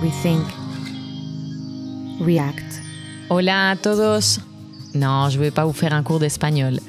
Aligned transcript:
Rethink. 0.00 0.46
React. 2.20 2.82
Hola 3.28 3.70
a 3.70 3.76
todos. 3.76 4.40
Non, 4.94 5.28
je 5.28 5.38
ne 5.38 5.42
vais 5.44 5.50
pas 5.50 5.66
vous 5.66 5.74
faire 5.74 5.92
un 5.92 6.02
cours 6.02 6.18
d'espagnol. 6.18 6.80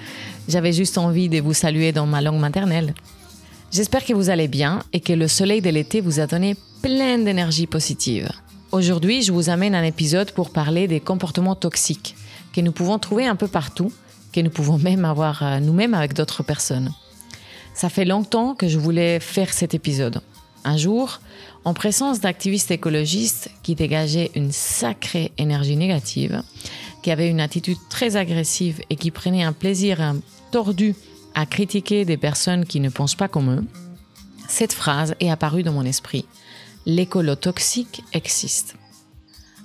J'avais 0.47 0.71
juste 0.71 0.97
envie 0.97 1.27
de 1.27 1.41
vous 1.41 1.53
saluer 1.53 1.91
dans 1.91 2.05
ma 2.05 2.21
langue 2.21 2.39
maternelle. 2.39 2.93
J'espère 3.71 4.05
que 4.05 4.13
vous 4.13 4.29
allez 4.29 4.47
bien 4.47 4.83
et 4.93 5.01
que 5.01 5.11
le 5.11 5.27
soleil 5.27 5.61
de 5.61 5.69
l'été 5.69 5.99
vous 5.99 6.21
a 6.21 6.27
donné 6.27 6.55
plein 6.81 7.17
d'énergie 7.17 7.67
positive. 7.67 8.29
Aujourd'hui, 8.71 9.21
je 9.21 9.33
vous 9.33 9.49
amène 9.49 9.75
un 9.75 9.83
épisode 9.83 10.31
pour 10.31 10.51
parler 10.51 10.87
des 10.87 11.01
comportements 11.01 11.55
toxiques 11.55 12.15
que 12.53 12.61
nous 12.61 12.71
pouvons 12.71 12.99
trouver 12.99 13.25
un 13.25 13.35
peu 13.35 13.47
partout, 13.47 13.91
que 14.31 14.39
nous 14.39 14.49
pouvons 14.49 14.77
même 14.77 15.03
avoir 15.03 15.43
euh, 15.43 15.59
nous-mêmes 15.59 15.93
avec 15.93 16.13
d'autres 16.13 16.43
personnes. 16.43 16.91
Ça 17.73 17.89
fait 17.89 18.05
longtemps 18.05 18.55
que 18.55 18.69
je 18.69 18.79
voulais 18.79 19.19
faire 19.19 19.51
cet 19.51 19.73
épisode. 19.73 20.21
Un 20.65 20.77
jour, 20.77 21.19
en 21.65 21.73
présence 21.73 22.19
d'activistes 22.19 22.71
écologistes 22.71 23.49
qui 23.63 23.75
dégageaient 23.75 24.31
une 24.35 24.51
sacrée 24.51 25.31
énergie 25.37 25.75
négative, 25.75 26.41
qui 27.01 27.11
avaient 27.11 27.29
une 27.29 27.41
attitude 27.41 27.77
très 27.89 28.15
agressive 28.15 28.81
et 28.89 28.95
qui 28.95 29.11
prenaient 29.11 29.43
un 29.43 29.53
plaisir 29.53 30.13
tordu 30.51 30.95
à 31.35 31.45
critiquer 31.45 32.05
des 32.05 32.17
personnes 32.17 32.65
qui 32.65 32.79
ne 32.79 32.89
pensent 32.89 33.15
pas 33.15 33.27
comme 33.27 33.51
eux, 33.51 33.65
cette 34.47 34.73
phrase 34.73 35.15
est 35.19 35.29
apparue 35.29 35.63
dans 35.63 35.73
mon 35.73 35.83
esprit. 35.83 36.25
L'écolo 36.85 37.35
toxique 37.35 38.03
existe. 38.13 38.75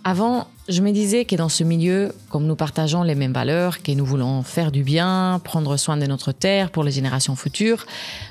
Avant, 0.05 0.47
je 0.69 0.81
me 0.81 0.93
disais 0.93 1.25
que 1.25 1.37
dans 1.37 1.49
ce 1.49 1.65
milieu, 1.65 2.13
comme 2.31 2.47
nous 2.47 2.57
partageons 2.57 3.03
les 3.03 3.15
mêmes 3.15 3.33
valeurs, 3.33 3.83
que 3.83 3.93
nous 3.93 4.05
voulons 4.05 4.43
faire 4.43 4.73
du 4.73 4.83
bien, 4.83 5.41
prendre 5.45 5.77
soin 5.77 5.97
de 5.97 6.07
notre 6.07 6.33
terre 6.33 6.71
pour 6.71 6.85
les 6.85 6.93
générations 6.93 7.37
futures, 7.37 7.85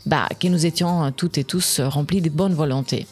bah, 0.05 0.27
que 0.39 0.47
nous 0.47 0.65
étions 0.65 1.11
toutes 1.11 1.37
et 1.37 1.43
tous 1.43 1.79
remplis 1.81 2.21
de 2.21 2.29
bonne 2.29 2.53
volonté. 2.53 3.05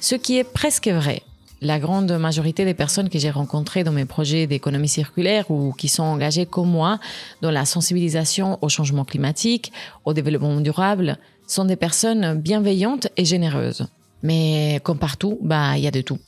Ce 0.00 0.14
qui 0.14 0.36
est 0.36 0.44
presque 0.44 0.88
vrai. 0.88 1.22
La 1.62 1.78
grande 1.78 2.12
majorité 2.12 2.66
des 2.66 2.74
personnes 2.74 3.08
que 3.08 3.18
j'ai 3.18 3.30
rencontrées 3.30 3.82
dans 3.82 3.92
mes 3.92 4.04
projets 4.04 4.46
d'économie 4.46 4.88
circulaire 4.88 5.50
ou 5.50 5.72
qui 5.72 5.88
sont 5.88 6.02
engagées 6.02 6.44
comme 6.44 6.70
moi 6.70 6.98
dans 7.40 7.50
la 7.50 7.64
sensibilisation 7.64 8.58
au 8.60 8.68
changement 8.68 9.06
climatique, 9.06 9.72
au 10.04 10.12
développement 10.12 10.60
durable, 10.60 11.18
sont 11.46 11.64
des 11.64 11.76
personnes 11.76 12.34
bienveillantes 12.34 13.08
et 13.16 13.24
généreuses. 13.24 13.86
Mais 14.22 14.80
comme 14.82 14.98
partout, 14.98 15.38
bah, 15.40 15.78
il 15.78 15.84
y 15.84 15.86
a 15.86 15.90
de 15.90 16.02
tout. 16.02 16.18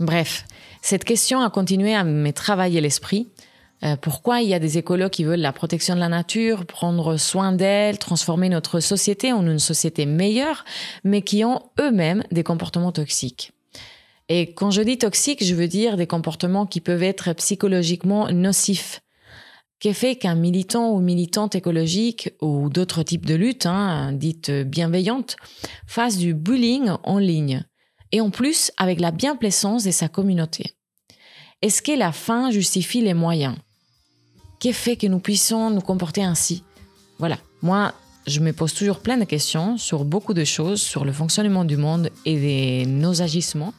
Bref, 0.00 0.44
cette 0.82 1.04
question 1.04 1.40
a 1.40 1.50
continué 1.50 1.94
à 1.94 2.04
me 2.04 2.30
travailler 2.32 2.80
l'esprit. 2.80 3.28
Euh, 3.84 3.96
pourquoi 3.96 4.40
il 4.40 4.48
y 4.48 4.54
a 4.54 4.58
des 4.58 4.78
écolos 4.78 5.08
qui 5.08 5.24
veulent 5.24 5.40
la 5.40 5.52
protection 5.52 5.94
de 5.94 6.00
la 6.00 6.08
nature, 6.08 6.66
prendre 6.66 7.16
soin 7.16 7.52
d'elle, 7.52 7.98
transformer 7.98 8.48
notre 8.48 8.80
société 8.80 9.32
en 9.32 9.46
une 9.46 9.60
société 9.60 10.04
meilleure, 10.04 10.64
mais 11.04 11.22
qui 11.22 11.44
ont 11.44 11.62
eux-mêmes 11.78 12.24
des 12.32 12.42
comportements 12.42 12.92
toxiques? 12.92 13.52
Et 14.28 14.52
quand 14.52 14.70
je 14.70 14.82
dis 14.82 14.98
toxiques, 14.98 15.44
je 15.44 15.54
veux 15.54 15.68
dire 15.68 15.96
des 15.96 16.06
comportements 16.06 16.66
qui 16.66 16.80
peuvent 16.80 17.02
être 17.02 17.32
psychologiquement 17.34 18.30
nocifs. 18.30 19.00
Qu'est 19.80 19.94
fait 19.94 20.16
qu'un 20.16 20.34
militant 20.34 20.90
ou 20.90 21.00
militante 21.00 21.54
écologique 21.54 22.30
ou 22.42 22.68
d'autres 22.68 23.04
types 23.04 23.24
de 23.24 23.36
luttes, 23.36 23.64
hein, 23.64 24.12
dites 24.12 24.50
bienveillantes, 24.50 25.36
fasse 25.86 26.18
du 26.18 26.34
bullying 26.34 26.90
en 27.04 27.18
ligne? 27.18 27.64
Et 28.12 28.20
en 28.20 28.30
plus 28.30 28.72
avec 28.76 29.00
la 29.00 29.10
bienplaisance 29.10 29.84
de 29.84 29.90
sa 29.90 30.08
communauté. 30.08 30.72
Est-ce 31.62 31.82
que 31.82 31.92
la 31.92 32.12
fin 32.12 32.50
justifie 32.50 33.00
les 33.00 33.14
moyens? 33.14 33.56
Qu'est-ce 34.60 34.78
fait 34.78 34.96
que 34.96 35.06
nous 35.06 35.18
puissions 35.18 35.70
nous 35.70 35.80
comporter 35.80 36.22
ainsi? 36.22 36.62
Voilà, 37.18 37.38
moi, 37.62 37.94
je 38.28 38.40
me 38.40 38.52
pose 38.52 38.74
toujours 38.74 39.00
plein 39.00 39.16
de 39.16 39.24
questions 39.24 39.76
sur 39.78 40.04
beaucoup 40.04 40.34
de 40.34 40.44
choses, 40.44 40.80
sur 40.80 41.04
le 41.04 41.12
fonctionnement 41.12 41.64
du 41.64 41.76
monde 41.76 42.10
et 42.24 42.84
de 42.84 42.88
nos 42.88 43.22
agissements. 43.22 43.74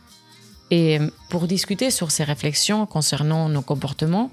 Et 0.71 0.99
pour 1.29 1.47
discuter 1.47 1.89
sur 1.89 2.11
ces 2.11 2.23
réflexions 2.23 2.85
concernant 2.85 3.47
nos 3.47 3.61
comportements, 3.61 4.29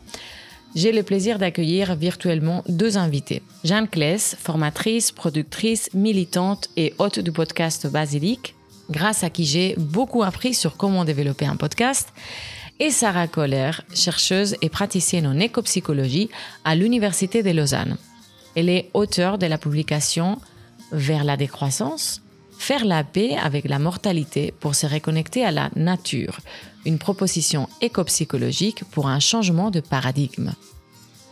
j'ai 0.74 0.92
le 0.92 1.02
plaisir 1.02 1.38
d'accueillir 1.38 1.94
virtuellement 1.94 2.64
deux 2.68 2.98
invités. 2.98 3.42
Jeanne 3.64 3.88
Kless, 3.88 4.36
formatrice, 4.38 5.12
productrice, 5.12 5.88
militante 5.94 6.68
et 6.76 6.94
hôte 6.98 7.20
du 7.20 7.32
podcast 7.32 7.86
Basilique, 7.86 8.55
grâce 8.90 9.24
à 9.24 9.30
qui 9.30 9.44
j'ai 9.44 9.74
beaucoup 9.78 10.22
appris 10.22 10.54
sur 10.54 10.76
comment 10.76 11.04
développer 11.04 11.46
un 11.46 11.56
podcast, 11.56 12.12
et 12.78 12.90
Sarah 12.90 13.26
Kohler, 13.26 13.70
chercheuse 13.94 14.56
et 14.60 14.68
praticienne 14.68 15.26
en 15.26 15.38
écopsychologie 15.38 16.28
à 16.64 16.74
l'Université 16.74 17.42
de 17.42 17.50
Lausanne. 17.50 17.96
Elle 18.54 18.68
est 18.68 18.90
auteure 18.94 19.38
de 19.38 19.46
la 19.46 19.58
publication 19.58 20.38
Vers 20.92 21.24
la 21.24 21.36
décroissance, 21.36 22.22
Faire 22.58 22.84
la 22.84 23.04
paix 23.04 23.36
avec 23.36 23.68
la 23.68 23.78
mortalité 23.78 24.52
pour 24.60 24.74
se 24.74 24.86
reconnecter 24.86 25.44
à 25.44 25.50
la 25.50 25.70
nature, 25.76 26.38
une 26.84 26.98
proposition 26.98 27.68
écopsychologique 27.80 28.84
pour 28.92 29.08
un 29.08 29.20
changement 29.20 29.70
de 29.70 29.80
paradigme. 29.80 30.52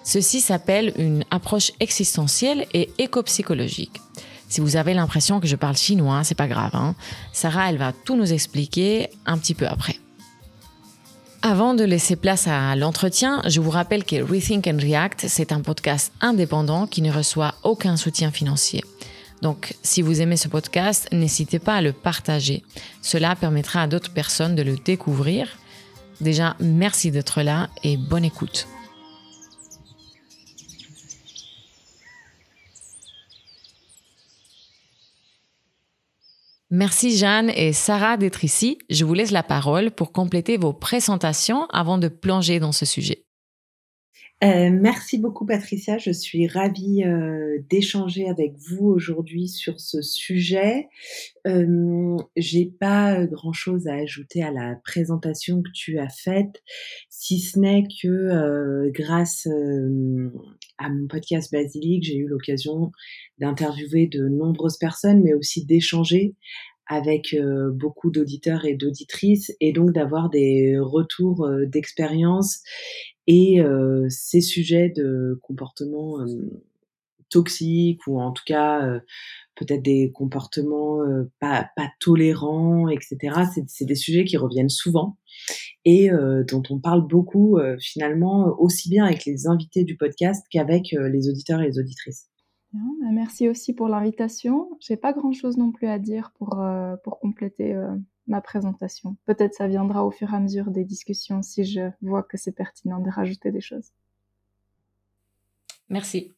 Ceci 0.03 0.41
s'appelle 0.41 0.93
une 0.99 1.25
approche 1.31 1.73
existentielle 1.81 2.67
et 2.75 2.91
écopsychologique. 2.99 4.01
Si 4.49 4.61
vous 4.61 4.77
avez 4.77 4.95
l'impression 4.95 5.41
que 5.41 5.47
je 5.47 5.57
parle 5.57 5.77
chinois, 5.77 6.23
c'est 6.25 6.35
pas 6.35 6.49
grave. 6.49 6.75
Hein. 6.75 6.95
Sarah, 7.33 7.71
elle 7.71 7.79
va 7.79 7.93
tout 7.93 8.17
nous 8.17 8.33
expliquer 8.33 9.11
un 9.27 9.39
petit 9.39 9.55
peu 9.55 9.67
après. 9.67 9.99
Avant 11.43 11.75
de 11.75 11.85
laisser 11.85 12.17
place 12.17 12.47
à 12.49 12.75
l'entretien, 12.75 13.43
je 13.47 13.61
vous 13.61 13.71
rappelle 13.71 14.05
que 14.05 14.23
Rethink 14.23 14.67
and 14.67 14.79
React, 14.81 15.27
c'est 15.29 15.53
un 15.53 15.61
podcast 15.61 16.11
indépendant 16.23 16.87
qui 16.87 17.03
ne 17.03 17.13
reçoit 17.13 17.55
aucun 17.65 17.99
soutien 17.99 18.31
financier. 18.31 18.83
Donc, 19.43 19.75
si 19.83 20.01
vous 20.01 20.23
aimez 20.23 20.39
ce 20.39 20.49
podcast, 20.49 21.07
n'hésitez 21.13 21.59
pas 21.59 21.75
à 21.75 21.83
le 21.83 21.93
partager. 21.93 22.63
Cela 23.03 23.37
permettra 23.37 23.83
à 23.83 23.87
d'autres 23.87 24.15
personnes 24.15 24.55
de 24.55 24.63
le 24.63 24.77
découvrir. 24.77 25.49
Déjà, 26.23 26.57
merci 26.61 27.11
d'être 27.11 27.43
là 27.43 27.69
et 27.83 27.99
bonne 27.99 28.25
écoute. 28.25 28.67
Merci 36.71 37.17
Jeanne 37.17 37.51
et 37.51 37.73
Sarah 37.73 38.17
d'être 38.17 38.45
ici. 38.45 38.79
Je 38.91 39.05
vous 39.05 39.15
laisse 39.15 39.31
la 39.31 39.43
parole 39.43 39.91
pour 39.91 40.13
compléter 40.13 40.57
vos 40.57 40.73
présentations 40.73 41.67
avant 41.67 41.99
de 41.99 42.09
plonger 42.09 42.59
dans 42.59 42.73
ce 42.73 42.85
sujet. 42.85 43.25
Euh, 44.43 44.69
merci 44.71 45.17
beaucoup 45.19 45.47
Patricia, 45.47 45.97
je 45.97 46.11
suis 46.11 46.47
ravie 46.49 47.03
euh, 47.05 47.59
d'échanger 47.71 48.29
avec 48.29 48.55
vous 48.59 48.85
aujourd'hui 48.87 49.49
sur 49.49 49.81
ce 49.81 50.03
sujet. 50.03 50.89
Euh, 51.47 52.17
J'ai 52.37 52.67
pas 52.67 53.25
grand 53.27 53.53
chose 53.53 53.87
à 53.87 53.95
ajouter 53.95 54.43
à 54.43 54.51
la 54.51 54.75
présentation 54.85 55.63
que 55.63 55.71
tu 55.73 55.99
as 55.99 56.11
faite, 56.11 56.63
si 57.09 57.41
ce 57.41 57.59
n'est 57.59 57.85
que 58.03 58.09
euh, 58.09 58.91
grâce 58.93 59.49
à 60.79 60.89
mon 60.89 61.07
podcast 61.07 61.53
Basilique, 61.53 62.05
j'ai 62.05 62.17
eu 62.17 62.27
l'occasion 62.27 62.93
d'interviewer 63.39 64.07
de 64.07 64.29
nombreuses 64.29 64.79
personnes, 64.79 65.23
mais 65.23 65.35
aussi 65.35 65.65
d'échanger 65.65 66.35
avec 66.87 67.35
beaucoup 67.73 68.11
d'auditeurs 68.11 68.67
et 68.67 68.75
d'auditrices 68.75 69.53
et 69.61 69.73
donc 69.73 69.93
d'avoir 69.93 70.29
des 70.29 70.77
retours 70.79 71.49
d'expérience 71.67 72.63
et 73.27 73.63
ces 74.11 74.43
sujets 74.43 74.93
de 74.95 75.39
comportement 75.43 76.19
toxiques 77.31 78.07
ou 78.07 78.21
en 78.21 78.33
tout 78.33 78.43
cas 78.47 79.01
peut-être 79.57 79.83
des 79.83 80.11
comportements 80.13 80.99
pas, 81.41 81.69
pas 81.77 81.89
tolérants, 82.01 82.89
etc. 82.89 83.43
C'est 83.69 83.85
des 83.85 83.95
sujets 83.95 84.25
qui 84.25 84.37
reviennent 84.37 84.69
souvent 84.69 85.17
et 85.85 86.09
dont 86.49 86.63
on 86.71 86.81
parle 86.81 87.07
beaucoup 87.07 87.59
finalement 87.79 88.55
aussi 88.59 88.89
bien 88.89 89.05
avec 89.05 89.25
les 89.25 89.47
invités 89.47 89.85
du 89.85 89.97
podcast 89.97 90.45
qu'avec 90.51 90.93
les 90.93 91.29
auditeurs 91.29 91.61
et 91.61 91.67
les 91.67 91.79
auditrices. 91.79 92.29
Bah, 92.75 93.11
merci 93.13 93.49
aussi 93.49 93.73
pour 93.73 93.89
l'invitation. 93.89 94.69
J'ai 94.81 94.97
pas 94.97 95.13
grand 95.13 95.33
chose 95.33 95.57
non 95.57 95.71
plus 95.71 95.87
à 95.87 96.01
dire 96.01 96.33
pour, 96.39 96.61
euh, 96.61 96.97
pour 97.05 97.21
compléter 97.21 97.73
euh, 97.73 97.95
ma 98.27 98.41
présentation. 98.41 99.17
Peut-être 99.27 99.55
ça 99.55 99.69
viendra 99.69 100.05
au 100.05 100.11
fur 100.11 100.33
et 100.33 100.37
à 100.37 100.41
mesure 100.41 100.73
des 100.73 100.85
discussions 100.85 101.41
si 101.43 101.65
je 101.65 101.91
vois 102.03 102.25
que 102.25 102.37
c'est 102.37 102.53
pertinent 102.53 102.99
de 102.99 103.11
rajouter 103.11 103.53
des 103.53 103.61
choses. 103.61 103.93
Merci. 105.89 106.33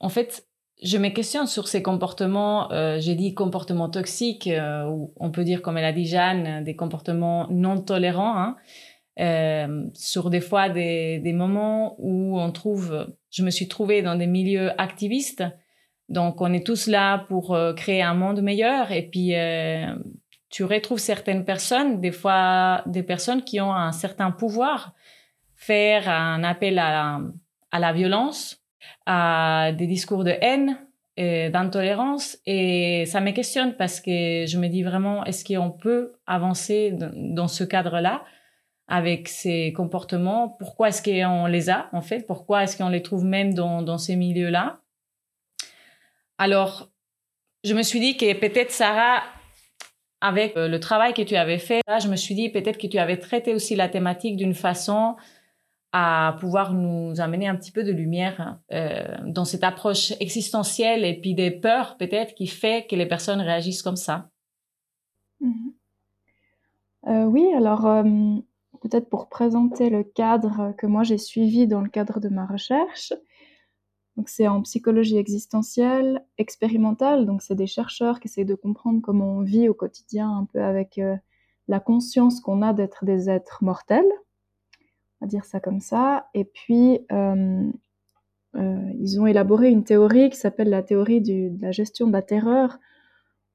En 0.00 0.08
fait, 0.08 0.48
je 0.82 0.98
me 0.98 1.08
questionne 1.08 1.46
sur 1.46 1.68
ces 1.68 1.82
comportements, 1.82 2.70
euh, 2.72 2.98
j'ai 3.00 3.14
dit 3.14 3.34
comportements 3.34 3.88
toxiques, 3.88 4.48
ou 4.88 5.12
on 5.16 5.30
peut 5.30 5.44
dire, 5.44 5.62
comme 5.62 5.76
elle 5.76 5.84
a 5.84 5.92
dit 5.92 6.06
Jeanne, 6.06 6.64
des 6.64 6.76
comportements 6.76 7.46
non 7.50 7.80
tolérants. 7.80 8.36
Hein. 8.36 8.56
Euh, 9.18 9.84
sur 9.92 10.30
des 10.30 10.40
fois 10.40 10.70
des, 10.70 11.18
des, 11.18 11.34
moments 11.34 11.94
où 11.98 12.40
on 12.40 12.52
trouve, 12.52 13.06
je 13.30 13.42
me 13.42 13.50
suis 13.50 13.68
trouvée 13.68 14.00
dans 14.00 14.14
des 14.14 14.26
milieux 14.26 14.70
activistes, 14.80 15.44
donc 16.08 16.40
on 16.40 16.52
est 16.52 16.64
tous 16.64 16.86
là 16.86 17.18
pour 17.28 17.54
euh, 17.54 17.74
créer 17.74 18.02
un 18.02 18.14
monde 18.14 18.40
meilleur 18.40 18.92
et 18.92 19.02
puis 19.02 19.34
euh, 19.36 19.94
tu 20.48 20.64
retrouves 20.64 20.98
certaines 20.98 21.44
personnes, 21.44 22.00
des 22.00 22.12
fois 22.12 22.82
des 22.86 23.02
personnes 23.02 23.42
qui 23.42 23.60
ont 23.60 23.74
un 23.74 23.92
certain 23.92 24.30
pouvoir, 24.30 24.94
faire 25.54 26.08
un 26.08 26.42
appel 26.42 26.78
à, 26.78 27.20
à 27.72 27.78
la 27.78 27.92
violence, 27.92 28.59
à 29.06 29.72
des 29.76 29.86
discours 29.86 30.24
de 30.24 30.34
haine 30.40 30.78
d'intolérance. 31.18 32.38
Et 32.46 33.04
ça 33.06 33.20
me 33.20 33.32
questionne 33.32 33.76
parce 33.76 34.00
que 34.00 34.46
je 34.46 34.56
me 34.56 34.68
dis 34.68 34.82
vraiment 34.82 35.22
est-ce 35.26 35.44
qu'on 35.44 35.70
peut 35.70 36.14
avancer 36.26 36.94
dans 36.94 37.48
ce 37.48 37.62
cadre-là 37.62 38.24
avec 38.90 39.28
ces 39.28 39.72
comportements? 39.72 40.48
Pourquoi 40.48 40.88
est-ce 40.88 41.02
qu'on 41.02 41.46
les 41.46 41.70
a 41.70 41.88
en 41.92 42.02
fait? 42.02 42.26
Pourquoi 42.26 42.64
est-ce 42.64 42.76
qu'on 42.76 42.88
les 42.88 43.02
trouve 43.02 43.24
même 43.24 43.54
dans, 43.54 43.98
ces 43.98 44.16
milieux-là? 44.16 44.80
Alors, 46.38 46.90
je 47.64 47.74
me 47.74 47.82
suis 47.82 48.00
dit 48.00 48.16
que 48.16 48.32
peut-être 48.32 48.72
Sarah, 48.72 49.22
avec 50.20 50.56
euh, 50.56 50.68
le 50.68 50.80
travail 50.80 51.14
que 51.14 51.22
tu 51.22 51.36
avais 51.36 51.58
fait, 51.58 51.82
je 52.02 52.08
me 52.08 52.16
suis 52.16 52.34
dit 52.34 52.48
peut-être 52.48 52.78
que 52.78 52.86
tu 52.86 52.98
avais 52.98 53.18
traité 53.18 53.54
aussi 53.54 53.76
la 53.76 53.88
thématique 53.88 54.36
d'une 54.36 54.54
façon 54.54 55.16
à 55.92 56.36
pouvoir 56.38 56.72
nous 56.72 57.20
amener 57.20 57.48
un 57.48 57.56
petit 57.56 57.72
peu 57.72 57.82
de 57.82 57.90
lumière 57.90 58.60
euh, 58.72 59.16
dans 59.26 59.44
cette 59.44 59.64
approche 59.64 60.12
existentielle 60.20 61.04
et 61.04 61.20
puis 61.20 61.34
des 61.34 61.50
peurs 61.50 61.96
peut-être 61.96 62.34
qui 62.34 62.46
fait 62.46 62.86
que 62.88 62.94
les 62.94 63.06
personnes 63.06 63.40
réagissent 63.40 63.82
comme 63.82 63.96
ça. 63.96 64.30
Mhm. 65.40 65.72
Euh, 67.08 67.24
oui, 67.24 67.44
alors 67.56 67.86
euh, 67.86 68.04
peut-être 68.82 69.08
pour 69.08 69.28
présenter 69.28 69.90
le 69.90 70.04
cadre 70.04 70.74
que 70.78 70.86
moi 70.86 71.02
j'ai 71.02 71.18
suivi 71.18 71.66
dans 71.66 71.80
le 71.80 71.88
cadre 71.88 72.20
de 72.20 72.28
ma 72.28 72.46
recherche. 72.46 73.12
Donc 74.16 74.28
c'est 74.28 74.46
en 74.46 74.60
psychologie 74.62 75.16
existentielle, 75.16 76.24
expérimentale, 76.36 77.26
donc 77.26 77.42
c'est 77.42 77.54
des 77.54 77.66
chercheurs 77.66 78.20
qui 78.20 78.28
essayent 78.28 78.44
de 78.44 78.54
comprendre 78.54 79.00
comment 79.00 79.38
on 79.38 79.42
vit 79.42 79.68
au 79.68 79.74
quotidien 79.74 80.30
un 80.30 80.44
peu 80.44 80.62
avec 80.62 81.00
la 81.68 81.80
conscience 81.80 82.40
qu'on 82.40 82.60
a 82.60 82.74
d'être 82.74 83.04
des 83.04 83.30
êtres 83.30 83.64
mortels 83.64 84.12
va 85.20 85.26
dire 85.26 85.44
ça 85.44 85.60
comme 85.60 85.80
ça. 85.80 86.28
Et 86.34 86.44
puis, 86.44 87.00
euh, 87.12 87.70
euh, 88.56 88.92
ils 88.98 89.20
ont 89.20 89.26
élaboré 89.26 89.70
une 89.70 89.84
théorie 89.84 90.30
qui 90.30 90.36
s'appelle 90.36 90.70
la 90.70 90.82
théorie 90.82 91.20
de 91.20 91.52
la 91.60 91.70
gestion 91.70 92.06
de 92.06 92.12
la 92.12 92.22
terreur, 92.22 92.78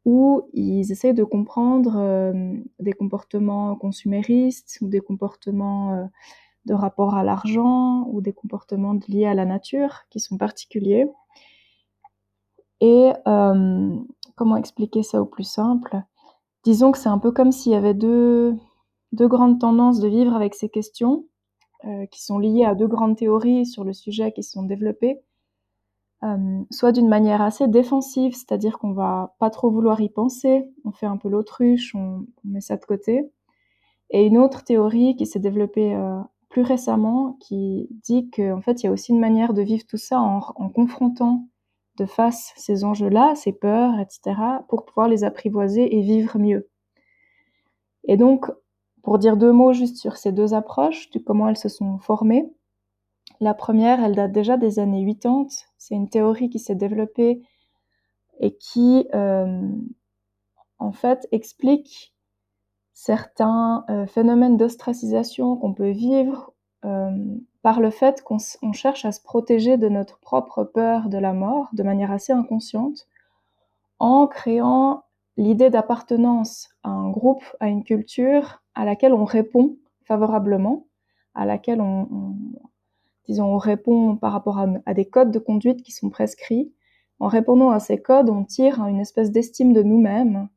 où 0.05 0.47
ils 0.53 0.91
essayent 0.91 1.15
de 1.15 1.23
comprendre 1.23 1.95
euh, 1.97 2.53
des 2.79 2.93
comportements 2.93 3.75
consuméristes 3.75 4.77
ou 4.81 4.87
des 4.87 5.01
comportements 5.01 6.09
de 6.65 6.73
rapport 6.73 7.15
à 7.15 7.23
l'argent 7.23 8.07
ou 8.11 8.21
des 8.21 8.33
comportements 8.33 8.97
liés 9.07 9.25
à 9.25 9.33
la 9.33 9.45
nature 9.45 10.03
qui 10.09 10.19
sont 10.19 10.37
particuliers. 10.37 11.07
Et 12.81 13.11
comment 14.35 14.57
expliquer 14.57 15.01
ça 15.01 15.21
au 15.21 15.25
plus 15.25 15.49
simple? 15.49 16.01
Disons 16.63 16.91
que 16.91 16.97
c'est 16.97 17.09
un 17.09 17.19
peu 17.19 17.31
comme 17.31 17.51
s'il 17.51 17.71
y 17.71 17.75
avait 17.75 17.93
deux, 17.93 18.55
deux 19.11 19.27
grandes 19.27 19.59
tendances 19.59 19.99
de 19.99 20.07
vivre 20.07 20.35
avec 20.35 20.53
ces 20.55 20.69
questions. 20.69 21.25
Euh, 21.87 22.07
qui 22.07 22.23
sont 22.23 22.39
liées 22.39 22.65
à 22.65 22.73
deux 22.73 22.87
grandes 22.87 23.15
théories 23.15 23.67
sur 23.67 23.83
le 23.83 23.93
sujet 23.93 24.31
qui 24.31 24.41
sont 24.41 24.63
développées, 24.63 25.21
euh, 26.23 26.63
soit 26.71 26.91
d'une 26.91 27.07
manière 27.07 27.43
assez 27.43 27.67
défensive, 27.67 28.33
c'est-à-dire 28.33 28.79
qu'on 28.79 28.93
va 28.93 29.35
pas 29.37 29.51
trop 29.51 29.69
vouloir 29.69 30.01
y 30.01 30.09
penser, 30.09 30.67
on 30.83 30.91
fait 30.91 31.05
un 31.05 31.17
peu 31.17 31.29
l'autruche, 31.29 31.93
on, 31.93 32.25
met 32.43 32.61
ça 32.61 32.77
de 32.77 32.85
côté, 32.85 33.29
et 34.09 34.25
une 34.25 34.39
autre 34.39 34.63
théorie 34.63 35.15
qui 35.15 35.27
s'est 35.27 35.37
développée 35.37 35.93
euh, 35.93 36.19
plus 36.49 36.63
récemment, 36.63 37.37
qui 37.39 37.87
dit 38.03 38.31
qu'en 38.31 38.61
fait 38.61 38.81
il 38.81 38.87
y 38.87 38.89
a 38.89 38.91
aussi 38.91 39.11
une 39.11 39.19
manière 39.19 39.53
de 39.53 39.61
vivre 39.61 39.85
tout 39.85 39.97
ça 39.97 40.19
en, 40.19 40.41
en 40.55 40.69
confrontant 40.69 41.45
de 41.97 42.07
face 42.07 42.51
ces 42.55 42.83
enjeux-là, 42.83 43.35
ces 43.35 43.53
peurs, 43.53 43.99
etc., 43.99 44.35
pour 44.69 44.85
pouvoir 44.85 45.07
les 45.07 45.23
apprivoiser 45.23 45.95
et 45.95 46.01
vivre 46.01 46.39
mieux. 46.39 46.67
Et 48.05 48.17
donc, 48.17 48.49
pour 49.05 49.19
dire 49.19 49.37
deux 49.37 49.51
mots 49.51 49.71
juste 49.71 49.97
sur 49.97 50.17
ces 50.17 50.31
deux 50.31 50.55
approches, 50.55 51.11
de 51.11 51.19
comment 51.19 51.47
elles 51.47 51.57
se 51.57 51.69
sont 51.69 51.99
formées. 51.99 52.51
La 53.39 53.53
première, 53.53 54.03
elle 54.03 54.15
date 54.15 54.31
déjà 54.31 54.57
des 54.57 54.79
années 54.79 55.05
80. 55.05 55.45
C'est 55.77 55.93
une 55.93 56.09
théorie 56.09 56.49
qui 56.49 56.57
s'est 56.57 56.73
développée 56.73 57.43
et 58.39 58.55
qui, 58.55 59.07
euh, 59.13 59.61
en 60.79 60.91
fait, 60.91 61.27
explique 61.31 62.15
certains 62.93 63.85
euh, 63.89 64.07
phénomènes 64.07 64.57
d'ostracisation 64.57 65.55
qu'on 65.55 65.75
peut 65.75 65.91
vivre 65.91 66.53
euh, 66.83 67.11
par 67.61 67.81
le 67.81 67.91
fait 67.91 68.23
qu'on 68.23 68.39
cherche 68.73 69.05
à 69.05 69.11
se 69.11 69.21
protéger 69.21 69.77
de 69.77 69.87
notre 69.87 70.19
propre 70.19 70.63
peur 70.63 71.09
de 71.09 71.19
la 71.19 71.33
mort 71.33 71.69
de 71.73 71.83
manière 71.83 72.11
assez 72.11 72.33
inconsciente 72.33 73.07
en 73.99 74.25
créant 74.25 75.03
l'idée 75.37 75.69
d'appartenance 75.69 76.69
à 76.81 76.89
un 76.89 77.11
groupe, 77.11 77.43
à 77.59 77.67
une 77.67 77.83
culture 77.83 78.63
à 78.75 78.85
laquelle 78.85 79.13
on 79.13 79.25
répond 79.25 79.77
favorablement, 80.03 80.87
à 81.33 81.45
laquelle 81.45 81.81
on, 81.81 82.07
disons, 83.27 83.45
on 83.45 83.57
répond 83.57 84.15
par 84.15 84.31
rapport 84.31 84.59
à, 84.59 84.93
des 84.93 85.05
codes 85.05 85.31
de 85.31 85.39
conduite 85.39 85.81
qui 85.81 85.91
sont 85.91 86.09
prescrits. 86.09 86.71
En 87.19 87.27
répondant 87.27 87.71
à 87.71 87.79
ces 87.79 88.01
codes, 88.01 88.29
on 88.29 88.43
tire 88.43 88.79
une 88.85 88.99
espèce 88.99 89.31
d'estime 89.31 89.73
de 89.73 89.83
nous-mêmes, 89.83 90.49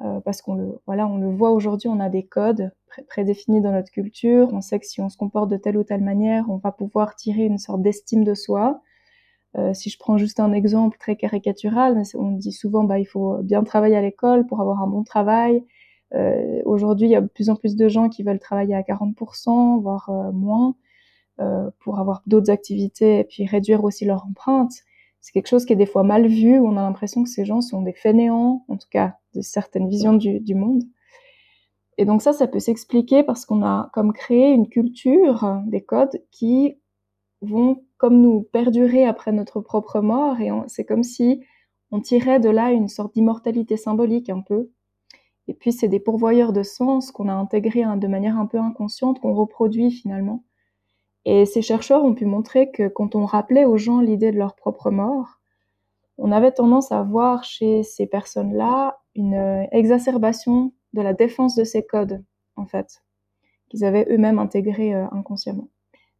euh, 0.00 0.20
parce 0.20 0.42
qu'on 0.42 0.54
le, 0.54 0.80
voilà, 0.86 1.06
on 1.08 1.18
le 1.18 1.28
voit 1.28 1.50
aujourd'hui, 1.50 1.88
on 1.88 2.00
a 2.00 2.08
des 2.08 2.24
codes 2.24 2.72
prédéfinis 3.08 3.60
dans 3.60 3.72
notre 3.72 3.90
culture. 3.90 4.48
On 4.52 4.60
sait 4.60 4.78
que 4.78 4.86
si 4.86 5.00
on 5.00 5.08
se 5.08 5.16
comporte 5.16 5.50
de 5.50 5.56
telle 5.56 5.76
ou 5.76 5.84
telle 5.84 6.02
manière, 6.02 6.48
on 6.48 6.56
va 6.56 6.72
pouvoir 6.72 7.16
tirer 7.16 7.44
une 7.44 7.58
sorte 7.58 7.82
d'estime 7.82 8.24
de 8.24 8.34
soi. 8.34 8.80
Euh, 9.56 9.74
si 9.74 9.90
je 9.90 9.98
prends 9.98 10.18
juste 10.18 10.40
un 10.40 10.52
exemple 10.52 10.98
très 10.98 11.16
caricatural, 11.16 12.02
on 12.14 12.32
dit 12.32 12.52
souvent 12.52 12.84
bah 12.84 12.98
il 12.98 13.06
faut 13.06 13.38
bien 13.42 13.64
travailler 13.64 13.96
à 13.96 14.02
l'école 14.02 14.46
pour 14.46 14.60
avoir 14.60 14.82
un 14.82 14.86
bon 14.86 15.04
travail, 15.04 15.64
euh, 16.14 16.62
aujourd'hui, 16.64 17.08
il 17.08 17.10
y 17.10 17.16
a 17.16 17.20
de 17.20 17.26
plus 17.26 17.50
en 17.50 17.56
plus 17.56 17.76
de 17.76 17.88
gens 17.88 18.08
qui 18.08 18.22
veulent 18.22 18.38
travailler 18.38 18.74
à 18.74 18.82
40%, 18.82 19.80
voire 19.80 20.08
euh, 20.10 20.32
moins, 20.32 20.74
euh, 21.40 21.70
pour 21.80 21.98
avoir 21.98 22.22
d'autres 22.26 22.50
activités 22.50 23.20
et 23.20 23.24
puis 23.24 23.46
réduire 23.46 23.84
aussi 23.84 24.04
leur 24.04 24.26
empreinte. 24.26 24.72
C'est 25.20 25.32
quelque 25.32 25.48
chose 25.48 25.64
qui 25.66 25.72
est 25.72 25.76
des 25.76 25.86
fois 25.86 26.04
mal 26.04 26.26
vu, 26.26 26.58
où 26.58 26.66
on 26.66 26.76
a 26.76 26.82
l'impression 26.82 27.22
que 27.24 27.28
ces 27.28 27.44
gens 27.44 27.60
sont 27.60 27.82
des 27.82 27.92
fainéants, 27.92 28.64
en 28.68 28.76
tout 28.76 28.88
cas 28.90 29.16
de 29.34 29.40
certaines 29.42 29.88
visions 29.88 30.14
du, 30.14 30.40
du 30.40 30.54
monde. 30.54 30.84
Et 31.98 32.04
donc 32.04 32.22
ça, 32.22 32.32
ça 32.32 32.46
peut 32.46 32.60
s'expliquer 32.60 33.24
parce 33.24 33.44
qu'on 33.44 33.64
a 33.64 33.90
comme 33.92 34.12
créé 34.12 34.52
une 34.52 34.68
culture, 34.68 35.60
des 35.66 35.82
codes 35.82 36.22
qui 36.30 36.78
vont 37.40 37.82
comme 37.96 38.20
nous 38.20 38.42
perdurer 38.42 39.04
après 39.04 39.32
notre 39.32 39.60
propre 39.60 40.00
mort 40.00 40.40
et 40.40 40.50
c'est 40.68 40.84
comme 40.84 41.02
si 41.02 41.42
on 41.90 42.00
tirait 42.00 42.40
de 42.40 42.48
là 42.48 42.70
une 42.70 42.88
sorte 42.88 43.14
d'immortalité 43.14 43.76
symbolique 43.76 44.30
un 44.30 44.40
peu 44.40 44.70
et 45.48 45.54
puis, 45.54 45.72
c'est 45.72 45.88
des 45.88 45.98
pourvoyeurs 45.98 46.52
de 46.52 46.62
sens 46.62 47.10
qu'on 47.10 47.28
a 47.28 47.32
intégrés 47.32 47.82
hein, 47.82 47.96
de 47.96 48.06
manière 48.06 48.38
un 48.38 48.44
peu 48.44 48.58
inconsciente, 48.58 49.18
qu'on 49.18 49.34
reproduit 49.34 49.90
finalement. 49.90 50.44
Et 51.24 51.46
ces 51.46 51.62
chercheurs 51.62 52.04
ont 52.04 52.14
pu 52.14 52.26
montrer 52.26 52.70
que 52.70 52.86
quand 52.86 53.14
on 53.14 53.24
rappelait 53.24 53.64
aux 53.64 53.78
gens 53.78 54.00
l'idée 54.00 54.30
de 54.30 54.36
leur 54.36 54.54
propre 54.54 54.90
mort, 54.90 55.40
on 56.18 56.32
avait 56.32 56.52
tendance 56.52 56.92
à 56.92 57.02
voir 57.02 57.44
chez 57.44 57.82
ces 57.82 58.06
personnes-là 58.06 58.98
une 59.14 59.34
euh, 59.34 59.64
exacerbation 59.72 60.72
de 60.92 61.00
la 61.00 61.14
défense 61.14 61.56
de 61.56 61.64
ces 61.64 61.84
codes, 61.84 62.22
en 62.56 62.66
fait, 62.66 63.02
qu'ils 63.70 63.84
avaient 63.84 64.06
eux-mêmes 64.10 64.38
intégrés 64.38 64.94
euh, 64.94 65.06
inconsciemment. 65.12 65.68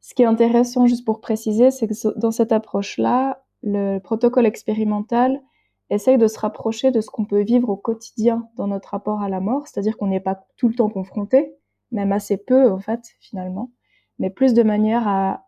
Ce 0.00 0.14
qui 0.14 0.22
est 0.22 0.26
intéressant, 0.26 0.86
juste 0.86 1.04
pour 1.04 1.20
préciser, 1.20 1.70
c'est 1.70 1.86
que 1.86 2.18
dans 2.18 2.30
cette 2.30 2.52
approche-là, 2.52 3.44
le 3.62 3.98
protocole 3.98 4.46
expérimental 4.46 5.42
essaye 5.90 6.18
de 6.18 6.26
se 6.26 6.38
rapprocher 6.38 6.90
de 6.90 7.00
ce 7.00 7.10
qu'on 7.10 7.24
peut 7.24 7.42
vivre 7.42 7.68
au 7.70 7.76
quotidien 7.76 8.48
dans 8.56 8.66
notre 8.66 8.90
rapport 8.90 9.22
à 9.22 9.28
la 9.28 9.40
mort, 9.40 9.66
c'est-à-dire 9.66 9.96
qu'on 9.96 10.08
n'est 10.08 10.20
pas 10.20 10.44
tout 10.56 10.68
le 10.68 10.74
temps 10.74 10.90
confronté, 10.90 11.54
même 11.90 12.12
assez 12.12 12.36
peu 12.36 12.70
en 12.70 12.80
fait 12.80 13.00
finalement, 13.20 13.70
mais 14.18 14.30
plus 14.30 14.52
de 14.52 14.62
manière 14.62 15.08
à, 15.08 15.46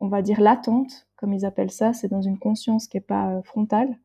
on 0.00 0.08
va 0.08 0.22
dire, 0.22 0.40
latente, 0.40 1.06
comme 1.16 1.32
ils 1.32 1.44
appellent 1.44 1.70
ça, 1.70 1.92
c'est 1.92 2.08
dans 2.08 2.22
une 2.22 2.38
conscience 2.38 2.86
qui 2.86 2.96
n'est 2.96 3.02
pas 3.02 3.30
euh, 3.30 3.42
frontale. 3.42 3.98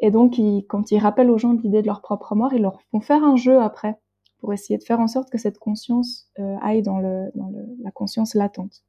Et 0.00 0.10
donc, 0.10 0.40
quand 0.68 0.90
ils 0.90 0.98
rappellent 0.98 1.30
aux 1.30 1.38
gens 1.38 1.52
l'idée 1.52 1.80
de 1.80 1.86
leur 1.86 2.00
propre 2.00 2.34
mort, 2.34 2.52
ils 2.52 2.62
leur 2.62 2.82
font 2.90 3.00
faire 3.00 3.22
un 3.22 3.36
jeu 3.36 3.60
après 3.60 3.96
pour 4.38 4.52
essayer 4.52 4.76
de 4.76 4.82
faire 4.82 5.00
en 5.00 5.06
sorte 5.06 5.30
que 5.30 5.38
cette 5.38 5.58
conscience 5.58 6.28
euh, 6.40 6.56
aille 6.62 6.82
dans, 6.82 6.98
la 6.98 7.90
conscience 7.92 8.34
latente. 8.34 8.82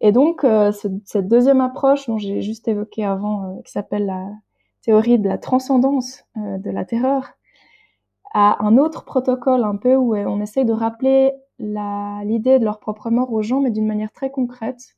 Et 0.00 0.12
donc, 0.12 0.42
euh, 0.42 0.72
cette 0.72 1.28
deuxième 1.28 1.60
approche 1.60 2.06
dont 2.06 2.16
j'ai 2.18 2.40
juste 2.40 2.66
évoqué 2.66 3.04
avant, 3.04 3.60
qui 3.64 3.72
s'appelle 3.72 4.06
la, 4.06 4.26
théorie 4.86 5.18
de 5.18 5.28
la 5.28 5.36
transcendance 5.36 6.24
euh, 6.36 6.58
de 6.58 6.70
la 6.70 6.84
terreur, 6.84 7.32
à 8.32 8.64
un 8.64 8.78
autre 8.78 9.04
protocole 9.04 9.64
un 9.64 9.76
peu 9.76 9.96
où 9.96 10.14
on 10.14 10.40
essaye 10.40 10.64
de 10.64 10.72
rappeler 10.72 11.32
l'idée 11.58 12.58
de 12.58 12.64
leur 12.64 12.78
propre 12.80 13.10
mort 13.10 13.32
aux 13.32 13.42
gens, 13.42 13.60
mais 13.60 13.70
d'une 13.70 13.86
manière 13.86 14.12
très 14.12 14.30
concrète, 14.30 14.96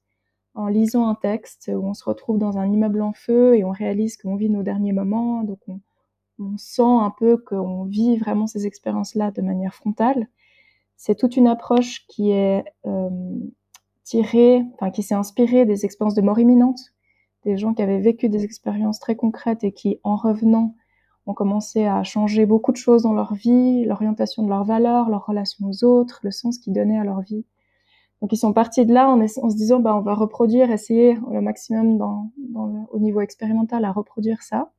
en 0.54 0.66
lisant 0.66 1.08
un 1.08 1.14
texte 1.14 1.70
où 1.72 1.86
on 1.86 1.94
se 1.94 2.04
retrouve 2.04 2.38
dans 2.38 2.58
un 2.58 2.70
immeuble 2.70 3.00
en 3.00 3.12
feu 3.12 3.56
et 3.56 3.64
on 3.64 3.70
réalise 3.70 4.16
qu'on 4.16 4.34
vit 4.36 4.50
nos 4.50 4.62
derniers 4.62 4.92
moments, 4.92 5.44
donc 5.44 5.60
on, 5.68 5.80
sent 6.56 6.82
un 6.82 7.12
peu 7.16 7.36
qu'on 7.36 7.84
vit 7.84 8.16
vraiment 8.16 8.46
ces 8.46 8.66
expériences-là 8.66 9.30
de 9.30 9.42
manière 9.42 9.74
frontale. 9.74 10.28
C'est 10.96 11.16
toute 11.16 11.36
une 11.36 11.48
approche 11.48 12.06
qui 12.08 12.30
est 12.30 12.64
euh, 12.86 13.10
tirée, 14.04 14.62
enfin 14.74 14.90
qui 14.90 15.02
s'est 15.02 15.14
inspirée 15.14 15.64
des 15.64 15.84
expériences 15.84 16.14
de 16.14 16.22
mort 16.22 16.38
imminente 16.38 16.92
des 17.48 17.56
gens 17.56 17.72
qui 17.72 17.82
avaient 17.82 18.00
vécu 18.00 18.28
des 18.28 18.44
expériences 18.44 19.00
très 19.00 19.16
concrètes 19.16 19.64
et 19.64 19.72
qui, 19.72 20.00
en 20.04 20.16
revenant, 20.16 20.74
ont 21.26 21.32
commencé 21.32 21.86
à 21.86 22.02
changer 22.02 22.44
beaucoup 22.44 22.72
de 22.72 22.76
choses 22.76 23.04
dans 23.04 23.14
leur 23.14 23.32
vie, 23.32 23.86
l'orientation 23.86 24.42
de 24.42 24.50
leurs 24.50 24.64
valeurs, 24.64 25.08
leur 25.08 25.24
relation 25.24 25.66
aux 25.66 25.82
autres, 25.82 26.20
le 26.22 26.30
sens 26.30 26.58
qu'ils 26.58 26.74
donnaient 26.74 26.98
à 26.98 27.04
leur 27.04 27.20
vie. 27.22 27.46
Donc 28.20 28.32
ils 28.32 28.36
sont 28.36 28.52
partis 28.52 28.84
de 28.84 28.92
là 28.92 29.08
en, 29.08 29.26
se 29.26 29.56
disant 29.56 29.80
bah 29.80 29.94
on 29.96 30.00
va 30.00 30.14
reproduire, 30.14 30.70
essayer 30.70 31.18
le 31.30 31.40
maximum 31.40 32.02
au 32.90 32.98
niveau 32.98 33.20
expérimental 33.22 33.84
à 33.84 33.92
reproduire 33.92 34.42
ça. 34.42 34.72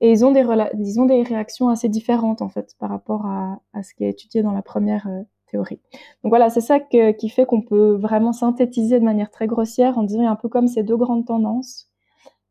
Et 0.00 0.10
ils 0.10 0.24
ont 0.24 0.32
des 0.32 0.44
ils 0.78 1.00
ont 1.00 1.06
des 1.06 1.22
réactions 1.22 1.68
assez 1.68 1.88
différentes 1.88 2.42
en 2.42 2.48
fait 2.48 2.74
par 2.80 2.90
rapport 2.90 3.26
à, 3.26 3.60
à 3.72 3.82
ce 3.84 3.94
qui 3.94 4.04
est 4.04 4.10
étudié 4.10 4.42
dans 4.42 4.52
la 4.52 4.62
première 4.62 5.06
euh, 5.06 5.22
Donc 5.58 6.30
voilà, 6.30 6.50
c'est 6.50 6.60
ça 6.60 6.80
qui 6.80 7.28
fait 7.28 7.46
qu'on 7.46 7.62
peut 7.62 7.96
vraiment 7.96 8.32
synthétiser 8.32 8.98
de 8.98 9.04
manière 9.04 9.30
très 9.30 9.46
grossière 9.46 9.98
en 9.98 10.02
disant 10.02 10.26
un 10.26 10.36
peu 10.36 10.48
comme 10.48 10.68
ces 10.68 10.82
deux 10.82 10.96
grandes 10.96 11.26
tendances 11.26 11.90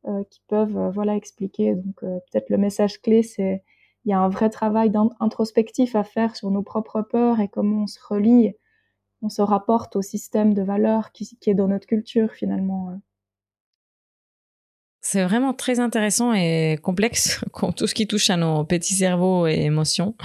euh, 0.08 0.24
qui 0.30 0.42
peuvent 0.48 0.78
euh, 0.78 0.90
voilà 0.92 1.16
expliquer. 1.16 1.76
Donc 1.76 2.00
peut-être 2.00 2.50
le 2.50 2.58
message 2.58 3.02
clé 3.02 3.24
c'est 3.24 3.64
il 4.06 4.10
y 4.10 4.14
a 4.14 4.20
un 4.20 4.28
vrai 4.28 4.50
travail 4.50 4.92
introspectif 5.22 5.96
à 5.96 6.04
faire 6.04 6.36
sur 6.36 6.52
nos 6.52 6.62
propres 6.62 7.02
peurs 7.02 7.40
et 7.40 7.48
comment 7.48 7.84
on 7.84 7.88
se 7.88 8.00
relie 8.06 8.54
on 9.24 9.30
se 9.30 9.42
rapporte 9.42 9.96
au 9.96 10.02
système 10.02 10.54
de 10.54 10.62
valeurs 10.62 11.12
qui, 11.14 11.38
est 11.48 11.54
dans 11.54 11.70
notre 11.70 11.88
culture 11.88 12.32
finalement. 12.34 12.90
Euh. 12.90 12.98
C'est 15.00 15.24
vraiment 15.24 15.54
très 15.54 15.80
intéressant 15.80 16.34
et 16.34 16.78
complexe, 16.82 17.44
tout 17.76 17.88
ce 17.88 17.96
qui 17.96 18.06
touche 18.06 18.30
à 18.30 18.38
nos 18.38 18.64
petits 18.66 18.96
cerveaux 18.96 19.48
et 19.48 19.62
émotions. 19.62 20.16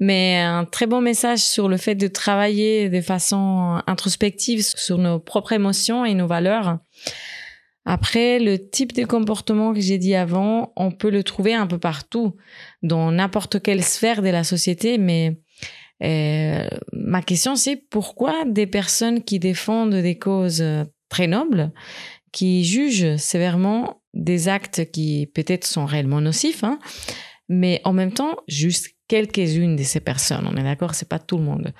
Mais 0.00 0.36
un 0.36 0.64
très 0.64 0.86
bon 0.86 1.00
message 1.00 1.40
sur 1.40 1.68
le 1.68 1.76
fait 1.76 1.94
de 1.94 2.06
travailler 2.06 2.88
de 2.88 3.00
façon 3.00 3.80
introspective 3.86 4.62
sur 4.62 4.98
nos 4.98 5.18
propres 5.18 5.52
émotions 5.52 6.04
et 6.04 6.14
nos 6.14 6.26
valeurs. 6.26 6.78
Après, 7.84 8.38
le 8.38 8.58
type 8.58 8.92
de 8.92 9.04
comportement 9.04 9.72
que 9.72 9.80
j'ai 9.80 9.98
dit 9.98 10.14
avant, 10.14 10.72
on 10.76 10.90
peut 10.90 11.10
le 11.10 11.24
trouver 11.24 11.54
un 11.54 11.66
peu 11.66 11.78
partout, 11.78 12.36
dans 12.82 13.10
n'importe 13.10 13.62
quelle 13.62 13.82
sphère 13.82 14.20
de 14.20 14.28
la 14.28 14.44
société, 14.44 14.98
mais 14.98 15.40
euh, 16.02 16.68
ma 16.92 17.22
question, 17.22 17.56
c'est 17.56 17.76
pourquoi 17.76 18.44
des 18.44 18.66
personnes 18.66 19.24
qui 19.24 19.38
défendent 19.38 19.94
des 19.94 20.18
causes 20.18 20.62
très 21.08 21.26
nobles, 21.26 21.72
qui 22.30 22.62
jugent 22.62 23.16
sévèrement 23.16 24.02
des 24.12 24.48
actes 24.48 24.90
qui 24.90 25.30
peut-être 25.34 25.66
sont 25.66 25.86
réellement 25.86 26.20
nocifs, 26.20 26.64
hein, 26.64 26.78
mais 27.48 27.80
en 27.84 27.94
même 27.94 28.12
temps, 28.12 28.36
juste 28.48 28.97
quelques-unes 29.08 29.76
de 29.76 29.82
ces 29.82 30.00
personnes, 30.00 30.46
on 30.46 30.56
est 30.56 30.62
d'accord, 30.62 30.94
c'est 30.94 31.08
pas 31.08 31.18
tout 31.18 31.38
le 31.38 31.44
monde, 31.44 31.72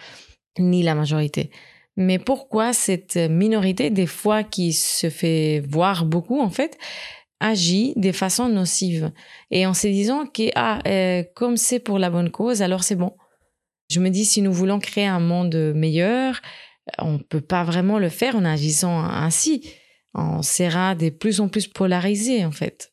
ni 0.59 0.83
la 0.83 0.95
majorité. 0.95 1.51
Mais 1.97 2.19
pourquoi 2.19 2.73
cette 2.73 3.17
minorité, 3.17 3.91
des 3.91 4.07
fois 4.07 4.45
qui 4.45 4.73
se 4.73 5.11
fait 5.11 5.63
voir 5.69 6.05
beaucoup 6.05 6.41
en 6.41 6.51
fait, 6.51 6.79
agit 7.41 7.93
de 7.97 8.13
façon 8.13 8.49
nocive 8.49 9.13
et 9.51 9.67
en 9.67 9.75
se 9.75 9.87
disant 9.87 10.27
que 10.27 10.51
ah, 10.55 10.81
euh, 10.87 11.23
comme 11.35 11.57
c'est 11.57 11.81
pour 11.81 11.99
la 11.99 12.11
bonne 12.11 12.31
cause, 12.31 12.63
alors 12.63 12.85
c'est 12.85 12.97
bon. 12.97 13.13
Je 13.91 14.01
me 14.01 14.11
dis, 14.11 14.25
si 14.25 14.43
nous 14.43 14.53
voulons 14.53 14.81
créer 14.81 15.07
un 15.07 15.21
monde 15.21 15.73
meilleur, 15.75 16.41
on 16.99 17.13
ne 17.13 17.19
peut 17.19 17.41
pas 17.41 17.65
vraiment 17.65 17.99
le 17.99 18.11
faire 18.11 18.37
en 18.37 18.45
agissant 18.45 19.03
ainsi. 19.03 19.71
On 20.15 20.43
sera 20.43 20.95
de 20.95 21.11
plus 21.11 21.41
en 21.41 21.49
plus 21.49 21.67
polarisé, 21.67 22.45
en 22.45 22.51
fait. 22.51 22.93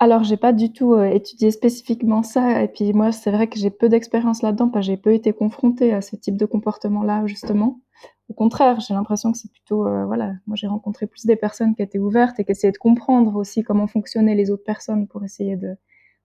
Alors, 0.00 0.24
j'ai 0.24 0.36
pas 0.36 0.52
du 0.52 0.72
tout 0.72 0.94
euh, 0.94 1.04
étudié 1.04 1.50
spécifiquement 1.50 2.22
ça. 2.22 2.62
Et 2.62 2.68
puis, 2.68 2.92
moi, 2.92 3.12
c'est 3.12 3.30
vrai 3.30 3.46
que 3.48 3.58
j'ai 3.58 3.70
peu 3.70 3.88
d'expérience 3.88 4.42
là-dedans, 4.42 4.68
parce 4.68 4.86
que 4.86 4.92
j'ai 4.92 4.96
peu 4.96 5.14
été 5.14 5.32
confrontée 5.32 5.92
à 5.92 6.00
ce 6.00 6.16
type 6.16 6.36
de 6.36 6.46
comportement-là, 6.46 7.26
justement. 7.26 7.80
Au 8.28 8.34
contraire, 8.34 8.80
j'ai 8.80 8.94
l'impression 8.94 9.32
que 9.32 9.38
c'est 9.38 9.50
plutôt, 9.50 9.86
euh, 9.86 10.04
voilà, 10.06 10.32
moi, 10.46 10.56
j'ai 10.56 10.66
rencontré 10.66 11.06
plus 11.06 11.26
des 11.26 11.36
personnes 11.36 11.74
qui 11.74 11.82
étaient 11.82 11.98
ouvertes 11.98 12.40
et 12.40 12.44
qui 12.44 12.52
essayaient 12.52 12.72
de 12.72 12.78
comprendre 12.78 13.36
aussi 13.36 13.62
comment 13.62 13.86
fonctionnaient 13.86 14.34
les 14.34 14.50
autres 14.50 14.64
personnes 14.64 15.06
pour 15.06 15.24
essayer 15.24 15.56
de, 15.56 15.76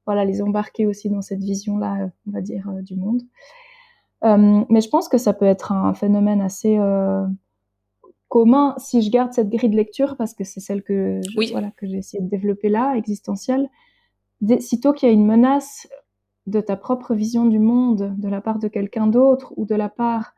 voilà, 0.05 0.25
les 0.25 0.41
embarquer 0.41 0.87
aussi 0.87 1.09
dans 1.09 1.21
cette 1.21 1.43
vision-là, 1.43 2.09
on 2.27 2.31
va 2.31 2.41
dire, 2.41 2.67
euh, 2.69 2.81
du 2.81 2.95
monde. 2.95 3.21
Mais 4.21 4.81
je 4.81 4.89
pense 4.89 5.07
que 5.07 5.17
ça 5.17 5.33
peut 5.33 5.45
être 5.45 5.71
un 5.71 5.93
phénomène 5.93 6.41
assez 6.41 6.77
commun 8.29 8.75
si 8.77 9.01
je 9.01 9.11
garde 9.11 9.33
cette 9.33 9.49
grille 9.49 9.69
de 9.69 9.75
lecture 9.75 10.15
parce 10.15 10.33
que 10.33 10.43
c'est 10.43 10.59
celle 10.59 10.83
que 10.83 11.19
j'ai 11.81 11.97
essayé 11.97 12.23
de 12.23 12.29
développer 12.29 12.69
là, 12.69 12.95
existentielle. 12.95 13.69
sitôt 14.59 14.93
qu'il 14.93 15.09
y 15.09 15.11
a 15.11 15.13
une 15.13 15.25
menace 15.25 15.87
de 16.47 16.61
ta 16.61 16.77
propre 16.77 17.13
vision 17.13 17.45
du 17.45 17.59
monde 17.59 18.15
de 18.17 18.29
la 18.29 18.41
part 18.41 18.59
de 18.59 18.67
quelqu'un 18.67 19.07
d'autre 19.07 19.53
ou 19.57 19.65
de 19.65 19.75
la 19.75 19.89
part 19.89 20.33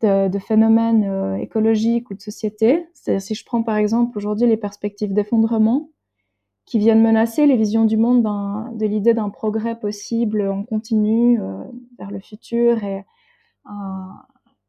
de, 0.00 0.28
de 0.28 0.38
phénomènes 0.38 1.38
écologiques 1.40 2.10
ou 2.10 2.14
de 2.14 2.20
société, 2.20 2.86
c'est-à-dire 2.92 3.22
si 3.22 3.34
je 3.34 3.44
prends 3.44 3.62
par 3.62 3.76
exemple 3.76 4.18
aujourd'hui 4.18 4.46
les 4.46 4.56
perspectives 4.56 5.12
d'effondrement, 5.12 5.90
qui 6.64 6.78
viennent 6.78 7.02
menacer 7.02 7.46
les 7.46 7.56
visions 7.56 7.84
du 7.84 7.96
monde 7.96 8.22
de 8.76 8.86
l'idée 8.86 9.14
d'un 9.14 9.30
progrès 9.30 9.78
possible 9.78 10.48
en 10.48 10.62
continu 10.62 11.40
euh, 11.40 11.64
vers 11.98 12.10
le 12.10 12.20
futur 12.20 12.82
et 12.84 13.04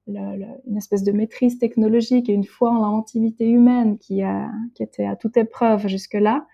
une 0.08 0.78
espèce 0.78 1.04
de 1.04 1.12
maîtrise 1.12 1.60
technologique 1.60 2.30
et 2.30 2.34
une 2.34 2.44
foi 2.44 2.72
en 2.72 2.82
l'inventivité 2.82 3.48
humaine 3.48 3.98
qui, 3.98 4.22
a, 4.22 4.52
qui 4.76 4.84
était 4.84 5.06
à 5.06 5.16
toute 5.16 5.38
épreuve 5.38 5.88
jusque-là. 5.88 6.46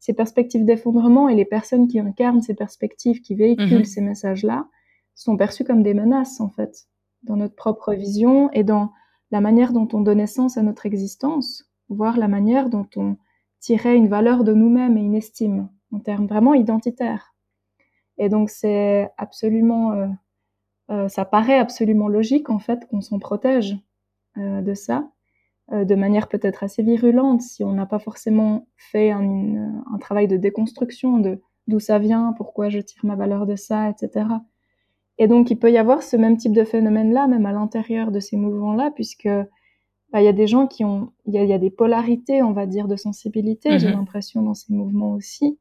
Ces 0.00 0.14
perspectives 0.14 0.64
d'effondrement 0.64 1.28
et 1.28 1.34
les 1.34 1.44
personnes 1.44 1.86
qui 1.88 1.98
incarnent 1.98 2.42
ces 2.42 2.54
perspectives, 2.54 3.20
qui 3.20 3.34
véhiculent 3.34 3.78
mhm. 3.78 3.84
ces 3.84 4.00
messages-là, 4.00 4.68
sont 5.14 5.36
perçues 5.36 5.64
comme 5.64 5.82
des 5.82 5.94
menaces, 5.94 6.40
en 6.40 6.48
fait, 6.48 6.86
dans 7.22 7.36
notre 7.36 7.54
propre 7.54 7.94
vision 7.94 8.50
et 8.52 8.64
dans 8.64 8.90
la 9.30 9.40
manière 9.40 9.72
dont 9.72 9.88
on 9.92 10.00
donne 10.00 10.26
sens 10.26 10.56
à 10.56 10.62
notre 10.62 10.86
existence, 10.86 11.70
voire 11.88 12.16
la 12.18 12.28
manière 12.28 12.68
dont 12.68 12.88
on 12.96 13.16
tirer 13.60 13.94
une 13.96 14.08
valeur 14.08 14.44
de 14.44 14.52
nous-mêmes 14.52 14.98
et 14.98 15.00
une 15.00 15.14
estime 15.14 15.70
en 15.90 15.98
termes 15.98 16.26
vraiment 16.26 16.52
identitaires. 16.52 17.34
Et 18.18 18.28
donc 18.28 18.50
c'est 18.50 19.10
absolument, 19.16 19.92
euh, 19.92 20.06
euh, 20.90 21.08
ça 21.08 21.24
paraît 21.24 21.58
absolument 21.58 22.08
logique 22.08 22.50
en 22.50 22.58
fait 22.58 22.86
qu'on 22.88 23.00
s'en 23.00 23.18
protège 23.18 23.76
euh, 24.36 24.60
de 24.60 24.74
ça, 24.74 25.10
de 25.72 25.94
manière 25.94 26.28
peut-être 26.28 26.62
assez 26.62 26.82
virulente 26.82 27.40
si 27.40 27.64
on 27.64 27.72
n'a 27.72 27.86
pas 27.86 27.98
forcément 27.98 28.66
fait 28.76 29.10
un, 29.10 29.82
un, 29.90 29.98
travail 29.98 30.28
de 30.28 30.36
déconstruction 30.36 31.16
de 31.16 31.40
d'où 31.68 31.80
ça 31.80 31.98
vient, 31.98 32.34
pourquoi 32.36 32.68
je 32.68 32.80
tire 32.80 33.00
ma 33.06 33.16
valeur 33.16 33.46
de 33.46 33.56
ça, 33.56 33.88
etc. 33.88 34.26
Et 35.16 35.26
donc 35.26 35.50
il 35.50 35.58
peut 35.58 35.72
y 35.72 35.78
avoir 35.78 36.02
ce 36.02 36.18
même 36.18 36.36
type 36.36 36.52
de 36.52 36.64
phénomène-là, 36.64 37.28
même 37.28 37.46
à 37.46 37.52
l'intérieur 37.52 38.10
de 38.10 38.20
ces 38.20 38.36
mouvements-là, 38.36 38.90
puisque 38.94 39.28
bah, 40.14 40.20
il 40.20 40.24
y 40.24 40.28
a 40.28 40.32
des 40.32 40.46
gens 40.46 40.68
qui 40.68 40.84
ont, 40.84 41.12
il 41.26 41.34
y 41.34 41.52
a, 41.52 41.58
des 41.58 41.70
polarités, 41.70 42.40
on 42.40 42.52
va 42.52 42.66
dire, 42.66 42.86
de 42.86 42.94
sensibilité. 42.94 43.80
J'ai 43.80 43.88
mhm. 43.88 43.94
l'impression 43.94 44.42
dans 44.42 44.54
ces 44.54 44.72
mouvements 44.72 45.12
aussi. 45.12 45.58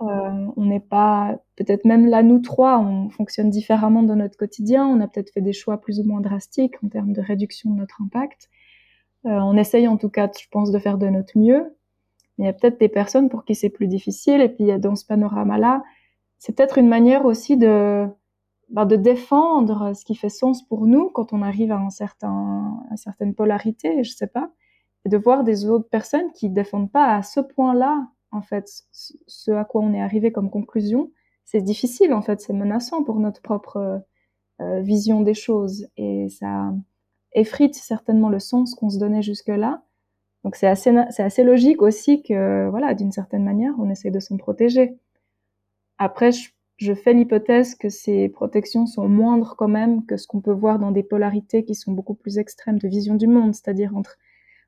Euh, 0.00 0.46
on 0.56 0.64
n'est 0.64 0.80
pas, 0.80 1.38
peut-être 1.56 1.84
même 1.84 2.06
là, 2.06 2.22
nous 2.22 2.40
trois, 2.40 2.78
on 2.80 3.10
fonctionne 3.10 3.50
différemment 3.50 4.02
dans 4.02 4.16
notre 4.16 4.36
quotidien. 4.36 4.86
On 4.86 5.00
a 5.00 5.08
peut-être 5.08 5.30
fait 5.32 5.40
des 5.40 5.52
choix 5.52 5.80
plus 5.80 6.00
ou 6.00 6.04
moins 6.04 6.20
drastiques 6.20 6.74
en 6.84 6.88
termes 6.88 7.12
de 7.12 7.20
réduction 7.20 7.70
de 7.70 7.78
notre 7.78 8.02
impact. 8.02 8.50
Euh, 9.26 9.30
on 9.30 9.56
essaye 9.56 9.86
en 9.88 9.96
tout 9.96 10.10
cas, 10.10 10.28
je 10.38 10.46
pense, 10.50 10.70
de 10.72 10.78
faire 10.78 10.98
de 10.98 11.06
notre 11.06 11.38
mieux. 11.38 11.76
Mais 12.38 12.44
il 12.44 12.46
y 12.46 12.50
a 12.50 12.52
peut-être 12.52 12.80
des 12.80 12.88
personnes 12.88 13.28
pour 13.28 13.44
qui 13.44 13.54
c'est 13.54 13.70
plus 13.70 13.86
difficile. 13.86 14.40
Et 14.40 14.48
puis, 14.48 14.78
dans 14.80 14.96
ce 14.96 15.06
panorama-là, 15.06 15.82
c'est 16.38 16.56
peut-être 16.56 16.78
une 16.78 16.88
manière 16.88 17.24
aussi 17.24 17.56
de, 17.56 18.06
ben, 18.70 18.86
de 18.86 18.96
défendre 18.96 19.94
ce 19.94 20.04
qui 20.04 20.14
fait 20.14 20.28
sens 20.28 20.62
pour 20.66 20.86
nous 20.86 21.10
quand 21.10 21.32
on 21.32 21.42
arrive 21.42 21.70
à 21.70 21.78
un 21.78 21.90
certain, 21.90 22.84
une 22.90 22.96
certaine 22.96 23.34
polarité, 23.34 24.02
je 24.02 24.10
sais 24.10 24.26
pas, 24.26 24.50
et 25.04 25.08
de 25.08 25.16
voir 25.16 25.44
des 25.44 25.66
autres 25.68 25.88
personnes 25.88 26.32
qui 26.32 26.50
défendent 26.50 26.90
pas 26.90 27.14
à 27.14 27.22
ce 27.22 27.40
point-là, 27.40 28.08
en 28.34 28.42
fait, 28.42 28.68
ce 28.92 29.50
à 29.52 29.64
quoi 29.64 29.82
on 29.82 29.92
est 29.94 30.00
arrivé 30.00 30.32
comme 30.32 30.50
conclusion. 30.50 31.10
C'est 31.44 31.60
difficile, 31.60 32.12
en 32.12 32.22
fait, 32.22 32.40
c'est 32.40 32.52
menaçant 32.52 33.04
pour 33.04 33.20
notre 33.20 33.42
propre 33.42 34.02
euh, 34.60 34.80
vision 34.80 35.20
des 35.20 35.34
choses 35.34 35.88
et 35.96 36.28
ça 36.28 36.72
effrite 37.32 37.74
certainement 37.74 38.28
le 38.28 38.38
sens 38.38 38.74
qu'on 38.74 38.90
se 38.90 38.98
donnait 38.98 39.22
jusque-là. 39.22 39.82
Donc 40.44 40.56
c'est 40.56 40.66
assez, 40.66 40.90
assez 40.90 41.42
logique 41.42 41.82
aussi 41.82 42.22
que, 42.22 42.68
voilà, 42.68 42.94
d'une 42.94 43.12
certaine 43.12 43.44
manière, 43.44 43.74
on 43.78 43.90
essaie 43.90 44.10
de 44.10 44.20
s'en 44.20 44.36
protéger. 44.36 44.98
Après, 45.98 46.32
je 46.32 46.50
je 46.76 46.92
fais 46.92 47.12
l'hypothèse 47.12 47.74
que 47.74 47.88
ces 47.88 48.28
protections 48.28 48.86
sont 48.86 49.08
moindres 49.08 49.54
quand 49.56 49.68
même 49.68 50.04
que 50.06 50.16
ce 50.16 50.26
qu'on 50.26 50.40
peut 50.40 50.52
voir 50.52 50.78
dans 50.78 50.90
des 50.90 51.02
polarités 51.02 51.64
qui 51.64 51.74
sont 51.74 51.92
beaucoup 51.92 52.14
plus 52.14 52.38
extrêmes 52.38 52.78
de 52.78 52.88
vision 52.88 53.14
du 53.14 53.26
monde, 53.26 53.54
c'est-à-dire 53.54 53.96
entre, 53.96 54.18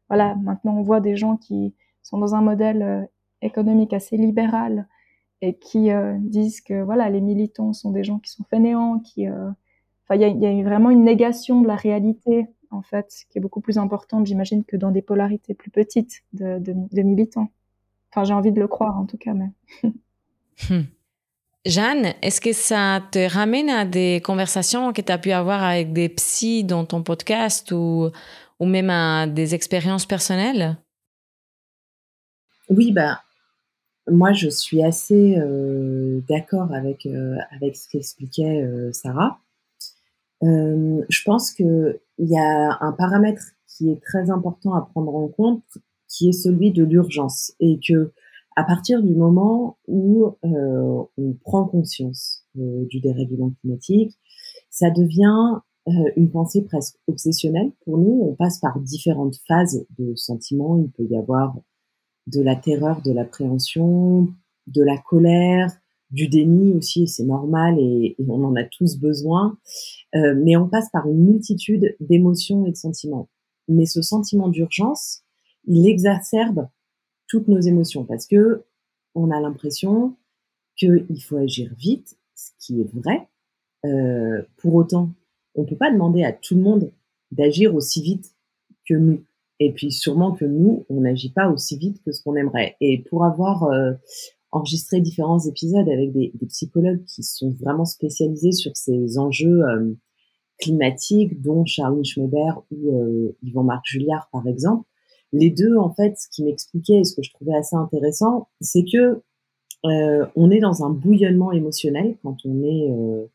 voilà, 0.08 0.36
maintenant 0.36 0.76
on 0.76 0.82
voit 0.82 1.00
des 1.00 1.16
gens 1.16 1.36
qui 1.36 1.74
sont 2.02 2.18
dans 2.18 2.34
un 2.34 2.42
modèle 2.42 2.82
euh, 2.82 3.04
économique 3.42 3.92
assez 3.92 4.16
libéral 4.16 4.88
et 5.42 5.58
qui 5.58 5.90
euh, 5.90 6.16
disent 6.20 6.60
que 6.60 6.82
voilà, 6.82 7.10
les 7.10 7.20
militants 7.20 7.72
sont 7.72 7.90
des 7.90 8.04
gens 8.04 8.18
qui 8.18 8.30
sont 8.30 8.44
fainéants, 8.44 8.98
qui, 8.98 9.28
euh, 9.28 9.50
enfin, 10.04 10.14
il 10.14 10.20
y 10.20 10.24
a, 10.24 10.28
y 10.28 10.60
a 10.60 10.64
vraiment 10.64 10.90
une 10.90 11.04
négation 11.04 11.60
de 11.60 11.66
la 11.66 11.76
réalité 11.76 12.46
en 12.70 12.82
fait, 12.82 13.24
qui 13.30 13.38
est 13.38 13.40
beaucoup 13.40 13.60
plus 13.60 13.78
importante, 13.78 14.26
j'imagine, 14.26 14.64
que 14.64 14.76
dans 14.76 14.90
des 14.90 15.02
polarités 15.02 15.54
plus 15.54 15.70
petites 15.70 16.24
de, 16.32 16.58
de, 16.58 16.74
de 16.74 17.02
militants. 17.02 17.50
Enfin, 18.10 18.24
j'ai 18.24 18.34
envie 18.34 18.52
de 18.52 18.60
le 18.60 18.68
croire 18.68 18.98
en 18.98 19.06
tout 19.06 19.18
cas, 19.18 19.34
mais. 19.34 19.50
Hmm. 20.70 20.84
Jeanne, 21.66 22.14
est-ce 22.22 22.40
que 22.40 22.52
ça 22.52 23.02
te 23.10 23.28
ramène 23.30 23.68
à 23.68 23.84
des 23.84 24.22
conversations 24.24 24.92
que 24.92 25.02
tu 25.02 25.12
as 25.12 25.18
pu 25.18 25.32
avoir 25.32 25.62
avec 25.62 25.92
des 25.92 26.08
psys 26.08 26.64
dans 26.64 26.84
ton 26.84 27.02
podcast 27.02 27.72
ou, 27.72 28.10
ou 28.60 28.66
même 28.66 28.88
à 28.88 29.26
des 29.26 29.54
expériences 29.54 30.06
personnelles? 30.06 30.78
Oui, 32.70 32.92
bah, 32.92 33.20
moi 34.10 34.32
je 34.32 34.48
suis 34.48 34.82
assez 34.82 35.36
euh, 35.38 36.20
d'accord 36.28 36.72
avec, 36.72 37.06
euh, 37.06 37.36
avec 37.50 37.76
ce 37.76 37.88
qu'expliquait 37.88 38.62
euh, 38.62 38.92
Sarah. 38.92 39.40
je 40.42 41.22
pense 41.24 41.52
que 41.52 42.00
il 42.18 42.28
y 42.28 42.38
a 42.38 42.78
un 42.80 42.92
paramètre 42.92 43.42
qui 43.66 43.90
est 43.90 44.02
très 44.02 44.30
important 44.30 44.74
à 44.74 44.82
prendre 44.82 45.14
en 45.14 45.28
compte, 45.28 45.64
qui 46.08 46.28
est 46.28 46.32
celui 46.32 46.72
de 46.72 46.84
l'urgence, 46.84 47.52
et 47.60 47.78
que 47.86 48.12
à 48.56 48.64
partir 48.64 49.02
du 49.02 49.14
moment 49.14 49.76
où 49.86 50.34
euh, 50.44 51.02
on 51.18 51.32
prend 51.44 51.66
conscience 51.66 52.42
euh, 52.58 52.86
du 52.86 53.00
dérèglement 53.00 53.52
climatique, 53.60 54.18
ça 54.70 54.90
devient 54.90 55.60
euh, 55.88 56.10
une 56.16 56.30
pensée 56.30 56.62
presque 56.62 56.96
obsessionnelle 57.06 57.70
pour 57.84 57.98
nous. 57.98 58.22
On 58.22 58.34
passe 58.34 58.58
par 58.58 58.80
différentes 58.80 59.36
phases 59.46 59.86
de 59.98 60.14
sentiments. 60.16 60.78
Il 60.78 60.90
peut 60.90 61.06
y 61.08 61.18
avoir 61.18 61.54
de 62.26 62.42
la 62.42 62.56
terreur, 62.56 63.02
de 63.02 63.12
l'appréhension, 63.12 64.28
de 64.66 64.82
la 64.82 64.98
colère, 64.98 65.70
du 66.10 66.28
déni 66.28 66.72
aussi, 66.74 67.08
c'est 67.08 67.24
normal 67.24 67.78
et, 67.78 68.16
on 68.26 68.44
en 68.44 68.54
a 68.56 68.64
tous 68.64 68.98
besoin. 68.98 69.58
Euh, 70.14 70.34
mais 70.36 70.56
on 70.56 70.68
passe 70.68 70.88
par 70.90 71.08
une 71.08 71.24
multitude 71.24 71.96
d'émotions 72.00 72.66
et 72.66 72.70
de 72.70 72.76
sentiments. 72.76 73.28
Mais 73.68 73.86
ce 73.86 74.02
sentiment 74.02 74.48
d'urgence, 74.48 75.22
il 75.66 75.88
exacerbe 75.88 76.68
toutes 77.28 77.48
nos 77.48 77.60
émotions 77.60 78.04
parce 78.04 78.26
que 78.26 78.62
on 79.14 79.30
a 79.30 79.40
l'impression 79.40 80.14
qu'il 80.76 81.22
faut 81.22 81.38
agir 81.38 81.72
vite, 81.76 82.16
ce 82.34 82.50
qui 82.58 82.80
est 82.80 82.94
vrai. 82.94 83.28
Euh, 83.84 84.42
pour 84.58 84.74
autant, 84.74 85.10
on 85.54 85.64
peut 85.64 85.76
pas 85.76 85.90
demander 85.90 86.22
à 86.22 86.32
tout 86.32 86.54
le 86.54 86.60
monde 86.60 86.92
d'agir 87.32 87.74
aussi 87.74 88.02
vite 88.02 88.34
que 88.86 88.94
nous. 88.94 89.24
Et 89.60 89.72
puis 89.72 89.90
sûrement 89.90 90.32
que 90.32 90.44
nous, 90.44 90.84
on 90.88 91.00
n'agit 91.00 91.32
pas 91.32 91.48
aussi 91.48 91.78
vite 91.78 92.02
que 92.04 92.12
ce 92.12 92.22
qu'on 92.22 92.36
aimerait. 92.36 92.76
Et 92.80 93.02
pour 93.08 93.24
avoir 93.24 93.64
euh, 93.64 93.92
enregistré 94.52 95.00
différents 95.00 95.38
épisodes 95.40 95.88
avec 95.88 96.12
des, 96.12 96.32
des, 96.34 96.46
psychologues 96.46 97.04
qui 97.04 97.22
sont 97.22 97.54
vraiment 97.60 97.84
spécialisés 97.84 98.52
sur 98.52 98.72
ces 98.74 99.18
enjeux 99.18 99.62
euh, 99.62 99.94
climatiques, 100.58 101.40
dont 101.42 101.64
Charlie 101.64 102.04
Schmeber 102.04 102.52
ou 102.70 102.98
euh, 102.98 103.36
Yvan-Marc 103.42 103.82
Julliard 103.84 104.28
par 104.32 104.46
exemple, 104.46 104.86
les 105.32 105.50
deux, 105.50 105.76
en 105.76 105.92
fait, 105.92 106.14
ce 106.16 106.28
qui 106.30 106.44
m'expliquait 106.44 107.00
et 107.00 107.04
ce 107.04 107.14
que 107.14 107.22
je 107.22 107.32
trouvais 107.32 107.54
assez 107.54 107.76
intéressant, 107.76 108.48
c'est 108.60 108.84
que 108.84 109.22
euh, 109.84 110.26
on 110.34 110.50
est 110.50 110.60
dans 110.60 110.84
un 110.84 110.90
bouillonnement 110.90 111.52
émotionnel 111.52 112.16
quand 112.22 112.36
on 112.44 112.62
est 112.62 112.90
euh, 112.90 113.26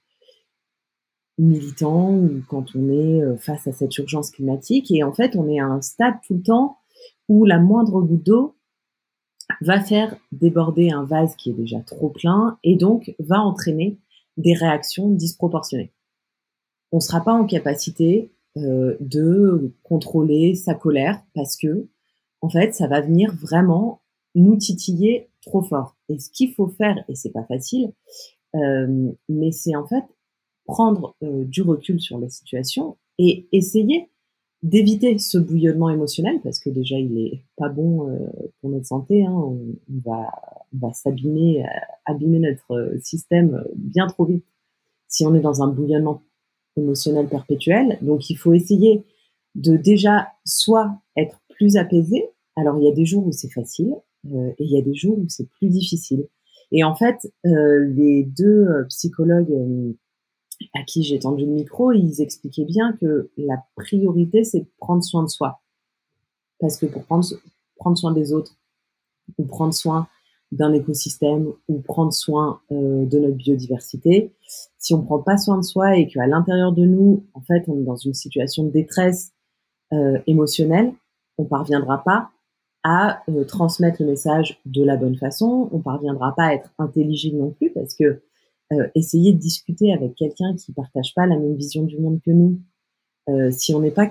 militant 1.41 2.13
ou 2.13 2.41
quand 2.48 2.75
on 2.75 2.89
est 2.89 3.21
euh, 3.21 3.36
face 3.36 3.67
à 3.67 3.71
cette 3.71 3.98
urgence 3.98 4.31
climatique. 4.31 4.91
Et 4.91 5.03
en 5.03 5.12
fait, 5.12 5.36
on 5.36 5.50
est 5.50 5.60
à 5.60 5.65
un 5.65 5.81
stade 5.81 6.15
tout 6.25 6.36
le 6.36 6.43
temps 6.43 6.77
où 7.27 7.45
la 7.45 7.60
moindre 7.60 8.01
goutte 8.01 8.25
d'eau 8.25 8.55
va 9.60 9.81
faire 9.81 10.15
déborder 10.31 10.91
un 10.91 11.03
vase 11.03 11.36
qui 11.36 11.50
est 11.50 11.53
déjà 11.53 11.79
trop 11.81 12.10
plein 12.10 12.57
et 12.63 12.75
donc 12.75 13.13
va 13.19 13.41
entraîner 13.41 13.98
des 14.38 14.53
réactions 14.53 15.10
disproportionnées. 15.10 15.91
On 16.91 16.98
ne 16.98 17.01
sera 17.01 17.21
pas 17.21 17.33
en 17.33 17.45
capacité 17.45 18.31
euh, 18.57 18.95
de 19.00 19.74
contrôler 19.83 20.55
sa 20.55 20.74
colère 20.74 21.21
parce 21.33 21.57
que, 21.57 21.88
en 22.41 22.50
fait, 22.50 22.74
ça 22.74 22.88
va 22.88 23.01
venir 23.01 23.33
vraiment 23.36 24.01
nous 24.36 24.55
titiller 24.55 25.29
trop 25.41 25.63
fort. 25.63 25.95
Et 26.07 26.19
ce 26.19 26.29
qu'il 26.29 26.53
faut 26.53 26.67
faire, 26.67 27.03
et 27.07 27.15
c'est 27.15 27.31
pas 27.31 27.43
facile, 27.43 27.93
euh, 28.55 29.12
mais 29.29 29.51
c'est 29.51 29.75
en 29.75 29.88
fait 29.88 30.03
prendre 30.71 31.15
euh, 31.23 31.43
du 31.45 31.61
recul 31.61 31.99
sur 31.99 32.17
la 32.17 32.29
situation 32.29 32.97
et 33.17 33.47
essayer 33.51 34.09
d'éviter 34.63 35.17
ce 35.17 35.37
bouillonnement 35.37 35.89
émotionnel 35.89 36.39
parce 36.43 36.59
que 36.59 36.69
déjà 36.69 36.97
il 36.97 37.17
est 37.17 37.43
pas 37.57 37.69
bon 37.69 38.07
pour 38.59 38.69
notre 38.69 38.85
santé. 38.85 39.25
Hein, 39.25 39.33
on, 39.33 39.75
va, 40.05 40.31
on 40.71 40.87
va 40.87 40.93
s'abîmer, 40.93 41.63
abîmer 42.05 42.37
notre 42.37 42.93
système 43.01 43.63
bien 43.75 44.05
trop 44.05 44.25
vite 44.25 44.45
si 45.07 45.25
on 45.25 45.33
est 45.33 45.41
dans 45.41 45.63
un 45.63 45.67
bouillonnement 45.67 46.21
émotionnel 46.77 47.27
perpétuel. 47.27 47.97
Donc 48.01 48.29
il 48.29 48.35
faut 48.35 48.53
essayer 48.53 49.03
de 49.55 49.77
déjà 49.77 50.27
soit 50.45 50.91
être 51.17 51.41
plus 51.49 51.77
apaisé. 51.77 52.29
Alors 52.55 52.77
il 52.77 52.85
y 52.85 52.87
a 52.87 52.93
des 52.93 53.05
jours 53.05 53.25
où 53.25 53.31
c'est 53.31 53.51
facile 53.51 53.95
euh, 54.27 54.49
et 54.57 54.63
il 54.63 54.71
y 54.71 54.77
a 54.77 54.81
des 54.81 54.93
jours 54.93 55.17
où 55.17 55.25
c'est 55.27 55.49
plus 55.49 55.69
difficile. 55.69 56.27
Et 56.71 56.83
en 56.83 56.95
fait, 56.95 57.31
euh, 57.45 57.85
les 57.93 58.23
deux 58.23 58.67
euh, 58.67 58.85
psychologues 58.89 59.53
à 60.73 60.83
qui 60.83 61.03
j'ai 61.03 61.19
tendu 61.19 61.45
le 61.45 61.51
micro, 61.51 61.91
ils 61.91 62.21
expliquaient 62.21 62.65
bien 62.65 62.93
que 62.99 63.29
la 63.37 63.63
priorité, 63.75 64.43
c'est 64.43 64.65
prendre 64.77 65.03
soin 65.03 65.24
de 65.24 65.29
soi. 65.29 65.61
Parce 66.59 66.77
que 66.77 66.85
pour 66.85 67.03
prendre, 67.03 67.25
prendre 67.75 67.97
soin 67.97 68.11
des 68.11 68.33
autres 68.33 68.55
ou 69.37 69.45
prendre 69.45 69.74
soin 69.74 70.07
d'un 70.51 70.74
écosystème 70.74 71.53
ou 71.69 71.79
prendre 71.79 72.13
soin 72.13 72.59
euh, 72.71 73.05
de 73.05 73.19
notre 73.19 73.37
biodiversité. 73.37 74.33
Si 74.77 74.93
on 74.93 75.01
prend 75.01 75.19
pas 75.19 75.37
soin 75.37 75.57
de 75.57 75.63
soi 75.63 75.95
et 75.97 76.07
qu'à 76.07 76.27
l'intérieur 76.27 76.74
de 76.74 76.85
nous, 76.85 77.25
en 77.33 77.41
fait, 77.41 77.63
on 77.67 77.79
est 77.79 77.85
dans 77.85 77.95
une 77.95 78.13
situation 78.13 78.65
de 78.65 78.71
détresse 78.71 79.31
euh, 79.93 80.19
émotionnelle, 80.27 80.93
on 81.37 81.45
parviendra 81.45 82.03
pas 82.03 82.31
à 82.83 83.21
euh, 83.29 83.45
transmettre 83.45 84.01
le 84.01 84.09
message 84.09 84.59
de 84.65 84.83
la 84.83 84.97
bonne 84.97 85.15
façon, 85.15 85.69
on 85.71 85.79
parviendra 85.79 86.33
pas 86.35 86.45
à 86.45 86.53
être 86.53 86.69
intelligible 86.79 87.37
non 87.37 87.51
plus 87.51 87.71
parce 87.71 87.93
que 87.95 88.21
essayer 88.96 89.34
de 89.34 89.38
discuter 89.38 89.94
avec 89.94 90.16
quelqu'un 90.16 90.55
qui 90.55 90.72
partage 90.72 91.14
pas 91.14 91.25
la 91.25 91.38
même 91.38 91.55
vision 91.55 91.84
du 91.84 92.00
monde 92.00 92.20
que 92.25 92.31
nous, 92.31 92.60
si 93.51 93.74
on 93.74 93.81
n'est 93.81 93.92
pas 93.92 94.07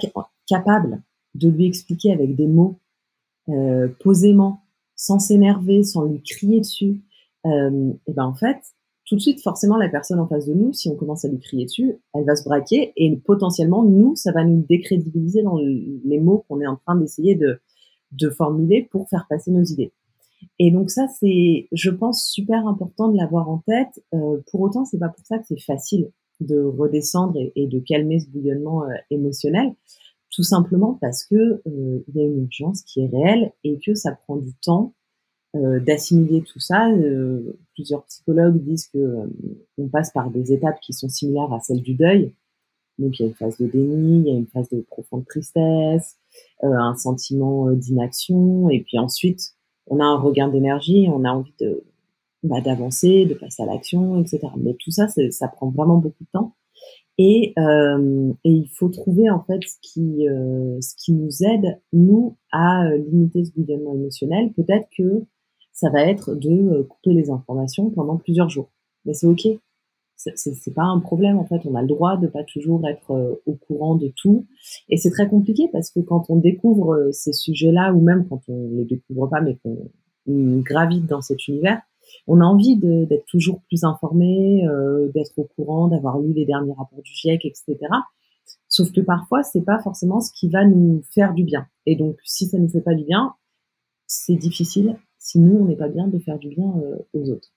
capable 0.46 1.03
de 1.35 1.49
lui 1.49 1.66
expliquer 1.66 2.12
avec 2.12 2.35
des 2.35 2.46
mots 2.46 2.79
posément 4.01 4.62
sans 4.96 5.18
s'énerver, 5.18 5.83
sans 5.83 6.05
lui 6.05 6.20
crier 6.23 6.61
dessus, 6.61 7.01
euh, 7.46 7.92
et 8.07 8.12
ben 8.12 8.25
en 8.25 8.35
fait, 8.35 8.59
tout 9.07 9.16
de 9.16 9.20
suite, 9.20 9.42
forcément, 9.42 9.77
la 9.77 9.88
personne 9.88 10.20
en 10.20 10.29
face 10.29 10.46
de 10.46 10.55
nous, 10.55 10.73
si 10.73 10.88
on 10.88 10.94
commence 10.94 11.25
à 11.25 11.29
lui 11.29 11.40
crier 11.40 11.64
dessus, 11.64 11.96
elle 12.14 12.25
va 12.25 12.37
se 12.37 12.44
braquer 12.44 12.92
et 12.96 13.16
potentiellement, 13.16 13.83
nous, 13.83 14.14
ça 14.14 14.31
va 14.33 14.44
nous 14.44 14.64
décrédibiliser 14.68 15.42
dans 15.42 15.59
les 15.59 16.20
mots 16.20 16.44
qu'on 16.49 16.61
est 16.61 16.66
en 16.66 16.77
train 16.77 16.96
d'essayer 16.96 17.35
de, 17.35 17.61
de 18.12 18.31
formuler 18.31 18.88
pour 18.90 19.09
faire 19.09 19.27
passer 19.29 19.51
nos 19.51 19.64
idées. 19.64 19.92
Et 20.59 20.70
donc 20.70 20.90
ça, 20.90 21.07
c'est, 21.09 21.68
je 21.72 21.90
pense, 21.90 22.24
super 22.24 22.66
important 22.66 23.09
de 23.09 23.16
l'avoir 23.16 23.48
en 23.48 23.59
tête. 23.66 24.03
Euh, 24.14 24.38
pour 24.50 24.61
autant, 24.61 24.85
c'est 24.85 24.98
pas 24.98 25.09
pour 25.09 25.24
ça 25.26 25.38
que 25.38 25.44
c'est 25.46 25.61
facile 25.61 26.11
de 26.40 26.61
redescendre 26.61 27.38
et, 27.55 27.66
de 27.66 27.79
calmer 27.81 28.20
ce 28.20 28.29
bouillonnement 28.29 28.85
euh, 28.85 28.94
émotionnel 29.11 29.74
tout 30.31 30.42
simplement 30.42 30.96
parce 31.00 31.24
que 31.24 31.61
euh, 31.66 32.05
il 32.09 32.16
y 32.16 32.20
a 32.20 32.24
une 32.24 32.44
urgence 32.44 32.83
qui 32.83 33.00
est 33.00 33.09
réelle 33.09 33.53
et 33.64 33.79
que 33.85 33.94
ça 33.94 34.12
prend 34.12 34.37
du 34.37 34.55
temps 34.55 34.94
euh, 35.57 35.81
d'assimiler 35.81 36.42
tout 36.42 36.61
ça. 36.61 36.88
Euh, 36.90 37.59
plusieurs 37.74 38.05
psychologues 38.05 38.62
disent 38.62 38.87
que 38.87 39.29
on 39.79 39.88
passe 39.88 40.12
par 40.12 40.31
des 40.31 40.53
étapes 40.53 40.81
qui 40.81 40.92
sont 40.92 41.09
similaires 41.09 41.53
à 41.53 41.61
celles 41.61 41.83
du 41.83 41.94
deuil. 41.94 42.33
Donc 42.98 43.18
il 43.18 43.22
y 43.22 43.24
a 43.24 43.29
une 43.29 43.35
phase 43.35 43.57
de 43.59 43.66
déni, 43.66 44.20
il 44.20 44.26
y 44.26 44.31
a 44.31 44.38
une 44.38 44.46
phase 44.46 44.68
de 44.68 44.81
profonde 44.83 45.26
tristesse, 45.26 46.16
un 46.62 46.94
sentiment 46.94 47.70
d'inaction, 47.72 48.68
et 48.68 48.81
puis 48.81 48.98
ensuite 48.98 49.55
on 49.90 50.00
a 50.00 50.05
un 50.05 50.16
regain 50.16 50.48
d'énergie, 50.48 51.09
on 51.12 51.24
a 51.24 51.31
envie 51.31 51.55
de 51.61 51.85
bah, 52.42 52.62
d'avancer, 52.62 53.26
de 53.26 53.35
passer 53.35 53.62
à 53.62 53.66
l'action, 53.66 54.20
etc. 54.20 54.40
Mais 54.57 54.74
tout 54.74 54.90
ça, 54.90 55.09
ça 55.09 55.48
prend 55.48 55.68
vraiment 55.68 55.98
beaucoup 55.98 56.24
de 56.24 56.29
temps. 56.33 56.55
Et, 57.18 57.53
euh, 57.59 58.33
et, 58.44 58.50
il 58.50 58.70
faut 58.74 58.88
trouver 58.88 59.29
en 59.29 59.42
fait 59.44 59.61
ce 59.62 59.76
qui, 59.83 60.26
euh, 60.26 60.81
ce 60.81 60.94
qui 60.96 61.12
nous 61.12 61.42
aide 61.42 61.79
nous 61.92 62.38
à 62.50 62.87
euh, 62.87 62.96
limiter 62.96 63.44
ce 63.44 63.53
bouillonnement 63.53 63.92
émotionnel. 63.94 64.53
Peut-être 64.55 64.88
que 64.96 65.26
ça 65.72 65.90
va 65.90 66.03
être 66.03 66.35
de 66.35 66.83
couper 66.83 67.12
les 67.12 67.29
informations 67.29 67.90
pendant 67.90 68.16
plusieurs 68.16 68.48
jours, 68.48 68.70
mais 69.05 69.12
c'est 69.12 69.26
ok. 69.26 69.48
C'est 70.35 70.74
pas 70.74 70.85
un 70.85 71.00
problème 71.00 71.38
en 71.38 71.46
fait. 71.46 71.61
On 71.64 71.74
a 71.74 71.83
le 71.83 71.88
droit 71.88 72.16
de 72.16 72.26
pas 72.26 72.44
toujours 72.44 72.87
être 72.87 73.12
euh, 73.12 73.35
au 73.46 73.54
courant 73.54 73.94
de 73.94 74.12
tout, 74.14 74.46
et 74.88 74.96
c'est 74.96 75.11
très 75.11 75.28
compliqué 75.28 75.68
parce 75.72 75.90
que 75.90 76.00
quand 76.00 76.26
on 76.28 76.37
découvre 76.37 77.09
ces 77.12 77.33
sujets-là, 77.33 77.92
ou 77.92 78.00
même 78.00 78.26
quand 78.28 78.42
on 78.48 78.68
les 78.72 78.85
découvre 78.85 79.28
pas, 79.28 79.40
mais 79.40 79.56
qu'on 79.62 79.90
gravite 80.26 81.06
dans 81.06 81.22
cet 81.22 81.48
univers, 81.48 81.80
on 82.26 82.40
a 82.40 82.44
envie 82.44 82.76
d'être 82.76 83.26
toujours 83.26 83.61
plus 83.62 83.85
informé, 83.85 84.66
euh, 84.66 85.11
d'être 85.14 85.38
au 85.38 85.44
courant, 85.56 85.88
d'avoir 85.88 86.18
lu 86.18 86.33
les 86.33 86.44
derniers 86.44 86.72
rapports 86.72 87.02
du 87.02 87.12
GIEC, 87.12 87.44
etc. 87.44 87.76
Sauf 88.68 88.92
que 88.92 89.00
parfois, 89.00 89.42
c'est 89.42 89.62
pas 89.62 89.78
forcément 89.78 90.20
ce 90.20 90.33
qui 90.33 90.48
va 90.48 90.64
nous 90.64 91.02
faire 91.14 91.35
du 91.35 91.44
bien. 91.44 91.66
Et 91.87 91.96
donc, 91.96 92.16
si 92.24 92.46
ça 92.46 92.59
nous 92.59 92.68
fait 92.68 92.80
pas 92.80 92.94
du 92.94 93.04
bien, 93.04 93.35
c'est 94.06 94.37
difficile, 94.37 94.96
si 95.18 95.38
nous, 95.38 95.56
on 95.56 95.64
n'est 95.66 95.76
pas 95.76 95.88
bien, 95.88 96.09
de 96.09 96.18
faire 96.18 96.38
du 96.38 96.48
bien 96.48 96.72
euh, 96.83 96.96
aux 97.14 97.30
autres. 97.30 97.52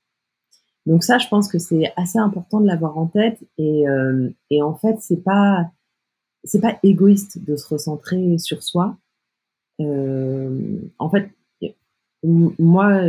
Donc 0.85 1.03
ça, 1.03 1.17
je 1.17 1.27
pense 1.27 1.49
que 1.49 1.59
c'est 1.59 1.93
assez 1.95 2.19
important 2.19 2.59
de 2.59 2.67
l'avoir 2.67 2.97
en 2.97 3.07
tête. 3.07 3.39
Et, 3.57 3.87
euh, 3.87 4.29
et 4.49 4.61
en 4.61 4.75
fait, 4.75 4.97
c'est 4.99 5.23
pas 5.23 5.71
c'est 6.43 6.59
pas 6.59 6.77
égoïste 6.83 7.43
de 7.43 7.55
se 7.55 7.67
recentrer 7.67 8.37
sur 8.37 8.63
soi. 8.63 8.97
en 9.79 11.09
fait, 11.09 11.29
moi, 12.23 13.01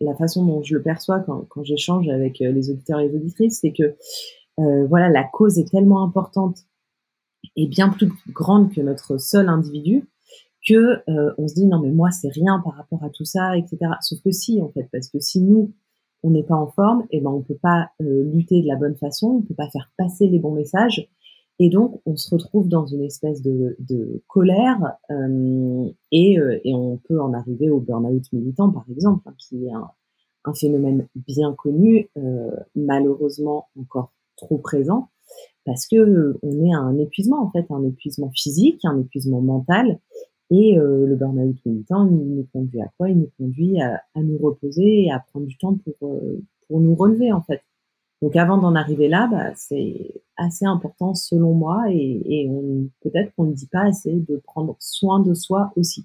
la 0.00 0.14
façon 0.16 0.44
dont 0.46 0.62
je 0.62 0.74
le 0.74 0.82
perçois 0.82 1.20
quand, 1.20 1.44
quand 1.48 1.62
j'échange 1.62 2.08
avec 2.08 2.40
euh, 2.40 2.52
les 2.52 2.70
auditeurs 2.70 3.00
et 3.00 3.08
les 3.08 3.16
auditrices, 3.16 3.60
c'est 3.60 3.72
que 3.72 3.94
euh, 4.58 4.86
voilà, 4.86 5.08
la 5.10 5.24
cause 5.24 5.58
est 5.58 5.70
tellement 5.70 6.02
importante 6.02 6.58
et 7.56 7.66
bien 7.66 7.90
plus 7.90 8.10
grande 8.28 8.72
que 8.72 8.80
notre 8.80 9.18
seul 9.18 9.48
individu 9.48 10.08
que 10.66 11.02
euh, 11.10 11.34
on 11.38 11.48
se 11.48 11.54
dit 11.54 11.66
non 11.66 11.80
mais 11.80 11.90
moi 11.90 12.12
c'est 12.12 12.28
rien 12.28 12.60
par 12.64 12.74
rapport 12.74 13.02
à 13.02 13.10
tout 13.10 13.24
ça, 13.24 13.56
etc. 13.56 13.78
Sauf 14.00 14.20
que 14.22 14.30
si 14.30 14.62
en 14.62 14.68
fait, 14.68 14.88
parce 14.92 15.08
que 15.08 15.18
si 15.18 15.40
nous 15.40 15.72
on 16.22 16.30
n'est 16.30 16.42
pas 16.42 16.54
en 16.54 16.68
forme, 16.68 17.02
et 17.10 17.18
eh 17.18 17.20
ben 17.20 17.30
on 17.30 17.42
peut 17.42 17.58
pas 17.60 17.90
lutter 17.98 18.62
de 18.62 18.68
la 18.68 18.76
bonne 18.76 18.96
façon, 18.96 19.38
on 19.38 19.42
peut 19.42 19.54
pas 19.54 19.68
faire 19.70 19.90
passer 19.96 20.28
les 20.28 20.38
bons 20.38 20.54
messages, 20.54 21.08
Et 21.58 21.68
donc, 21.68 22.00
on 22.06 22.16
se 22.16 22.34
retrouve 22.34 22.68
dans 22.68 22.86
une 22.86 23.02
espèce 23.02 23.42
de, 23.42 23.76
colère 24.26 24.96
euh, 25.10 25.88
et, 26.10 26.38
euh, 26.38 26.58
et, 26.64 26.74
on 26.74 26.96
peut 26.96 27.20
en 27.20 27.32
arriver 27.34 27.70
au 27.70 27.80
burn-out 27.80 28.24
militant, 28.32 28.70
par 28.70 28.84
exemple, 28.90 29.22
hein, 29.28 29.34
qui 29.38 29.66
est 29.66 29.72
un, 29.72 30.54
phénomène 30.54 31.06
bien 31.14 31.54
connu, 31.54 32.08
euh, 32.16 32.50
malheureusement 32.74 33.68
encore 33.78 34.12
trop 34.36 34.58
présent, 34.58 35.08
parce 35.64 35.86
que 35.86 36.36
on 36.42 36.64
est 36.64 36.74
un 36.74 36.98
épuisement, 36.98 37.42
en 37.42 37.50
fait, 37.50 37.66
un 37.70 37.84
épuisement 37.84 38.30
physique, 38.34 38.80
un 38.84 38.98
épuisement 38.98 39.40
mental. 39.40 40.00
Et 40.54 40.78
euh, 40.78 41.06
le 41.06 41.16
burn-out 41.16 41.56
militant, 41.64 42.06
il 42.06 42.14
nous 42.14 42.46
conduit 42.52 42.82
à 42.82 42.88
quoi? 42.98 43.08
Il 43.08 43.20
nous 43.20 43.30
conduit 43.38 43.80
à, 43.80 44.02
à, 44.14 44.22
nous 44.22 44.36
reposer 44.36 45.04
et 45.04 45.10
à 45.10 45.18
prendre 45.18 45.46
du 45.46 45.56
temps 45.56 45.74
pour, 45.76 46.08
euh, 46.10 46.42
pour 46.68 46.78
nous 46.78 46.94
relever, 46.94 47.32
en 47.32 47.40
fait. 47.40 47.62
Donc 48.20 48.36
avant 48.36 48.58
d'en 48.58 48.74
arriver 48.74 49.08
là, 49.08 49.28
bah, 49.28 49.54
c'est 49.54 50.22
assez 50.36 50.66
important 50.66 51.14
selon 51.14 51.54
moi 51.54 51.84
et, 51.90 52.22
et 52.26 52.50
peut-être 53.00 53.34
qu'on 53.34 53.44
ne 53.44 53.54
dit 53.54 53.66
pas 53.66 53.84
assez 53.86 54.12
de 54.12 54.36
prendre 54.44 54.76
soin 54.78 55.20
de 55.20 55.32
soi 55.32 55.72
aussi. 55.74 56.04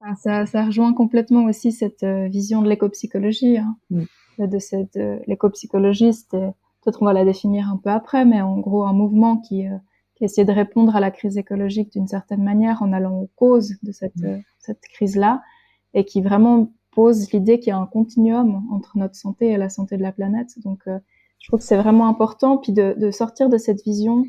Ah, 0.00 0.16
ça, 0.16 0.46
ça, 0.46 0.66
rejoint 0.66 0.92
complètement 0.94 1.44
aussi 1.44 1.70
cette 1.70 2.02
euh, 2.02 2.26
vision 2.26 2.60
de 2.60 2.68
l'éco-psychologie. 2.68 3.58
Hein. 3.58 3.76
De 4.38 4.58
cette 4.58 4.98
l'éco-psychologie, 5.26 6.10
peut-être 6.30 7.02
on 7.02 7.06
va 7.06 7.12
la 7.12 7.24
définir 7.24 7.70
un 7.70 7.76
peu 7.76 7.90
après, 7.90 8.24
mais 8.24 8.42
en 8.42 8.58
gros 8.58 8.84
un 8.84 8.92
mouvement 8.92 9.38
qui, 9.38 9.66
euh, 9.66 9.76
qui 10.16 10.24
essaie 10.24 10.44
de 10.44 10.52
répondre 10.52 10.96
à 10.96 11.00
la 11.00 11.10
crise 11.10 11.36
écologique 11.36 11.92
d'une 11.92 12.08
certaine 12.08 12.42
manière 12.42 12.82
en 12.82 12.92
allant 12.92 13.20
aux 13.20 13.30
causes 13.36 13.74
de 13.82 13.92
cette, 13.92 14.22
euh, 14.24 14.38
cette 14.58 14.80
crise-là 14.80 15.42
et 15.94 16.04
qui 16.04 16.22
vraiment 16.22 16.72
pose 16.90 17.30
l'idée 17.32 17.58
qu'il 17.60 17.68
y 17.68 17.72
a 17.72 17.78
un 17.78 17.86
continuum 17.86 18.62
entre 18.72 18.96
notre 18.96 19.14
santé 19.14 19.50
et 19.50 19.58
la 19.58 19.68
santé 19.68 19.98
de 19.98 20.02
la 20.02 20.12
planète. 20.12 20.58
Donc, 20.64 20.80
euh, 20.86 20.98
je 21.38 21.48
trouve 21.48 21.60
que 21.60 21.66
c'est 21.66 21.76
vraiment 21.76 22.08
important, 22.08 22.56
puis 22.56 22.72
de, 22.72 22.94
de, 22.98 23.10
sortir 23.10 23.50
de 23.50 23.58
cette 23.58 23.82
vision 23.84 24.24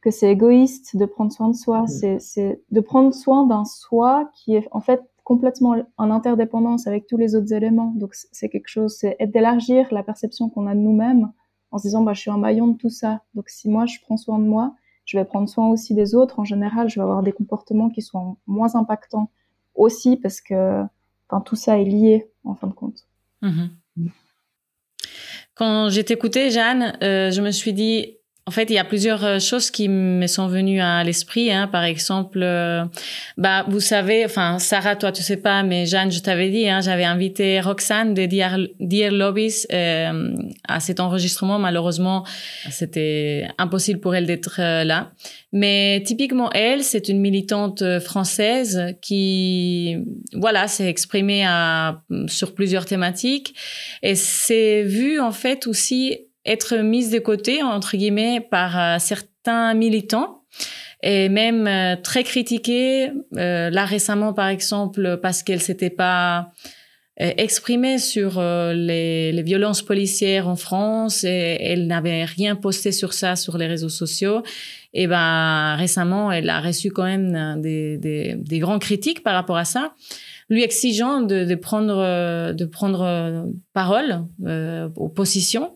que 0.00 0.10
c'est 0.10 0.30
égoïste 0.30 0.96
de 0.96 1.04
prendre 1.04 1.32
soin 1.32 1.48
de 1.48 1.54
soi. 1.54 1.82
Mmh. 1.82 2.18
C'est 2.18 2.60
de 2.70 2.80
prendre 2.80 3.14
soin 3.14 3.46
d'un 3.46 3.64
soi 3.64 4.30
qui 4.34 4.56
est 4.56 4.68
en 4.72 4.80
fait 4.80 5.00
complètement 5.22 5.76
en 5.98 6.10
interdépendance 6.10 6.86
avec 6.86 7.06
tous 7.06 7.16
les 7.16 7.36
autres 7.36 7.52
éléments. 7.52 7.92
Donc, 7.94 8.14
c'est 8.14 8.48
quelque 8.48 8.68
chose, 8.68 8.96
c'est 8.96 9.16
d'élargir 9.26 9.86
la 9.92 10.02
perception 10.02 10.48
qu'on 10.48 10.66
a 10.66 10.74
de 10.74 10.80
nous-mêmes 10.80 11.30
en 11.70 11.78
se 11.78 11.82
disant, 11.82 12.02
bah, 12.02 12.14
je 12.14 12.20
suis 12.20 12.30
un 12.30 12.38
maillon 12.38 12.68
de 12.68 12.76
tout 12.76 12.90
ça. 12.90 13.20
Donc, 13.34 13.48
si 13.48 13.68
moi, 13.68 13.86
je 13.86 13.98
prends 14.00 14.16
soin 14.16 14.38
de 14.38 14.44
moi, 14.44 14.74
je 15.08 15.18
vais 15.18 15.24
prendre 15.24 15.48
soin 15.48 15.68
aussi 15.70 15.94
des 15.94 16.14
autres. 16.14 16.38
En 16.38 16.44
général, 16.44 16.88
je 16.88 17.00
vais 17.00 17.02
avoir 17.02 17.22
des 17.22 17.32
comportements 17.32 17.88
qui 17.88 18.02
sont 18.02 18.36
moins 18.46 18.74
impactants 18.74 19.30
aussi 19.74 20.16
parce 20.16 20.40
que 20.40 20.84
Enfin, 21.28 21.42
tout 21.42 21.56
ça 21.56 21.78
est 21.78 21.84
lié 21.84 22.30
en 22.44 22.54
fin 22.54 22.66
de 22.66 22.72
compte. 22.72 23.06
Mhm. 23.42 23.70
Quand 25.54 25.90
j'ai 25.90 26.10
écouté, 26.10 26.50
Jeanne, 26.50 26.96
euh, 27.02 27.30
je 27.30 27.42
me 27.42 27.50
suis 27.50 27.72
dit, 27.72 28.17
en 28.48 28.50
fait, 28.50 28.70
il 28.70 28.76
y 28.76 28.78
a 28.78 28.84
plusieurs 28.84 29.26
euh, 29.26 29.38
choses 29.40 29.70
qui 29.70 29.90
me 29.90 30.26
sont 30.26 30.48
venues 30.48 30.80
à 30.80 31.04
l'esprit. 31.04 31.52
Hein. 31.52 31.66
Par 31.66 31.84
exemple, 31.84 32.40
euh, 32.42 32.82
bah, 33.36 33.66
vous 33.68 33.78
savez, 33.78 34.24
enfin, 34.24 34.58
Sarah, 34.58 34.96
toi, 34.96 35.12
tu 35.12 35.22
sais 35.22 35.36
pas, 35.36 35.62
mais 35.62 35.84
Jeanne, 35.84 36.10
je 36.10 36.20
t'avais 36.20 36.48
dit, 36.48 36.66
hein, 36.66 36.80
j'avais 36.80 37.04
invité 37.04 37.60
Roxane 37.60 38.14
de 38.14 38.24
Dear, 38.24 38.56
Dear 38.80 39.12
Lobbies 39.12 39.66
euh, 39.70 40.34
à 40.66 40.80
cet 40.80 40.98
enregistrement. 40.98 41.58
Malheureusement, 41.58 42.24
c'était 42.70 43.46
impossible 43.58 44.00
pour 44.00 44.14
elle 44.14 44.24
d'être 44.24 44.58
là. 44.58 45.12
Mais 45.52 46.02
typiquement, 46.06 46.50
elle, 46.52 46.82
c'est 46.84 47.10
une 47.10 47.20
militante 47.20 47.98
française 48.00 48.94
qui, 49.02 49.98
voilà, 50.32 50.68
s'est 50.68 50.88
exprimée 50.88 51.44
à, 51.44 52.00
sur 52.28 52.54
plusieurs 52.54 52.86
thématiques 52.86 53.54
et 54.02 54.14
s'est 54.14 54.84
vue, 54.84 55.20
en 55.20 55.32
fait, 55.32 55.66
aussi 55.66 56.27
être 56.48 56.76
mise 56.76 57.10
de 57.10 57.18
côté, 57.18 57.62
entre 57.62 57.96
guillemets, 57.96 58.40
par 58.40 58.78
euh, 58.78 58.96
certains 58.98 59.74
militants 59.74 60.42
et 61.02 61.28
même 61.28 61.66
euh, 61.66 61.96
très 62.02 62.24
critiquée. 62.24 63.10
Euh, 63.36 63.70
là 63.70 63.84
récemment, 63.84 64.32
par 64.32 64.48
exemple, 64.48 65.18
parce 65.22 65.42
qu'elle 65.42 65.60
s'était 65.60 65.90
pas 65.90 66.50
exprimée 67.20 67.98
sur 67.98 68.40
les, 68.40 69.42
violences 69.44 69.82
policières 69.82 70.46
en 70.46 70.54
France 70.54 71.24
et 71.24 71.56
elle 71.60 71.88
n'avait 71.88 72.24
rien 72.24 72.54
posté 72.54 72.92
sur 72.92 73.12
ça 73.12 73.34
sur 73.34 73.58
les 73.58 73.66
réseaux 73.66 73.88
sociaux. 73.88 74.44
Et 74.94 75.08
ben 75.08 75.74
récemment, 75.74 76.30
elle 76.30 76.48
a 76.48 76.60
reçu 76.60 76.92
quand 76.92 77.02
même 77.02 77.60
des, 77.60 77.98
des, 77.98 78.36
des 78.36 78.58
grands 78.60 78.78
critiques 78.78 79.24
par 79.24 79.34
rapport 79.34 79.56
à 79.56 79.64
ça 79.64 79.94
lui 80.48 80.62
exigeant 80.62 81.20
de, 81.20 81.44
de 81.44 81.54
prendre 81.54 82.52
de 82.52 82.64
prendre 82.64 83.48
parole 83.72 84.24
euh, 84.46 84.88
aux 84.96 85.08
positions 85.08 85.74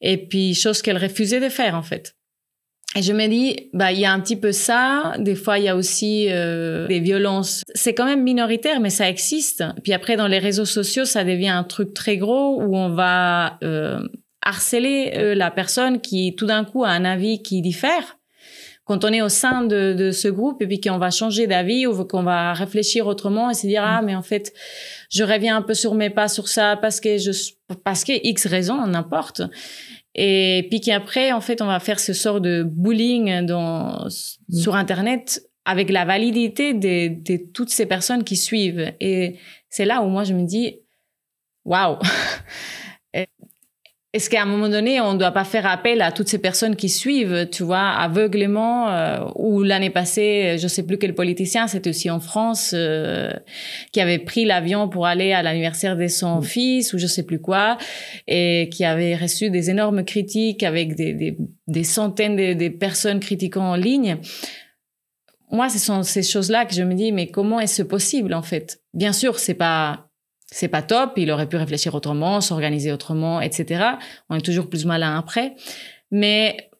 et 0.00 0.26
puis, 0.26 0.54
chose 0.54 0.82
qu'elle 0.82 0.98
refusait 0.98 1.40
de 1.40 1.48
faire, 1.48 1.74
en 1.74 1.82
fait. 1.82 2.14
Et 2.94 3.02
je 3.02 3.12
me 3.12 3.26
dis, 3.26 3.68
bah, 3.74 3.92
il 3.92 4.00
y 4.00 4.06
a 4.06 4.12
un 4.12 4.20
petit 4.20 4.36
peu 4.36 4.52
ça. 4.52 5.14
Des 5.18 5.34
fois, 5.34 5.58
il 5.58 5.64
y 5.64 5.68
a 5.68 5.76
aussi 5.76 6.28
euh, 6.30 6.86
des 6.86 7.00
violences. 7.00 7.62
C'est 7.74 7.92
quand 7.92 8.06
même 8.06 8.22
minoritaire, 8.22 8.80
mais 8.80 8.90
ça 8.90 9.08
existe. 9.08 9.64
Puis 9.82 9.92
après, 9.92 10.16
dans 10.16 10.28
les 10.28 10.38
réseaux 10.38 10.64
sociaux, 10.64 11.04
ça 11.04 11.22
devient 11.22 11.48
un 11.48 11.64
truc 11.64 11.92
très 11.92 12.16
gros 12.16 12.62
où 12.62 12.74
on 12.74 12.88
va 12.88 13.58
euh, 13.62 14.00
harceler 14.40 15.12
euh, 15.14 15.34
la 15.34 15.50
personne 15.50 16.00
qui, 16.00 16.34
tout 16.36 16.46
d'un 16.46 16.64
coup, 16.64 16.84
a 16.84 16.88
un 16.88 17.04
avis 17.04 17.42
qui 17.42 17.60
diffère. 17.60 18.16
Quand 18.86 19.04
on 19.04 19.12
est 19.12 19.20
au 19.20 19.28
sein 19.28 19.62
de, 19.62 19.92
de 19.92 20.10
ce 20.10 20.28
groupe 20.28 20.62
et 20.62 20.66
puis 20.66 20.80
qu'on 20.80 20.96
va 20.96 21.10
changer 21.10 21.46
d'avis 21.46 21.86
ou 21.86 22.04
qu'on 22.04 22.22
va 22.22 22.54
réfléchir 22.54 23.06
autrement 23.06 23.50
et 23.50 23.54
se 23.54 23.66
dire 23.66 23.82
ah 23.84 24.00
mais 24.00 24.14
en 24.14 24.22
fait 24.22 24.54
je 25.10 25.22
reviens 25.24 25.56
un 25.56 25.62
peu 25.62 25.74
sur 25.74 25.94
mes 25.94 26.08
pas 26.08 26.28
sur 26.28 26.48
ça 26.48 26.78
parce 26.80 27.00
que 27.00 27.18
je 27.18 27.32
parce 27.84 28.04
que 28.04 28.12
X 28.22 28.46
raison 28.46 28.86
n'importe 28.86 29.42
et 30.18 30.66
puis 30.70 30.80
qu'après, 30.80 31.32
en 31.32 31.42
fait, 31.42 31.60
on 31.60 31.66
va 31.66 31.78
faire 31.78 32.00
ce 32.00 32.14
sort 32.14 32.40
de 32.40 32.64
bullying 32.66 33.44
dans, 33.44 34.06
mm. 34.48 34.54
sur 34.56 34.74
Internet 34.74 35.46
avec 35.66 35.90
la 35.90 36.06
validité 36.06 36.72
de, 36.72 37.22
de 37.22 37.36
toutes 37.52 37.68
ces 37.68 37.84
personnes 37.84 38.24
qui 38.24 38.36
suivent. 38.36 38.92
Et 38.98 39.36
c'est 39.68 39.84
là 39.84 40.02
où 40.02 40.08
moi, 40.08 40.24
je 40.24 40.32
me 40.32 40.44
dis, 40.44 40.80
waouh! 41.64 41.98
Est-ce 44.16 44.30
qu'à 44.30 44.40
un 44.40 44.46
moment 44.46 44.70
donné, 44.70 44.98
on 44.98 45.12
ne 45.12 45.18
doit 45.18 45.30
pas 45.30 45.44
faire 45.44 45.66
appel 45.66 46.00
à 46.00 46.10
toutes 46.10 46.28
ces 46.28 46.38
personnes 46.38 46.74
qui 46.74 46.88
suivent, 46.88 47.50
tu 47.52 47.64
vois, 47.64 47.90
aveuglément 47.90 48.90
euh, 48.90 49.18
Ou 49.34 49.62
l'année 49.62 49.90
passée, 49.90 50.56
je 50.56 50.62
ne 50.62 50.68
sais 50.68 50.84
plus 50.84 50.96
quel 50.96 51.14
politicien, 51.14 51.66
c'était 51.66 51.90
aussi 51.90 52.08
en 52.08 52.18
France, 52.18 52.70
euh, 52.74 53.30
qui 53.92 54.00
avait 54.00 54.18
pris 54.18 54.46
l'avion 54.46 54.88
pour 54.88 55.04
aller 55.04 55.34
à 55.34 55.42
l'anniversaire 55.42 55.98
de 55.98 56.06
son 56.06 56.40
fils, 56.40 56.94
ou 56.94 56.98
je 56.98 57.02
ne 57.02 57.08
sais 57.08 57.24
plus 57.24 57.40
quoi, 57.40 57.76
et 58.26 58.70
qui 58.72 58.86
avait 58.86 59.16
reçu 59.16 59.50
des 59.50 59.68
énormes 59.68 60.02
critiques 60.02 60.62
avec 60.62 60.94
des, 60.94 61.12
des, 61.12 61.36
des 61.66 61.84
centaines 61.84 62.36
de, 62.36 62.54
de, 62.54 62.68
personnes 62.70 63.20
critiquant 63.20 63.72
en 63.72 63.76
ligne. 63.76 64.16
Moi, 65.50 65.68
ce 65.68 65.78
sont 65.78 66.02
ces 66.02 66.22
choses-là 66.22 66.64
que 66.64 66.72
je 66.72 66.82
me 66.84 66.94
dis, 66.94 67.12
mais 67.12 67.26
comment 67.26 67.60
est-ce 67.60 67.82
possible 67.82 68.32
en 68.32 68.42
fait? 68.42 68.80
Bien 68.94 69.12
sûr, 69.12 69.38
c'est 69.38 69.52
pas 69.52 70.05
c'est 70.56 70.68
pas 70.68 70.80
top, 70.80 71.12
il 71.18 71.30
aurait 71.30 71.50
pu 71.50 71.56
réfléchir 71.56 71.94
autrement, 71.94 72.40
s'organiser 72.40 72.90
autrement, 72.90 73.42
etc. 73.42 73.90
On 74.30 74.36
est 74.36 74.40
toujours 74.40 74.70
plus 74.70 74.86
malin 74.86 75.18
après. 75.18 75.54
Mais 76.10 76.70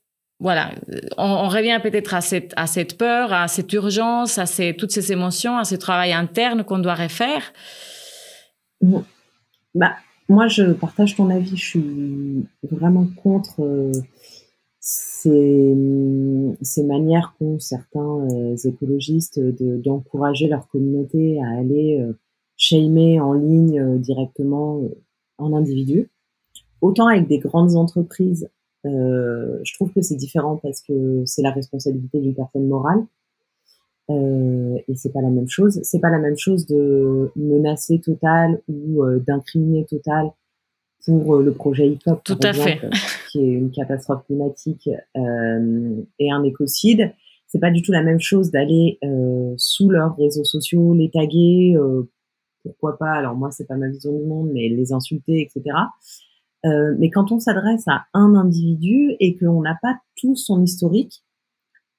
voilà, 0.40 0.70
on, 1.18 1.48
revient 1.48 1.78
peut-être 1.82 2.14
à 2.14 2.22
cette, 2.22 2.54
à 2.56 2.66
cette 2.66 2.96
peur, 2.96 3.34
à 3.34 3.48
cette 3.48 3.70
urgence, 3.74 4.38
à 4.38 4.46
ces, 4.46 4.74
toutes 4.74 4.92
ces 4.92 5.12
émotions, 5.12 5.58
à 5.58 5.64
ce 5.64 5.74
travail 5.74 6.14
interne 6.14 6.64
qu'on 6.64 6.78
doit 6.78 6.94
refaire. 6.94 7.52
Bah, 9.74 9.92
moi, 10.30 10.48
je 10.48 10.72
partage 10.72 11.14
ton 11.14 11.28
avis. 11.28 11.54
Je 11.58 11.64
suis 11.64 12.46
vraiment 12.62 13.06
contre 13.22 13.62
euh, 13.62 13.92
ces, 14.80 15.76
ces, 16.62 16.82
manières 16.82 17.34
qu'ont 17.38 17.58
certains 17.58 18.26
euh, 18.30 18.56
écologistes 18.64 19.38
d'encourager 19.38 20.48
leur 20.48 20.66
communauté 20.68 21.38
à 21.42 21.58
aller 21.58 22.00
euh, 22.00 22.14
shamer 22.56 23.20
en 23.20 23.32
ligne 23.32 23.80
euh, 23.80 23.98
directement 23.98 24.80
euh, 24.82 24.88
en 25.38 25.52
individu. 25.52 26.10
Autant 26.80 27.08
avec 27.08 27.28
des 27.28 27.38
grandes 27.38 27.74
entreprises, 27.76 28.48
euh, 28.86 29.58
je 29.64 29.74
trouve 29.74 29.92
que 29.92 30.02
c'est 30.02 30.16
différent 30.16 30.58
parce 30.62 30.80
que 30.82 31.22
c'est 31.24 31.42
la 31.42 31.50
responsabilité 31.50 32.20
d'une 32.20 32.34
personne 32.34 32.66
morale. 32.66 33.04
Euh, 34.08 34.76
et 34.86 34.94
c'est 34.94 35.12
pas 35.12 35.20
la 35.20 35.30
même 35.30 35.48
chose. 35.48 35.80
C'est 35.82 36.00
pas 36.00 36.10
la 36.10 36.18
même 36.18 36.38
chose 36.38 36.66
de 36.66 37.32
menacer 37.34 37.98
Total 38.00 38.60
ou 38.68 39.02
euh, 39.02 39.18
d'incriminer 39.18 39.84
Total 39.84 40.30
pour 41.04 41.36
le 41.36 41.52
projet 41.52 41.88
hip-hop, 41.88 42.20
Tout 42.24 42.38
à 42.42 42.52
fait. 42.52 42.80
qui 43.30 43.40
est 43.40 43.52
une 43.52 43.70
catastrophe 43.70 44.24
climatique 44.26 44.88
et 45.14 46.32
un 46.32 46.42
écocide. 46.42 47.12
C'est 47.46 47.60
pas 47.60 47.70
du 47.70 47.82
tout 47.82 47.92
la 47.92 48.02
même 48.02 48.18
chose 48.18 48.50
d'aller 48.50 48.98
sous 49.56 49.88
leurs 49.88 50.16
réseaux 50.16 50.42
sociaux, 50.42 50.94
les 50.94 51.08
taguer 51.08 51.76
pourquoi 52.66 52.98
pas, 52.98 53.12
alors 53.12 53.34
moi 53.34 53.50
c'est 53.50 53.66
pas 53.66 53.76
ma 53.76 53.88
vision 53.88 54.16
du 54.16 54.24
monde, 54.24 54.50
mais 54.52 54.68
les 54.68 54.92
insulter, 54.92 55.40
etc. 55.40 55.76
Euh, 56.64 56.94
mais 56.98 57.10
quand 57.10 57.32
on 57.32 57.38
s'adresse 57.38 57.86
à 57.86 58.06
un 58.14 58.34
individu 58.34 59.14
et 59.20 59.36
qu'on 59.36 59.62
n'a 59.62 59.78
pas 59.80 59.98
tout 60.16 60.36
son 60.36 60.62
historique, 60.62 61.24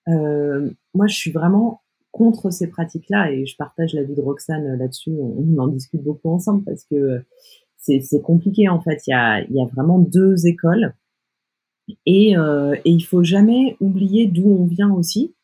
euh, 0.08 0.70
moi 0.94 1.08
je 1.08 1.16
suis 1.16 1.32
vraiment 1.32 1.82
contre 2.12 2.50
ces 2.52 2.68
pratiques-là 2.68 3.32
et 3.32 3.46
je 3.46 3.56
partage 3.56 3.94
l'avis 3.94 4.16
de 4.16 4.22
Roxane 4.22 4.78
là-dessus. 4.78 5.12
On, 5.20 5.58
en 5.58 5.68
discute 5.68 6.04
beaucoup 6.04 6.30
ensemble 6.30 6.64
parce 6.64 6.84
que 6.86 7.24
c'est 7.78 8.22
compliqué 8.22 8.68
en 8.68 8.82
fait. 8.82 9.02
Il 9.08 9.12
y 9.12 9.14
a, 9.14 9.42
il 9.44 9.56
y 9.56 9.62
a 9.62 9.66
vraiment 9.66 10.00
deux 10.00 10.48
écoles 10.48 10.94
Et, 12.06 12.32
et 12.32 12.90
il 12.90 13.02
faut 13.02 13.24
jamais 13.24 13.78
oublier 13.80 14.28
d'où 14.28 14.50
on 14.50 14.66
vient 14.66 14.92
aussi. 14.92 15.36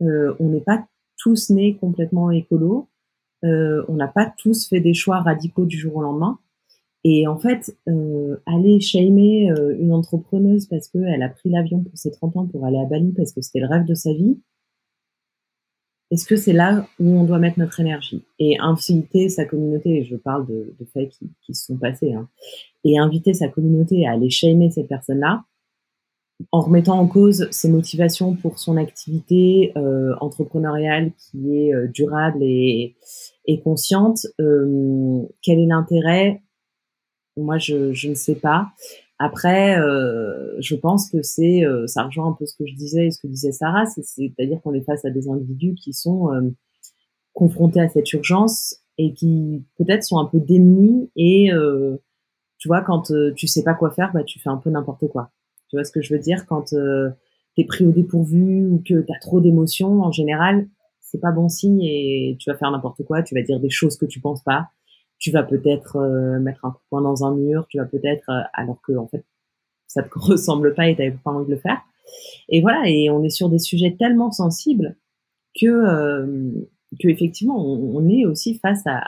on 0.00 0.48
n'est 0.48 0.60
pas 0.60 0.86
tous 1.18 1.50
nés 1.50 1.76
complètement 1.76 2.30
écolos. 3.42 3.84
on 3.88 3.94
n'a 3.94 4.08
pas 4.08 4.32
tous 4.36 4.68
fait 4.68 4.80
des 4.80 4.94
choix 4.94 5.20
radicaux 5.20 5.64
du 5.64 5.78
jour 5.78 5.96
au 5.96 6.02
lendemain. 6.02 6.38
Et 7.04 7.26
en 7.26 7.36
fait, 7.36 7.76
euh, 7.88 8.36
aller 8.46 8.80
shamer 8.80 9.50
euh, 9.50 9.76
une 9.78 9.92
entrepreneuse 9.92 10.66
parce 10.66 10.88
qu'elle 10.88 11.22
a 11.22 11.28
pris 11.28 11.50
l'avion 11.50 11.82
pour 11.82 11.96
ses 11.98 12.12
30 12.12 12.36
ans 12.36 12.46
pour 12.46 12.64
aller 12.64 12.78
à 12.78 12.84
Bali 12.84 13.12
parce 13.16 13.32
que 13.32 13.40
c'était 13.40 13.58
le 13.58 13.66
rêve 13.66 13.84
de 13.84 13.94
sa 13.94 14.12
vie, 14.12 14.38
est-ce 16.12 16.26
que 16.26 16.36
c'est 16.36 16.52
là 16.52 16.86
où 17.00 17.08
on 17.08 17.24
doit 17.24 17.38
mettre 17.38 17.58
notre 17.58 17.80
énergie? 17.80 18.22
Et 18.38 18.58
inviter 18.60 19.30
sa 19.30 19.46
communauté, 19.46 20.04
je 20.04 20.14
parle 20.14 20.46
de, 20.46 20.74
de 20.78 20.84
faits 20.84 21.08
qui, 21.08 21.30
qui, 21.40 21.54
se 21.54 21.64
sont 21.64 21.78
passés, 21.78 22.12
hein, 22.12 22.28
et 22.84 22.98
inviter 22.98 23.32
sa 23.32 23.48
communauté 23.48 24.06
à 24.06 24.12
aller 24.12 24.28
shamer 24.28 24.70
cette 24.70 24.88
personne-là, 24.88 25.44
en 26.50 26.60
remettant 26.60 26.98
en 26.98 27.06
cause 27.06 27.48
ses 27.50 27.68
motivations 27.68 28.34
pour 28.34 28.58
son 28.58 28.76
activité 28.76 29.72
euh, 29.76 30.14
entrepreneuriale 30.20 31.12
qui 31.16 31.56
est 31.56 31.74
euh, 31.74 31.86
durable 31.88 32.42
et, 32.42 32.96
et 33.46 33.60
consciente, 33.60 34.26
euh, 34.40 35.22
quel 35.42 35.58
est 35.60 35.66
l'intérêt? 35.66 36.42
Moi, 37.36 37.58
je, 37.58 37.92
je 37.92 38.08
ne 38.08 38.14
sais 38.14 38.34
pas. 38.34 38.68
Après, 39.18 39.78
euh, 39.78 40.56
je 40.60 40.74
pense 40.74 41.08
que 41.08 41.22
c'est, 41.22 41.64
euh, 41.64 41.86
ça 41.86 42.02
rejoint 42.02 42.28
un 42.28 42.32
peu 42.32 42.44
ce 42.44 42.56
que 42.56 42.66
je 42.66 42.74
disais 42.74 43.06
et 43.06 43.10
ce 43.12 43.20
que 43.20 43.28
disait 43.28 43.52
Sarah, 43.52 43.86
c'est-à-dire 43.86 44.60
qu'on 44.62 44.74
est 44.74 44.82
face 44.82 45.04
à 45.04 45.10
des 45.10 45.28
individus 45.28 45.74
qui 45.74 45.92
sont 45.92 46.32
euh, 46.32 46.50
confrontés 47.32 47.80
à 47.80 47.88
cette 47.88 48.12
urgence 48.12 48.76
et 48.98 49.14
qui 49.14 49.64
peut-être 49.78 50.02
sont 50.02 50.18
un 50.18 50.26
peu 50.26 50.40
démunis 50.40 51.08
et 51.16 51.50
tu 52.58 52.68
vois, 52.68 52.82
quand 52.82 53.10
tu 53.34 53.46
sais 53.46 53.62
pas 53.62 53.74
quoi 53.74 53.90
faire, 53.90 54.12
bah 54.12 54.22
tu 54.22 54.38
fais 54.38 54.50
un 54.50 54.58
peu 54.58 54.70
n'importe 54.70 55.08
quoi. 55.08 55.30
Tu 55.72 55.76
vois 55.76 55.84
ce 55.84 55.90
que 55.90 56.02
je 56.02 56.12
veux 56.12 56.20
dire? 56.20 56.44
Quand 56.44 56.64
tu 56.64 56.76
es 57.56 57.64
pris 57.64 57.86
au 57.86 57.92
dépourvu 57.92 58.66
ou 58.66 58.82
que 58.86 59.00
tu 59.00 59.12
as 59.12 59.18
trop 59.20 59.40
d'émotions, 59.40 60.02
en 60.02 60.12
général, 60.12 60.68
c'est 61.00 61.18
pas 61.18 61.32
bon 61.32 61.48
signe 61.48 61.82
et 61.82 62.36
tu 62.38 62.50
vas 62.50 62.58
faire 62.58 62.70
n'importe 62.70 63.02
quoi, 63.04 63.22
tu 63.22 63.34
vas 63.34 63.40
dire 63.40 63.58
des 63.58 63.70
choses 63.70 63.96
que 63.96 64.04
tu 64.04 64.20
penses 64.20 64.42
pas 64.42 64.68
tu 65.22 65.30
vas 65.30 65.44
peut-être 65.44 65.96
euh, 65.96 66.40
mettre 66.40 66.64
un 66.64 66.72
coup 66.72 66.78
de 66.78 66.88
poing 66.90 67.00
dans 67.00 67.24
un 67.24 67.32
mur, 67.32 67.64
tu 67.68 67.78
vas 67.78 67.84
peut-être, 67.84 68.28
euh, 68.28 68.42
alors 68.54 68.82
que 68.82 68.92
en 68.96 69.06
fait, 69.06 69.24
ça 69.86 70.02
te 70.02 70.10
ressemble 70.18 70.74
pas 70.74 70.88
et 70.88 70.96
tu 70.96 71.18
pas 71.18 71.30
envie 71.30 71.46
de 71.46 71.52
le 71.52 71.60
faire. 71.60 71.80
Et 72.48 72.60
voilà, 72.60 72.82
et 72.88 73.08
on 73.08 73.22
est 73.22 73.30
sur 73.30 73.48
des 73.48 73.60
sujets 73.60 73.94
tellement 73.96 74.32
sensibles 74.32 74.96
que, 75.58 75.66
euh, 75.66 76.50
que 77.00 77.06
effectivement, 77.06 77.64
on, 77.64 78.08
est 78.08 78.26
aussi 78.26 78.58
face 78.58 78.84
à 78.84 79.04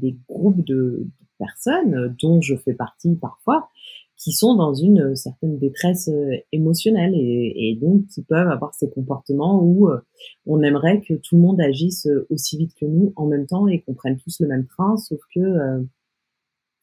des 0.00 0.16
groupes 0.26 0.64
de, 0.64 1.06
personnes, 1.38 2.16
dont 2.20 2.40
je 2.40 2.56
fais 2.56 2.72
partie 2.72 3.14
parfois, 3.14 3.68
qui 4.16 4.32
sont 4.32 4.54
dans 4.54 4.74
une 4.74 5.14
certaine 5.14 5.58
détresse 5.58 6.08
euh, 6.08 6.36
émotionnelle 6.52 7.14
et, 7.14 7.70
et, 7.70 7.76
donc 7.76 8.06
qui 8.06 8.22
peuvent 8.22 8.48
avoir 8.48 8.74
ces 8.74 8.90
comportements 8.90 9.62
où 9.62 9.88
euh, 9.88 10.00
on 10.46 10.62
aimerait 10.62 11.00
que 11.02 11.14
tout 11.14 11.36
le 11.36 11.42
monde 11.42 11.60
agisse 11.60 12.06
euh, 12.06 12.26
aussi 12.30 12.56
vite 12.56 12.74
que 12.80 12.86
nous 12.86 13.12
en 13.16 13.26
même 13.26 13.46
temps 13.46 13.66
et 13.68 13.80
qu'on 13.80 13.94
prenne 13.94 14.16
tous 14.16 14.40
le 14.40 14.48
même 14.48 14.66
train, 14.66 14.96
sauf 14.96 15.20
que 15.34 15.40
euh, 15.40 15.82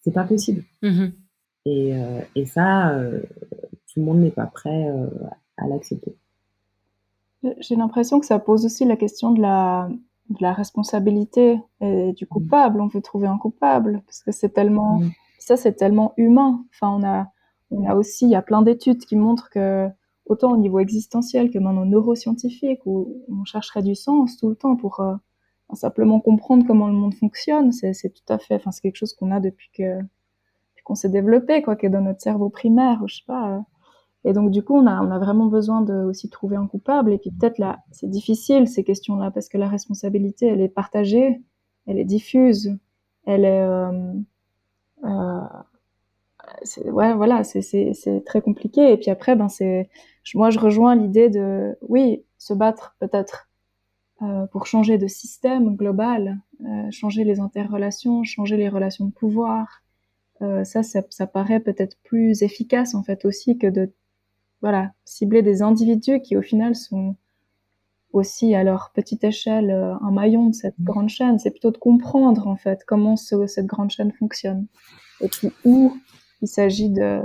c'est 0.01 0.13
pas 0.13 0.25
possible. 0.25 0.63
Mmh 0.81 1.07
et, 1.65 1.93
et, 2.35 2.45
ça, 2.45 2.93
tout 3.87 4.01
le 4.01 4.05
monde 4.05 4.19
n'est 4.19 4.31
pas 4.31 4.47
prêt 4.47 4.85
à 5.55 5.65
l'accepter. 5.65 6.13
J'ai 7.61 7.77
l'impression 7.77 8.19
que 8.19 8.25
ça 8.25 8.37
pose 8.37 8.65
aussi 8.65 8.83
la 8.83 8.97
question 8.97 9.31
de 9.31 9.41
la, 9.41 9.89
de 10.29 10.37
la 10.41 10.51
responsabilité 10.51 11.61
et 11.79 12.11
du 12.11 12.25
mmh. 12.25 12.27
coupable. 12.27 12.81
On 12.81 12.87
veut 12.87 13.01
trouver 13.01 13.27
un 13.27 13.37
coupable 13.37 14.01
parce 14.05 14.23
que 14.23 14.33
c'est 14.33 14.49
tellement 14.49 14.99
mmh 14.99 15.11
ça, 15.43 15.57
c'est 15.57 15.73
tellement 15.73 16.13
humain. 16.17 16.65
Enfin, 16.73 16.89
on 16.89 17.03
a, 17.03 17.27
on 17.71 17.85
a 17.89 17.95
aussi, 17.95 18.25
il 18.25 18.31
y 18.31 18.35
a 18.35 18.41
plein 18.41 18.61
d'études 18.61 19.05
qui 19.05 19.15
montrent 19.15 19.49
que, 19.49 19.89
autant 20.25 20.51
au 20.53 20.57
niveau 20.57 20.79
existentiel 20.79 21.51
que 21.51 21.59
au 21.59 21.85
neuroscientifique, 21.85 22.85
où 22.85 23.23
on 23.29 23.45
chercherait 23.45 23.83
du 23.83 23.95
sens 23.95 24.37
tout 24.37 24.49
le 24.49 24.55
temps 24.55 24.75
pour 24.75 24.99
euh, 25.01 25.15
simplement 25.73 26.19
comprendre 26.19 26.65
comment 26.67 26.87
le 26.87 26.93
monde 26.93 27.13
fonctionne, 27.15 27.71
c'est 27.71 28.13
tout 28.13 28.23
à 28.29 28.37
fait, 28.37 28.55
enfin, 28.55 28.71
c'est 28.71 28.81
quelque 28.81 28.95
chose 28.97 29.13
qu'on 29.13 29.31
a 29.31 29.39
depuis 29.39 29.69
que 29.73 29.99
qu'on 30.83 30.95
s'est 30.95 31.09
développé, 31.09 31.61
quoi, 31.61 31.75
qui 31.75 31.85
est 31.85 31.89
dans 31.89 32.01
notre 32.01 32.21
cerveau 32.21 32.49
primaire, 32.49 33.01
je 33.07 33.15
sais 33.15 33.23
pas. 33.25 33.55
Euh. 33.55 33.59
Et 34.25 34.33
donc, 34.33 34.51
du 34.51 34.63
coup, 34.63 34.75
on 34.75 34.85
a, 34.85 35.01
on 35.01 35.11
a 35.11 35.19
vraiment 35.19 35.47
besoin 35.47 35.81
de 35.81 35.93
aussi 35.93 36.29
trouver 36.29 36.55
un 36.55 36.67
coupable. 36.67 37.11
Et 37.11 37.17
puis, 37.17 37.31
peut-être 37.31 37.57
là, 37.57 37.79
c'est 37.91 38.09
difficile, 38.09 38.67
ces 38.67 38.83
questions-là, 38.83 39.31
parce 39.31 39.49
que 39.49 39.57
la 39.57 39.67
responsabilité, 39.67 40.47
elle 40.47 40.61
est 40.61 40.69
partagée, 40.69 41.41
elle 41.87 41.97
est 41.99 42.05
diffuse, 42.05 42.77
elle 43.25 43.45
est, 43.45 43.61
euh, 43.61 44.13
ouais, 46.85 47.13
voilà, 47.13 47.43
c'est 47.43 48.23
très 48.25 48.41
compliqué. 48.41 48.91
Et 48.91 48.97
puis 48.97 49.11
après, 49.11 49.35
ben 49.35 49.49
c'est, 49.49 49.89
moi 50.35 50.49
je 50.49 50.59
rejoins 50.59 50.95
l'idée 50.95 51.29
de, 51.29 51.77
oui, 51.81 52.23
se 52.37 52.53
battre 52.53 52.95
peut-être 52.99 53.49
euh, 54.21 54.47
pour 54.47 54.67
changer 54.67 54.97
de 54.97 55.07
système 55.07 55.75
global, 55.75 56.39
euh, 56.61 56.91
changer 56.91 57.23
les 57.23 57.39
interrelations, 57.39 58.23
changer 58.23 58.57
les 58.57 58.69
relations 58.69 59.05
de 59.05 59.11
pouvoir. 59.11 59.81
Euh, 60.41 60.63
ça, 60.63 60.83
ça, 60.83 61.01
ça, 61.09 61.27
paraît 61.27 61.59
peut-être 61.59 61.97
plus 62.03 62.43
efficace 62.43 62.95
en 62.95 63.03
fait 63.03 63.25
aussi 63.25 63.57
que 63.57 63.67
de, 63.67 63.91
voilà, 64.61 64.93
cibler 65.03 65.41
des 65.41 65.61
individus 65.61 66.21
qui 66.21 66.37
au 66.37 66.41
final 66.41 66.75
sont 66.75 67.15
aussi 68.13 68.53
à 68.53 68.63
leur 68.63 68.91
petite 68.93 69.23
échelle 69.23 69.71
euh, 69.71 69.95
un 70.01 70.11
maillon 70.11 70.47
de 70.47 70.53
cette 70.53 70.77
mmh. 70.79 70.83
grande 70.83 71.09
chaîne. 71.09 71.39
C'est 71.39 71.51
plutôt 71.51 71.71
de 71.71 71.77
comprendre 71.77 72.47
en 72.47 72.55
fait 72.55 72.83
comment 72.87 73.17
ce, 73.17 73.47
cette 73.47 73.65
grande 73.65 73.91
chaîne 73.91 74.11
fonctionne 74.13 74.67
et 75.19 75.27
puis 75.27 75.51
où 75.65 75.97
il 76.41 76.47
s'agit 76.47 76.89
de 76.89 77.21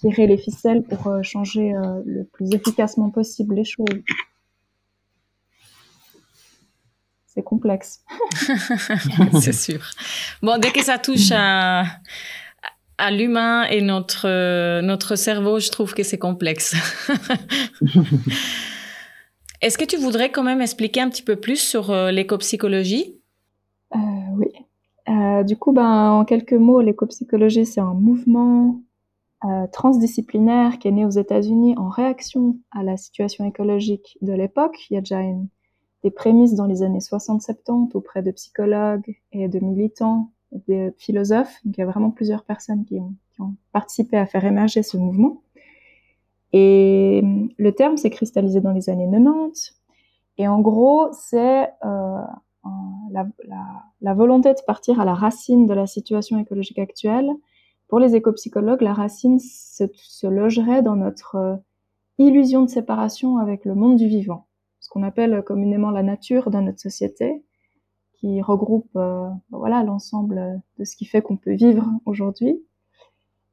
tirer 0.00 0.26
les 0.26 0.36
ficelles 0.36 0.82
pour 0.82 1.06
euh, 1.06 1.22
changer 1.22 1.74
euh, 1.74 2.02
le 2.04 2.24
plus 2.24 2.52
efficacement 2.52 3.10
possible 3.10 3.54
les 3.54 3.64
choses. 3.64 3.86
C'est 7.26 7.42
complexe. 7.42 8.02
C'est 9.40 9.52
sûr. 9.52 9.80
Bon, 10.42 10.58
dès 10.58 10.72
que 10.72 10.82
ça 10.82 10.98
touche 10.98 11.30
à, 11.32 11.84
à 12.96 13.10
l'humain 13.12 13.62
et 13.64 13.80
notre, 13.80 14.80
notre 14.80 15.14
cerveau, 15.14 15.60
je 15.60 15.70
trouve 15.70 15.94
que 15.94 16.02
c'est 16.02 16.18
complexe. 16.18 16.74
Est-ce 19.60 19.76
que 19.76 19.84
tu 19.84 19.96
voudrais 19.96 20.30
quand 20.30 20.44
même 20.44 20.60
expliquer 20.60 21.00
un 21.00 21.08
petit 21.08 21.22
peu 21.22 21.34
plus 21.34 21.56
sur 21.56 21.90
euh, 21.90 22.12
l'éco-psychologie? 22.12 23.20
Euh, 23.94 23.98
Oui. 24.36 24.46
Euh, 25.08 25.42
du 25.42 25.56
coup, 25.56 25.72
ben, 25.72 26.10
en 26.12 26.24
quelques 26.24 26.52
mots, 26.52 26.80
l'éco-psychologie, 26.80 27.66
c'est 27.66 27.80
un 27.80 27.94
mouvement 27.94 28.80
transdisciplinaire 29.72 30.80
qui 30.80 30.88
est 30.88 30.90
né 30.90 31.04
aux 31.04 31.10
États-Unis 31.10 31.76
en 31.78 31.88
réaction 31.88 32.56
à 32.72 32.82
la 32.82 32.96
situation 32.96 33.44
écologique 33.44 34.18
de 34.20 34.32
l'époque. 34.32 34.76
Il 34.90 34.94
y 34.94 34.96
a 34.96 35.00
déjà 35.00 35.20
des 36.02 36.10
prémices 36.10 36.54
dans 36.54 36.66
les 36.66 36.82
années 36.82 36.98
60-70 36.98 37.92
auprès 37.94 38.20
de 38.20 38.32
psychologues 38.32 39.16
et 39.30 39.46
de 39.46 39.60
militants, 39.60 40.32
des 40.66 40.92
philosophes. 40.98 41.54
Donc, 41.64 41.76
il 41.76 41.80
y 41.80 41.84
a 41.84 41.86
vraiment 41.86 42.10
plusieurs 42.10 42.42
personnes 42.42 42.84
qui 42.84 42.98
ont 42.98 43.54
participé 43.70 44.16
à 44.16 44.26
faire 44.26 44.44
émerger 44.44 44.82
ce 44.82 44.96
mouvement. 44.96 45.40
Et 46.52 47.22
le 47.58 47.72
terme 47.72 47.96
s'est 47.96 48.10
cristallisé 48.10 48.60
dans 48.60 48.72
les 48.72 48.88
années 48.90 49.08
90. 49.10 49.74
Et 50.38 50.48
en 50.48 50.60
gros, 50.60 51.08
c'est 51.12 51.68
euh, 51.84 52.22
la, 54.00 54.14
volonté 54.14 54.54
de 54.54 54.60
partir 54.66 55.00
à 55.00 55.04
la 55.04 55.14
racine 55.14 55.66
de 55.66 55.74
la 55.74 55.86
situation 55.86 56.38
écologique 56.38 56.78
actuelle. 56.78 57.30
Pour 57.88 57.98
les 57.98 58.14
éco-psychologues, 58.14 58.82
la 58.82 58.92
racine 58.92 59.38
se, 59.38 59.84
se, 59.94 60.26
logerait 60.26 60.82
dans 60.82 60.96
notre 60.96 61.36
euh, 61.36 61.56
illusion 62.18 62.62
de 62.62 62.68
séparation 62.68 63.38
avec 63.38 63.64
le 63.64 63.74
monde 63.74 63.96
du 63.96 64.06
vivant, 64.06 64.46
ce 64.80 64.88
qu'on 64.88 65.02
appelle 65.02 65.42
communément 65.42 65.90
la 65.90 66.02
nature 66.02 66.50
dans 66.50 66.60
notre 66.60 66.80
société, 66.80 67.42
qui 68.12 68.42
regroupe 68.42 68.90
euh, 68.96 69.28
voilà 69.50 69.82
l'ensemble 69.82 70.60
de 70.78 70.84
ce 70.84 70.96
qui 70.96 71.04
fait 71.04 71.22
qu'on 71.22 71.36
peut 71.36 71.54
vivre 71.54 71.88
aujourd'hui. 72.04 72.62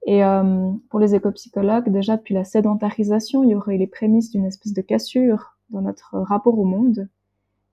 Et 0.05 0.23
euh, 0.23 0.71
pour 0.89 0.99
les 0.99 1.15
éco-psychologues, 1.15 1.89
déjà 1.89 2.15
depuis 2.15 2.35
la 2.35 2.43
sédentarisation, 2.43 3.43
il 3.43 3.49
y 3.49 3.55
aurait 3.55 3.77
les 3.77 3.87
prémices 3.87 4.29
d'une 4.29 4.45
espèce 4.45 4.73
de 4.73 4.81
cassure 4.81 5.57
dans 5.71 5.81
notre 5.81 6.19
rapport 6.19 6.57
au 6.57 6.63
monde, 6.63 7.09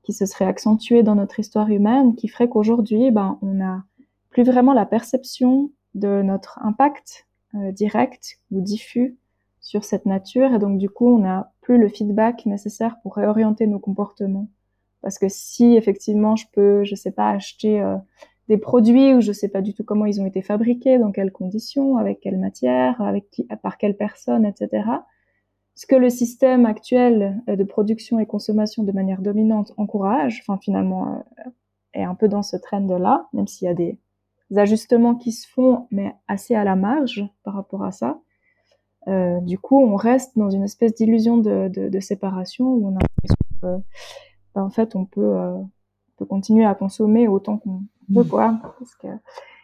qui 0.03 0.15
se 0.15 0.25
serait 0.25 0.47
accentuée 0.47 1.03
dans 1.03 1.15
notre 1.15 1.39
histoire 1.39 1.69
humaine, 1.69 2.17
qui 2.17 2.29
ferait 2.29 2.49
qu'aujourd'hui, 2.49 3.11
ben, 3.11 3.39
on 3.43 3.55
n'a 3.55 3.85
plus 4.31 4.45
vraiment 4.45 4.73
la 4.73 4.87
perception 4.87 5.71
de 5.95 6.23
notre 6.23 6.59
impact 6.63 7.27
euh, 7.55 7.71
direct 7.71 8.39
ou 8.51 8.63
diffus 8.63 9.19
sur 9.61 9.85
cette 9.85 10.07
nature, 10.07 10.55
et 10.55 10.59
donc 10.59 10.79
du 10.79 10.89
coup, 10.89 11.15
on 11.15 11.19
n'a 11.19 11.53
plus 11.61 11.79
le 11.79 11.89
feedback 11.89 12.47
nécessaire 12.47 12.97
pour 13.03 13.15
réorienter 13.15 13.67
nos 13.67 13.79
comportements. 13.79 14.49
Parce 15.03 15.19
que 15.19 15.27
si 15.29 15.77
effectivement, 15.77 16.35
je 16.35 16.47
peux, 16.53 16.83
je 16.83 16.95
sais 16.95 17.13
pas, 17.13 17.29
acheter 17.29 17.81
euh, 17.81 17.97
des 18.53 18.59
produits 18.59 19.15
où 19.15 19.23
je 19.23 19.33
sais 19.33 19.49
pas 19.49 19.63
du 19.63 19.73
tout 19.73 19.83
comment 19.83 20.05
ils 20.05 20.21
ont 20.21 20.27
été 20.27 20.43
fabriqués, 20.43 20.99
dans 20.99 21.11
quelles 21.11 21.33
conditions, 21.33 21.97
avec 21.97 22.21
quelle 22.21 22.39
matière, 22.39 23.01
avec 23.01 23.31
qui, 23.31 23.47
par 23.63 23.79
quelle 23.79 23.97
personne, 23.97 24.45
etc. 24.45 24.85
Ce 25.75 25.87
que 25.87 25.97
le 25.97 26.11
système 26.11 26.67
actuel 26.67 27.43
de 27.49 27.65
production 27.65 28.19
et 28.19 28.27
consommation 28.27 28.83
de 28.83 28.93
manière 28.93 29.23
dominante 29.23 29.73
encourage, 29.79 30.43
enfin 30.43 30.59
finalement 30.63 31.15
euh, 31.15 31.51
est 31.95 32.03
un 32.03 32.15
peu 32.15 32.29
dans 32.29 32.43
ce 32.43 32.59
trend-là, 32.59 33.27
même 33.33 33.47
s'il 33.47 33.69
y 33.69 33.71
a 33.71 33.75
des 33.75 33.99
ajustements 34.55 35.15
qui 35.15 35.33
se 35.33 35.49
font, 35.49 35.87
mais 35.91 36.15
assez 36.29 36.55
à 36.55 36.63
la 36.63 36.77
marge 36.77 37.25
par 37.45 37.55
rapport 37.55 37.85
à 37.85 37.91
ça. 37.91 38.21
Euh, 39.09 39.41
du 39.41 39.59
coup, 39.59 39.83
on 39.83 39.97
reste 39.97 40.37
dans 40.37 40.51
une 40.51 40.65
espèce 40.65 40.95
d'illusion 40.95 41.39
de, 41.39 42.01
séparation 42.01 42.67
où 42.67 42.89
on 42.89 42.97
a 42.97 43.01
l'impression 43.01 43.37
que, 43.63 43.83
ben, 44.55 44.63
en 44.63 44.71
fait, 44.71 44.95
on 44.95 45.07
peut, 45.07 45.39
euh, 45.39 45.57
peut 46.23 46.29
continuer 46.29 46.65
à 46.65 46.75
consommer 46.75 47.29
autant 47.29 47.59
qu'on 47.59 47.83
veut, 48.09 48.25
quoi. 48.25 48.55
Parce 48.79 48.95
que... 48.95 49.09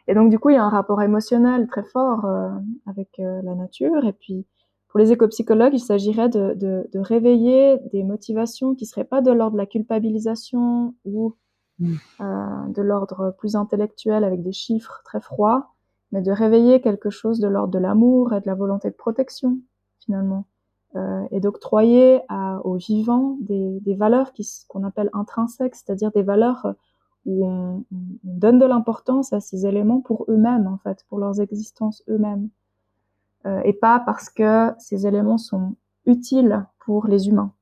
Et 0.09 0.15
donc, 0.15 0.31
du 0.31 0.39
coup, 0.39 0.51
il 0.51 0.55
y 0.55 0.59
a 0.59 0.65
un 0.65 0.71
rapport 0.71 1.03
émotionnel 1.03 1.67
très 1.67 1.85
fort 1.85 2.25
euh, 2.25 2.51
avec 2.87 3.19
euh, 3.19 3.43
la 3.43 3.55
nature. 3.55 4.07
Et 4.07 4.15
puis, 4.15 4.47
pour 4.89 4.99
les 4.99 5.13
écopsychologues, 5.13 5.75
il 5.75 5.81
s'agirait 5.81 6.31
de, 6.31 6.55
de, 6.55 6.89
de, 6.93 6.99
réveiller 6.99 7.77
des 7.93 8.03
motivations 8.03 8.75
qui 8.75 8.87
seraient 8.87 9.05
pas 9.05 9.21
de 9.21 9.31
l'ordre 9.31 9.53
de 9.53 9.59
la 9.59 9.67
culpabilisation 9.67 10.95
ou 11.05 11.37
mm. 11.79 11.95
euh, 12.23 12.69
de 12.69 12.83
l'ordre 12.83 13.35
plus 13.39 13.55
intellectuel 13.55 14.25
avec 14.25 14.43
des 14.43 14.53
chiffres 14.53 15.03
très 15.05 15.21
froids, 15.21 15.75
mais 16.11 16.23
de 16.23 16.33
réveiller 16.33 16.81
quelque 16.81 17.11
chose 17.11 17.39
de 17.39 17.49
l'ordre 17.49 17.73
de 17.73 17.79
l'amour 17.79 18.33
et 18.33 18.41
de 18.41 18.47
la 18.47 18.55
volonté 18.55 18.89
de 18.89 18.97
protection, 18.97 19.59
finalement, 20.01 20.47
euh, 20.97 21.27
et 21.31 21.41
d'octroyer 21.41 22.21
aux 22.65 22.77
vivants 22.77 23.37
des, 23.41 23.81
des 23.81 23.95
valeurs 23.95 24.33
qu'on 24.69 24.85
appelle 24.85 25.11
intrinsèques, 25.13 25.75
c'est-à-dire 25.75 26.11
des 26.13 26.23
valeurs 26.23 26.75
où 27.27 27.47
on, 27.47 27.85
on 27.93 28.19
donne 28.25 28.59
de 28.59 28.65
l'importance 28.65 29.33
à 29.33 29.41
ces 29.41 29.67
éléments 29.67 30.01
pour 30.01 30.25
eux-mêmes, 30.29 30.67
en 30.67 30.79
fait, 30.79 31.05
pour 31.09 31.19
leurs 31.19 31.41
existences 31.41 32.03
eux-mêmes, 32.09 32.49
euh, 33.47 33.61
et 33.65 33.73
pas 33.73 34.01
parce 34.01 34.31
que 34.31 34.73
ces 34.79 35.07
éléments 35.07 35.39
sont 35.39 35.75
utiles 36.07 36.67
pour 36.79 37.07
les 37.07 37.29
humains, 37.29 37.53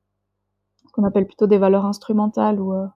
ce 0.87 0.93
qu'on 0.93 1.05
appelle 1.05 1.27
plutôt 1.27 1.47
des 1.47 1.59
valeurs 1.59 1.85
instrumentales 1.85 2.61
ou 2.61 2.73
euh, 2.73 2.87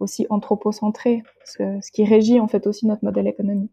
aussi 0.00 0.26
anthropocentrées, 0.28 1.22
que 1.56 1.80
ce 1.80 1.90
qui 1.92 2.04
régit 2.04 2.40
en 2.40 2.48
fait 2.48 2.66
aussi 2.66 2.86
notre 2.86 3.04
modèle 3.04 3.28
économique. 3.28 3.72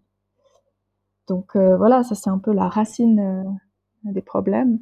Donc 1.28 1.56
euh, 1.56 1.78
voilà, 1.78 2.04
ça 2.04 2.16
c'est 2.16 2.30
un 2.30 2.38
peu 2.38 2.54
la 2.54 2.70
racine 2.70 3.20
euh, 3.20 4.12
des 4.12 4.22
problèmes. 4.22 4.80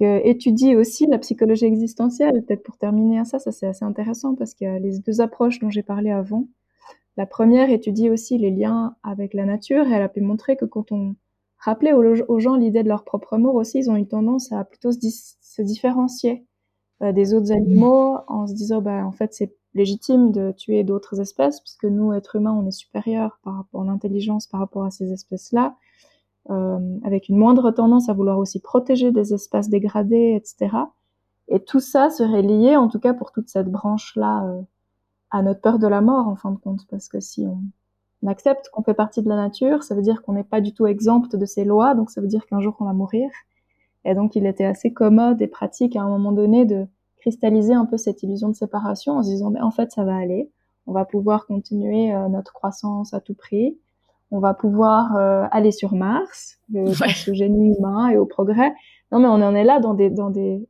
Que 0.00 0.26
étudie 0.26 0.76
aussi 0.76 1.06
la 1.06 1.18
psychologie 1.18 1.66
existentielle, 1.66 2.42
peut-être 2.42 2.62
pour 2.62 2.78
terminer 2.78 3.20
à 3.20 3.26
ça, 3.26 3.38
ça 3.38 3.52
c'est 3.52 3.66
assez 3.66 3.84
intéressant 3.84 4.34
parce 4.34 4.54
qu'il 4.54 4.66
y 4.66 4.70
a 4.70 4.78
les 4.78 4.98
deux 5.00 5.20
approches 5.20 5.58
dont 5.58 5.68
j'ai 5.68 5.82
parlé 5.82 6.10
avant. 6.10 6.46
La 7.18 7.26
première 7.26 7.68
étudie 7.68 8.08
aussi 8.08 8.38
les 8.38 8.50
liens 8.50 8.96
avec 9.02 9.34
la 9.34 9.44
nature. 9.44 9.86
Et 9.86 9.92
elle 9.92 10.02
a 10.02 10.08
pu 10.08 10.22
montrer 10.22 10.56
que 10.56 10.64
quand 10.64 10.90
on 10.90 11.16
rappelait 11.58 11.92
aux, 11.92 12.38
gens 12.40 12.56
l'idée 12.56 12.82
de 12.82 12.88
leur 12.88 13.04
propre 13.04 13.34
amour 13.34 13.56
aussi, 13.56 13.80
ils 13.80 13.90
ont 13.90 13.96
eu 13.96 14.06
tendance 14.06 14.50
à 14.52 14.64
plutôt 14.64 14.90
se, 14.90 15.62
différencier 15.62 16.46
euh, 17.02 17.12
des 17.12 17.34
autres 17.34 17.52
animaux 17.52 18.16
en 18.26 18.46
se 18.46 18.54
disant 18.54 18.80
bah 18.80 19.04
en 19.04 19.12
fait 19.12 19.34
c'est 19.34 19.54
légitime 19.74 20.32
de 20.32 20.52
tuer 20.52 20.82
d'autres 20.82 21.20
espèces, 21.20 21.60
puisque 21.60 21.84
nous, 21.84 22.12
êtres 22.12 22.36
humains, 22.36 22.54
on 22.54 22.66
est 22.66 22.72
supérieurs 22.72 23.38
par 23.44 23.56
rapport 23.56 23.82
à 23.82 23.84
l'intelligence 23.84 24.46
par 24.46 24.60
rapport 24.60 24.84
à 24.84 24.90
ces 24.90 25.12
espèces-là, 25.12 25.76
avec 27.04 27.28
une 27.28 27.36
moindre 27.36 27.70
tendance 27.70 28.08
à 28.08 28.12
vouloir 28.12 28.38
aussi 28.38 28.60
protéger 28.60 29.12
des 29.12 29.32
espèces 29.32 29.68
dégradées, 29.68 30.34
etc. 30.36 30.76
Et 31.50 31.60
tout 31.60 31.80
ça 31.80 32.10
serait 32.10 32.42
lié, 32.42 32.76
en 32.76 32.88
tout 32.88 33.00
cas 33.00 33.12
pour 33.12 33.32
toute 33.32 33.48
cette 33.48 33.68
branche-là, 33.68 34.44
euh, 34.46 34.62
à 35.32 35.42
notre 35.42 35.60
peur 35.60 35.78
de 35.78 35.86
la 35.86 36.00
mort, 36.00 36.28
en 36.28 36.36
fin 36.36 36.52
de 36.52 36.58
compte, 36.58 36.86
parce 36.88 37.08
que 37.08 37.20
si 37.20 37.44
on, 37.46 37.60
accepte 38.28 38.68
qu'on 38.68 38.82
fait 38.82 38.94
partie 38.94 39.22
de 39.22 39.28
la 39.28 39.36
nature, 39.36 39.82
ça 39.82 39.94
veut 39.94 40.02
dire 40.02 40.22
qu'on 40.22 40.34
n'est 40.34 40.44
pas 40.44 40.60
du 40.60 40.74
tout 40.74 40.86
exempt 40.86 41.34
de 41.34 41.46
ces 41.46 41.64
lois, 41.64 41.94
donc 41.94 42.10
ça 42.10 42.20
veut 42.20 42.26
dire 42.26 42.46
qu'un 42.46 42.60
jour 42.60 42.76
on 42.78 42.84
va 42.84 42.92
mourir. 42.92 43.30
Et 44.04 44.14
donc 44.14 44.36
il 44.36 44.46
était 44.46 44.66
assez 44.66 44.92
commode 44.92 45.40
et 45.40 45.46
pratique 45.46 45.96
à 45.96 46.02
un 46.02 46.08
moment 46.08 46.32
donné 46.32 46.66
de 46.66 46.86
cristalliser 47.18 47.72
un 47.72 47.86
peu 47.86 47.96
cette 47.96 48.22
illusion 48.22 48.48
de 48.48 48.54
séparation 48.54 49.14
en 49.14 49.22
se 49.22 49.28
disant, 49.30 49.50
ben, 49.50 49.62
en 49.62 49.70
fait, 49.70 49.90
ça 49.92 50.04
va 50.04 50.16
aller. 50.16 50.50
On 50.86 50.92
va 50.92 51.04
pouvoir 51.04 51.46
continuer 51.46 52.12
euh, 52.12 52.28
notre 52.28 52.52
croissance 52.52 53.14
à 53.14 53.20
tout 53.20 53.34
prix. 53.34 53.78
On 54.30 54.38
va 54.38 54.54
pouvoir 54.54 55.16
euh, 55.16 55.46
aller 55.50 55.72
sur 55.72 55.94
Mars, 55.94 56.58
le, 56.70 56.88
ouais. 57.00 57.34
génie 57.34 57.74
humain 57.76 58.08
et 58.10 58.16
au 58.16 58.26
progrès. 58.26 58.72
Non, 59.12 59.18
mais 59.18 59.28
on 59.28 59.42
en 59.42 59.54
est 59.54 59.64
là 59.64 59.80
dans 59.80 59.94
des, 59.94 60.10
dans 60.10 60.30
des, 60.30 60.68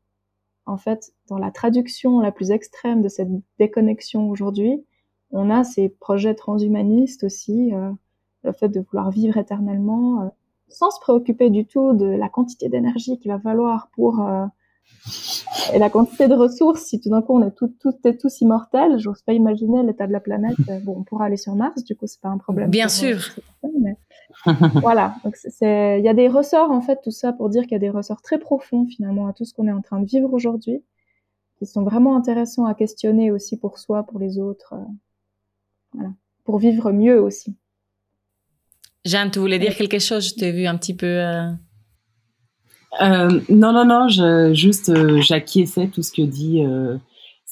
en 0.66 0.77
fait, 0.77 1.12
dans 1.29 1.38
la 1.38 1.51
traduction 1.51 2.20
la 2.20 2.33
plus 2.33 2.51
extrême 2.51 3.03
de 3.03 3.09
cette 3.09 3.29
déconnexion 3.59 4.31
aujourd'hui. 4.31 4.85
On 5.33 5.51
a 5.51 5.64
ces 5.64 5.88
projets 5.88 6.35
transhumanistes 6.35 7.25
aussi, 7.25 7.75
euh, 7.75 7.92
le 8.42 8.53
fait 8.53 8.68
de 8.68 8.81
vouloir 8.81 9.11
vivre 9.11 9.37
éternellement, 9.37 10.23
euh, 10.23 10.29
sans 10.68 10.90
se 10.90 11.01
préoccuper 11.01 11.51
du 11.51 11.66
tout 11.66 11.92
de 11.92 12.07
la 12.07 12.29
quantité 12.29 12.68
d'énergie 12.68 13.18
qu'il 13.18 13.31
va 13.31 13.40
falloir 13.40 13.90
pour 13.94 14.20
euh, 14.20 14.46
et 15.72 15.79
la 15.79 15.90
quantité 15.90 16.29
de 16.29 16.35
ressources, 16.35 16.83
si 16.83 17.00
tout 17.00 17.09
d'un 17.09 17.22
coup 17.22 17.38
on 17.38 17.46
est 17.46 17.53
tout, 17.53 17.74
tout, 17.81 17.94
est 18.05 18.20
tous 18.20 18.40
immortels, 18.40 18.98
j'ose 18.98 19.22
pas 19.22 19.33
imaginer 19.33 19.83
l'état 19.83 20.07
de 20.07 20.12
la 20.12 20.20
planète. 20.20 20.57
Bon, 20.85 20.96
on 20.98 21.05
pourra 21.05 21.26
aller 21.26 21.37
sur 21.37 21.55
Mars, 21.55 21.85
du 21.85 21.96
coup 21.96 22.07
c'est 22.07 22.20
pas 22.20 22.29
un 22.29 22.38
problème. 22.38 22.70
Bien 22.70 22.88
sûr. 22.88 23.18
mais... 23.81 23.96
voilà, 24.74 25.16
donc 25.24 25.37
c'est, 25.37 25.98
il 25.98 26.05
y 26.05 26.09
a 26.09 26.14
des 26.14 26.29
ressorts 26.29 26.70
en 26.70 26.81
fait, 26.81 27.00
tout 27.03 27.11
ça 27.11 27.33
pour 27.33 27.48
dire 27.48 27.62
qu'il 27.62 27.72
y 27.72 27.76
a 27.76 27.81
des 27.81 27.90
ressorts 27.90 28.22
très 28.22 28.38
profonds 28.38 28.87
finalement 28.87 29.26
à 29.26 29.33
tout 29.33 29.44
ce 29.44 29.55
qu'on 29.55 29.66
est 29.66 29.72
en 29.72 29.83
train 29.83 30.00
de 30.00 30.07
vivre 30.07 30.33
aujourd'hui, 30.33 30.83
qui 31.59 31.66
sont 31.66 31.83
vraiment 31.83 32.16
intéressants 32.16 32.66
à 32.66 32.74
questionner 32.74 33.31
aussi 33.31 33.59
pour 33.59 33.79
soi, 33.79 34.05
pour 34.05 34.18
les 34.18 34.38
autres, 34.38 34.74
euh, 34.74 34.85
voilà, 35.94 36.11
pour 36.44 36.59
vivre 36.59 36.92
mieux 36.92 37.20
aussi. 37.20 37.57
Jeanne, 39.05 39.31
tu 39.31 39.38
voulais 39.38 39.59
dire 39.59 39.74
quelque 39.74 39.98
chose? 39.98 40.29
Je 40.29 40.35
t'ai 40.35 40.53
vu 40.53 40.66
un 40.66 40.76
petit 40.76 40.94
peu. 40.94 41.07
Euh... 41.07 41.50
Euh, 43.00 43.40
non, 43.48 43.72
non, 43.72 43.85
non, 43.85 44.09
je, 44.09 44.53
juste 44.53 44.88
euh, 44.88 45.20
j'acquiesçais 45.20 45.88
tout 45.88 46.03
ce 46.03 46.11
que 46.11 46.22
dit 46.22 46.64
euh, 46.64 46.98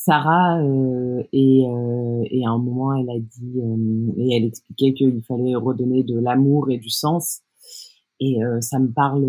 Sarah 0.09 0.62
euh, 0.62 1.22
et, 1.33 1.66
euh, 1.66 2.24
et, 2.31 2.46
à 2.46 2.51
un 2.51 2.59
moment 2.59 2.94
elle 2.94 3.11
a 3.11 3.18
dit 3.18 3.61
euh, 3.61 4.12
et 4.16 4.37
elle 4.37 4.44
expliquait 4.44 4.94
qu'il 4.94 5.22
fallait 5.22 5.55
redonner 5.55 6.03
de 6.03 6.18
l'amour 6.18 6.70
et 6.70 6.79
du 6.79 6.88
sens 6.88 7.42
et 8.20 8.38
ça 8.61 8.81
me 8.81 8.90
parle 8.90 9.24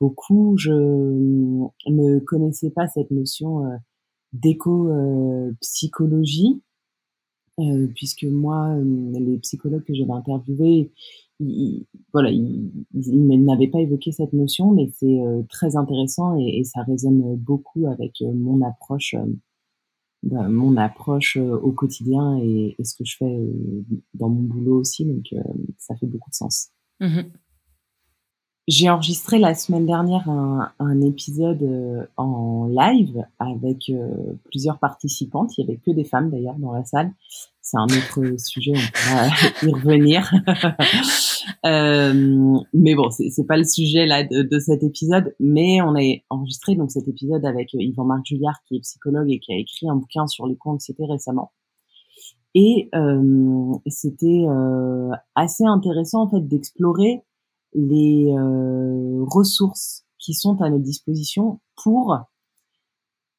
beaucoup. 0.00 0.56
Je 0.56 0.72
ne 0.72 2.18
connaissais 2.20 2.70
pas 2.70 2.88
cette 2.88 3.10
notion 3.10 3.62
d'éco-psychologie 4.32 6.62
puisque 7.94 8.24
moi 8.24 8.74
les 9.12 9.36
psychologues 9.36 9.84
que 9.84 9.92
j'avais 9.92 10.12
interviewés 10.12 10.92
il, 11.48 11.86
voilà, 12.12 12.30
il, 12.30 12.70
il 12.94 13.44
n'avait 13.44 13.68
pas 13.68 13.80
évoqué 13.80 14.12
cette 14.12 14.32
notion, 14.32 14.72
mais 14.72 14.90
c'est 14.94 15.20
euh, 15.20 15.42
très 15.48 15.76
intéressant 15.76 16.38
et, 16.38 16.58
et, 16.58 16.64
ça 16.64 16.82
résonne 16.82 17.36
beaucoup 17.36 17.86
avec 17.86 18.20
euh, 18.22 18.32
mon 18.32 18.60
approche, 18.66 19.14
euh, 19.14 19.26
bah, 20.22 20.48
mon 20.48 20.76
approche 20.76 21.36
au 21.36 21.72
quotidien 21.72 22.38
et, 22.38 22.76
et, 22.78 22.84
ce 22.84 22.96
que 22.96 23.04
je 23.04 23.16
fais 23.16 23.38
dans 24.14 24.28
mon 24.28 24.42
boulot 24.42 24.80
aussi. 24.80 25.04
Donc, 25.04 25.34
ça 25.78 25.96
fait 25.96 26.06
beaucoup 26.06 26.30
de 26.30 26.34
sens. 26.34 26.68
Mmh 27.00 27.22
J'ai 28.68 28.88
enregistré 28.88 29.38
la 29.38 29.54
semaine 29.54 29.86
dernière 29.86 30.28
un, 30.30 30.70
un 30.78 31.00
épisode 31.00 32.06
en 32.16 32.68
live 32.68 33.24
avec 33.40 33.90
plusieurs 34.44 34.78
participantes. 34.78 35.58
Il 35.58 35.62
y 35.62 35.64
avait 35.68 35.78
que 35.78 35.90
des 35.90 36.04
femmes 36.04 36.30
d'ailleurs 36.30 36.58
dans 36.58 36.72
la 36.72 36.84
salle. 36.84 37.12
C'est 37.62 37.78
un 37.78 37.84
autre 37.84 38.38
sujet, 38.38 38.72
on 38.74 38.92
pourra 38.92 39.28
y 39.62 39.72
revenir. 39.72 40.30
Euh, 41.64 42.58
mais 42.72 42.94
bon, 42.94 43.10
c'est 43.10 43.46
pas 43.46 43.56
le 43.56 43.64
sujet 43.64 44.06
là 44.06 44.22
de, 44.22 44.58
cet 44.60 44.84
épisode, 44.84 45.34
mais 45.40 45.80
on 45.82 45.96
a 45.96 46.00
enregistré 46.30 46.76
donc 46.76 46.92
cet 46.92 47.08
épisode 47.08 47.44
avec 47.44 47.72
Yvan-Marc 47.74 48.26
Julliard 48.26 48.60
qui 48.66 48.76
est 48.76 48.80
psychologue 48.80 49.30
et 49.30 49.40
qui 49.40 49.52
a 49.52 49.56
écrit 49.56 49.88
un 49.88 49.96
bouquin 49.96 50.26
sur 50.28 50.46
les 50.46 50.56
c'était 50.78 51.04
récemment. 51.04 51.52
Et 52.54 52.90
euh, 52.94 53.72
c'était 53.86 54.44
euh, 54.46 55.10
assez 55.34 55.64
intéressant 55.64 56.22
en 56.22 56.30
fait 56.30 56.46
d'explorer 56.46 57.22
les 57.74 58.26
euh, 58.30 59.24
ressources 59.26 60.04
qui 60.18 60.34
sont 60.34 60.60
à 60.60 60.68
notre 60.68 60.84
disposition 60.84 61.60
pour 61.82 62.18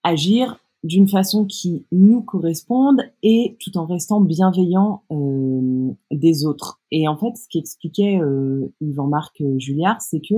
agir 0.04 0.58
d'une 0.84 1.08
façon 1.08 1.46
qui 1.46 1.86
nous 1.92 2.22
corresponde 2.22 3.02
et 3.22 3.58
tout 3.60 3.78
en 3.78 3.86
restant 3.86 4.20
bienveillant 4.22 5.04
euh, 5.12 5.92
des 6.12 6.46
autres. 6.46 6.82
Et 6.92 7.08
en 7.08 7.18
fait, 7.18 7.36
ce 7.38 7.48
qu'expliquait 7.50 8.20
euh, 8.20 8.68
Yvan-Marc 8.82 9.42
Julliard, 9.58 10.02
c'est 10.02 10.20
que 10.20 10.36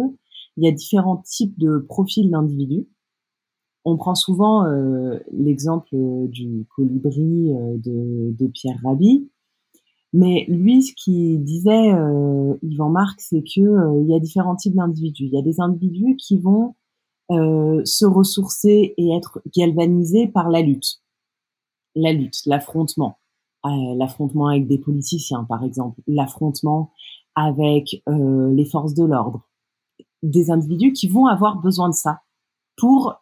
il 0.58 0.64
y 0.64 0.68
a 0.68 0.72
différents 0.72 1.18
types 1.18 1.58
de 1.60 1.80
profils 1.80 2.30
d'individus. 2.30 2.88
On 3.84 3.98
prend 3.98 4.16
souvent 4.16 4.66
euh, 4.66 5.20
l'exemple 5.32 5.90
du 6.30 6.66
colibri 6.76 7.54
euh, 7.54 7.78
de, 7.78 8.48
Pierre 8.48 8.80
Rabhi, 8.84 9.28
mais 10.18 10.46
lui, 10.48 10.82
ce 10.82 10.94
qu'il 10.96 11.44
disait, 11.44 11.92
euh, 11.92 12.54
Yvan-Marc, 12.64 13.20
c'est 13.20 13.42
que 13.42 13.60
euh, 13.60 14.02
il 14.02 14.10
y 14.10 14.16
a 14.16 14.20
différents 14.20 14.56
types 14.56 14.74
d'individus. 14.74 15.26
Il 15.26 15.34
y 15.34 15.38
a 15.38 15.42
des 15.42 15.60
individus 15.60 16.16
qui 16.16 16.38
vont 16.40 16.74
euh, 17.32 17.82
se 17.86 18.06
ressourcer 18.06 18.94
et 18.98 19.16
être 19.16 19.42
galvanisé 19.56 20.28
par 20.28 20.50
la 20.50 20.62
lutte. 20.62 21.02
La 21.96 22.14
lutte, 22.14 22.46
l'affrontement. 22.46 23.20
Euh, 23.66 23.96
l'affrontement 23.96 24.48
avec 24.48 24.68
des 24.68 24.78
politiciens, 24.78 25.44
par 25.44 25.64
exemple. 25.64 26.02
L'affrontement 26.08 26.92
avec 27.36 28.04
euh, 28.08 28.54
les 28.54 28.66
forces 28.66 28.94
de 28.94 29.04
l'ordre. 29.04 29.42
Des 30.24 30.52
individus 30.52 30.94
qui 30.94 31.08
vont 31.08 31.26
avoir 31.26 31.58
besoin 31.62 31.90
de 31.90 31.96
ça 31.96 32.22
pour 32.78 33.16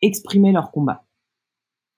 exprimer 0.00 0.52
leur 0.52 0.70
combat. 0.70 1.04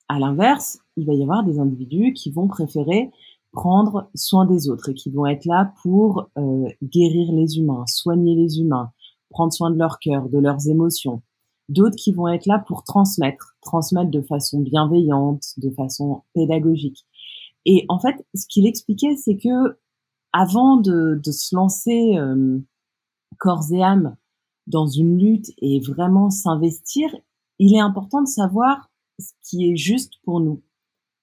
À 0.09 0.19
l'inverse, 0.19 0.79
il 0.97 1.07
va 1.07 1.15
y 1.15 1.23
avoir 1.23 1.45
des 1.45 1.59
individus 1.59 2.13
qui 2.13 2.31
vont 2.31 2.47
préférer 2.47 3.11
prendre 3.53 4.09
soin 4.15 4.45
des 4.47 4.69
autres 4.69 4.91
et 4.91 4.95
qui 4.95 5.11
vont 5.11 5.27
être 5.27 5.47
là 5.47 5.73
pour 5.83 6.29
euh, 6.39 6.69
guérir 6.83 7.33
les 7.33 7.59
humains, 7.59 7.85
soigner 7.87 8.37
les 8.37 8.61
humains, 8.61 8.93
prendre 9.31 9.53
soin 9.53 9.71
de 9.71 9.79
leur 9.79 9.99
cœur, 9.99 10.29
de 10.29 10.39
leurs 10.39 10.69
émotions. 10.69 11.23
D'autres 11.69 11.97
qui 11.97 12.13
vont 12.13 12.29
être 12.29 12.47
là 12.47 12.63
pour 12.67 12.85
transmettre, 12.85 13.57
transmettre 13.61 14.11
de 14.11 14.23
façon 14.23 14.61
bienveillante, 14.61 15.45
de 15.57 15.71
façon 15.71 16.23
pédagogique. 16.35 17.05
Et 17.65 17.85
en 17.89 17.99
fait, 17.99 18.25
ce 18.35 18.47
qu'il 18.47 18.67
expliquait, 18.67 19.17
c'est 19.17 19.37
que 19.37 19.77
avant 20.33 20.77
de, 20.77 21.21
de 21.23 21.33
se 21.33 21.55
lancer 21.55 22.17
euh, 22.19 22.59
corps 23.39 23.73
et 23.73 23.83
âme 23.83 24.17
dans 24.67 24.87
une 24.87 25.19
lutte 25.19 25.51
et 25.59 25.81
vraiment 25.81 26.31
s'investir, 26.31 27.15
il 27.59 27.75
est 27.75 27.81
important 27.81 28.23
de 28.23 28.29
savoir 28.29 28.91
ce 29.19 29.33
qui 29.43 29.71
est 29.71 29.77
juste 29.77 30.15
pour 30.25 30.41
nous. 30.41 30.63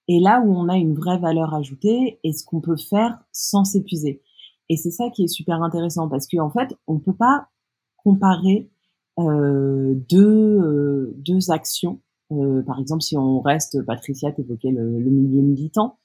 Et 0.08 0.20
là 0.20 0.40
où 0.40 0.54
on 0.54 0.68
a 0.68 0.76
une 0.76 0.94
vraie 0.94 1.18
valeur 1.18 1.54
ajoutée 1.54 2.18
et 2.22 2.32
ce 2.32 2.44
qu'on 2.44 2.60
peut 2.60 2.76
faire 2.76 3.18
sans 3.32 3.64
s'épuiser. 3.64 4.22
Et 4.68 4.76
c'est 4.76 4.90
ça 4.90 5.10
qui 5.10 5.24
est 5.24 5.28
super 5.28 5.62
intéressant 5.62 6.08
parce 6.08 6.26
qu'en 6.26 6.46
en 6.46 6.50
fait, 6.50 6.76
on 6.86 6.98
peut 6.98 7.14
pas 7.14 7.48
comparer 7.96 8.70
deux, 9.18 10.60
euh, 10.60 11.14
deux 11.18 11.50
actions. 11.50 12.00
Euh, 12.32 12.62
par 12.62 12.80
exemple, 12.80 13.02
si 13.02 13.16
on 13.16 13.40
reste, 13.40 13.84
Patricia 13.84 14.32
t'évoquait 14.32 14.70
le, 14.70 14.98
le 14.98 15.10
milieu 15.10 15.42
militant, 15.42 15.98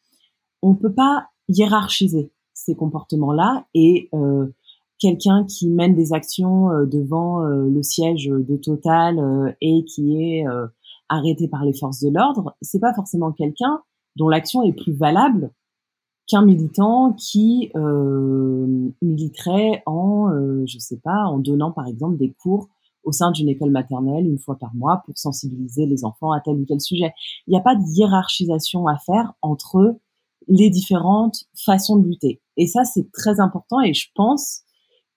on 0.61 0.75
peut 0.75 0.93
pas 0.93 1.27
hiérarchiser 1.47 2.31
ces 2.53 2.75
comportements-là 2.75 3.65
et 3.73 4.09
euh, 4.13 4.47
quelqu'un 4.99 5.45
qui 5.45 5.69
mène 5.69 5.95
des 5.95 6.13
actions 6.13 6.69
euh, 6.69 6.85
devant 6.85 7.43
euh, 7.45 7.67
le 7.69 7.81
siège 7.81 8.27
de 8.27 8.57
Total 8.57 9.55
et 9.61 9.85
qui 9.85 10.21
est 10.21 10.45
arrêté 11.07 11.47
par 11.47 11.65
les 11.65 11.73
forces 11.73 12.01
de 12.01 12.09
l'ordre, 12.09 12.55
c'est 12.61 12.79
pas 12.79 12.93
forcément 12.93 13.31
quelqu'un 13.31 13.81
dont 14.15 14.27
l'action 14.27 14.61
est 14.63 14.73
plus 14.73 14.93
valable 14.93 15.51
qu'un 16.29 16.45
militant 16.45 17.13
qui 17.13 17.71
euh, 17.75 18.91
militerait 19.01 19.81
en, 19.85 20.29
euh, 20.29 20.63
je 20.67 20.77
sais 20.77 20.99
pas, 21.03 21.25
en 21.25 21.39
donnant 21.39 21.71
par 21.71 21.87
exemple 21.87 22.17
des 22.17 22.31
cours 22.39 22.69
au 23.03 23.11
sein 23.11 23.31
d'une 23.31 23.49
école 23.49 23.71
maternelle 23.71 24.25
une 24.25 24.39
fois 24.39 24.57
par 24.57 24.73
mois 24.75 25.03
pour 25.05 25.17
sensibiliser 25.17 25.85
les 25.85 26.05
enfants 26.05 26.31
à 26.31 26.41
tel 26.41 26.55
ou 26.55 26.65
tel 26.65 26.81
sujet. 26.81 27.13
Il 27.47 27.51
n'y 27.51 27.57
a 27.57 27.61
pas 27.61 27.75
de 27.75 27.83
hiérarchisation 27.95 28.87
à 28.87 28.97
faire 28.97 29.33
entre 29.41 29.97
les 30.47 30.69
différentes 30.69 31.45
façons 31.55 31.97
de 31.97 32.07
lutter. 32.07 32.41
Et 32.57 32.67
ça, 32.67 32.83
c'est 32.83 33.11
très 33.11 33.39
important 33.39 33.81
et 33.81 33.93
je 33.93 34.07
pense 34.15 34.63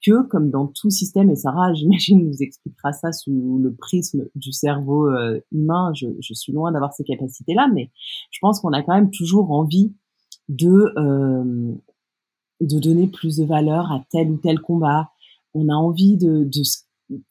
que, 0.04 0.26
comme 0.26 0.50
dans 0.50 0.66
tout 0.66 0.90
système, 0.90 1.30
et 1.30 1.36
Sarah, 1.36 1.72
j'imagine, 1.74 2.26
nous 2.26 2.42
expliquera 2.42 2.92
ça 2.92 3.12
sous 3.12 3.58
le 3.62 3.74
prisme 3.74 4.28
du 4.34 4.52
cerveau 4.52 5.08
euh, 5.08 5.40
humain, 5.52 5.92
je, 5.94 6.06
je, 6.20 6.34
suis 6.34 6.52
loin 6.52 6.72
d'avoir 6.72 6.92
ces 6.92 7.04
capacités-là, 7.04 7.68
mais 7.72 7.90
je 8.30 8.38
pense 8.40 8.60
qu'on 8.60 8.72
a 8.72 8.82
quand 8.82 8.94
même 8.94 9.10
toujours 9.10 9.52
envie 9.52 9.92
de, 10.48 10.92
euh, 10.96 11.74
de 12.60 12.78
donner 12.78 13.06
plus 13.06 13.36
de 13.36 13.44
valeur 13.44 13.90
à 13.92 14.04
tel 14.10 14.30
ou 14.30 14.36
tel 14.36 14.60
combat. 14.60 15.10
On 15.54 15.68
a 15.68 15.74
envie 15.74 16.16
de, 16.16 16.44
de 16.44 16.62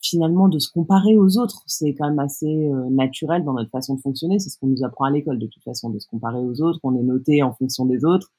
finalement 0.01 0.49
de 0.49 0.59
se 0.59 0.69
comparer 0.71 1.17
aux 1.17 1.37
autres. 1.37 1.63
C'est 1.67 1.93
quand 1.93 2.07
même 2.07 2.19
assez 2.19 2.47
euh, 2.47 2.89
naturel 2.89 3.43
dans 3.43 3.53
notre 3.53 3.69
façon 3.69 3.95
de 3.95 4.01
fonctionner. 4.01 4.39
C'est 4.39 4.49
ce 4.49 4.57
qu'on 4.59 4.67
nous 4.67 4.83
apprend 4.83 5.05
à 5.05 5.11
l'école 5.11 5.39
de 5.39 5.47
toute 5.47 5.63
façon, 5.63 5.89
de 5.89 5.99
se 5.99 6.07
comparer 6.07 6.39
aux 6.39 6.61
autres. 6.61 6.79
On 6.83 6.95
est 6.95 7.03
noté 7.03 7.43
en 7.43 7.53
fonction 7.53 7.85
des 7.85 8.05
autres. 8.05 8.31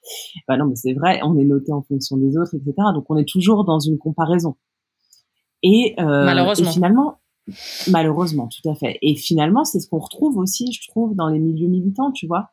Bah 0.48 0.56
non, 0.56 0.66
mais 0.66 0.76
c'est 0.76 0.92
vrai, 0.92 1.20
on 1.22 1.38
est 1.38 1.44
noté 1.44 1.72
en 1.72 1.82
fonction 1.82 2.16
des 2.16 2.36
autres, 2.36 2.54
etc. 2.54 2.74
Donc 2.94 3.04
on 3.08 3.16
est 3.16 3.28
toujours 3.28 3.64
dans 3.64 3.78
une 3.78 3.98
comparaison. 3.98 4.56
Et, 5.62 5.94
euh, 6.00 6.24
malheureusement. 6.24 6.70
et 6.70 6.72
finalement, 6.72 7.18
malheureusement, 7.90 8.48
tout 8.48 8.68
à 8.68 8.74
fait. 8.74 8.98
Et 9.02 9.16
finalement, 9.16 9.64
c'est 9.64 9.80
ce 9.80 9.88
qu'on 9.88 9.98
retrouve 9.98 10.38
aussi, 10.38 10.72
je 10.72 10.88
trouve, 10.88 11.14
dans 11.14 11.28
les 11.28 11.38
milieux 11.38 11.68
militants, 11.68 12.12
tu 12.12 12.26
vois. 12.26 12.50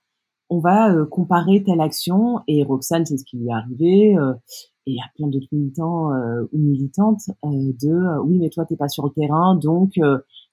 On 0.50 0.60
va 0.60 0.92
euh, 0.92 1.06
comparer 1.06 1.64
telle 1.64 1.82
action, 1.82 2.40
et 2.48 2.64
Roxane, 2.64 3.06
c'est 3.06 3.18
ce 3.18 3.24
qui 3.24 3.38
lui 3.38 3.50
est 3.50 3.54
arrivé. 3.54 4.18
Euh, 4.18 4.34
et 4.90 4.94
il 4.94 4.96
y 4.96 5.00
a 5.00 5.12
plein 5.16 5.28
d'autres 5.28 5.48
militants 5.52 6.12
euh, 6.14 6.44
ou 6.52 6.58
militantes 6.58 7.22
euh, 7.46 7.74
de 7.82 7.90
euh, 7.90 8.22
oui 8.24 8.40
mais 8.40 8.50
toi 8.50 8.66
t'es 8.66 8.76
pas 8.76 8.90
sur 8.90 9.06
le 9.06 9.12
terrain 9.12 9.56
donc 9.56 10.00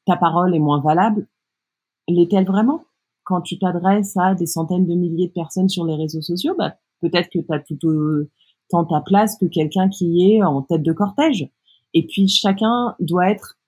ta 0.05 0.17
parole 0.17 0.55
est 0.55 0.61
moins 0.61 0.81
valable. 0.81 1.27
L'est-elle 2.09 2.47
vraiment? 2.47 2.85
Quand 3.25 3.41
tu 3.41 3.59
t'adresses 3.59 4.17
à 4.17 4.35
des 4.35 4.47
centaines 4.47 4.87
de 4.87 4.95
milliers 4.95 5.29
de 5.29 5.33
personnes 5.33 5.69
sur 5.69 5.85
les 5.85 5.97
réseaux 5.97 6.21
sociaux 6.21 6.55
bah 6.59 6.75
peut-être 7.01 7.29
que 7.31 7.39
tu 7.39 7.53
as 7.53 7.61
tout 7.61 7.79
autant 7.89 8.85
ta 8.85 9.01
place 9.01 9.37
que 9.39 9.47
quelqu'un 9.47 9.89
qui 9.89 10.31
est 10.31 10.43
en 10.43 10.63
tête 10.63 10.83
de 10.83 10.93
cortège. 10.93 11.49
Et 11.95 12.07
puis 12.07 12.29
chacun 12.29 12.95
doit 13.01 13.31
être 13.31 13.59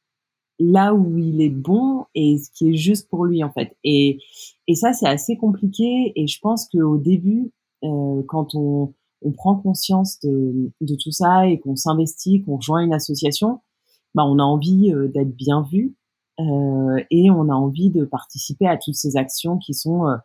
là 0.61 0.93
où 0.95 1.19
il 1.19 1.41
est 1.41 1.51
bon 1.51 2.05
et 2.15 2.39
ce 2.39 2.51
qui 2.51 2.71
est 2.71 2.77
juste 2.77 3.09
pour 3.09 3.25
lui 3.25 3.43
en 3.43 3.51
fait. 3.51 3.77
Et 3.85 4.21
et 4.67 4.75
ça 4.75 4.93
c'est 4.93 5.09
assez 5.09 5.37
compliqué. 5.37 6.13
Et 6.15 6.27
je 6.27 6.39
pense 6.41 6.69
qu'au 6.69 6.99
début 6.99 7.53
quand 7.81 8.55
on 8.55 8.95
on 9.23 9.33
prend 9.33 9.57
conscience 9.57 10.21
de, 10.21 10.71
de 10.81 10.95
tout 10.95 11.11
ça 11.11 11.47
et 11.47 11.59
qu'on 11.59 11.77
s'investit, 11.77 12.43
qu'on 12.43 12.57
rejoint 12.57 12.83
une 12.83 12.95
association, 12.95 13.61
bah 14.15 14.25
on 14.25 14.39
a 14.39 14.43
envie 14.43 14.93
euh, 14.93 15.09
d'être 15.09 15.35
bien 15.35 15.63
vu 15.71 15.97
euh, 16.41 17.03
et 17.11 17.31
on 17.31 17.49
a 17.49 17.55
envie 17.55 17.91
de 17.91 18.05
participer 18.05 18.67
à 18.67 18.77
toutes 18.77 18.95
ces 18.95 19.17
actions 19.17 19.59
qui 19.59 19.75
sont 19.75 20.07
euh, 20.07 20.17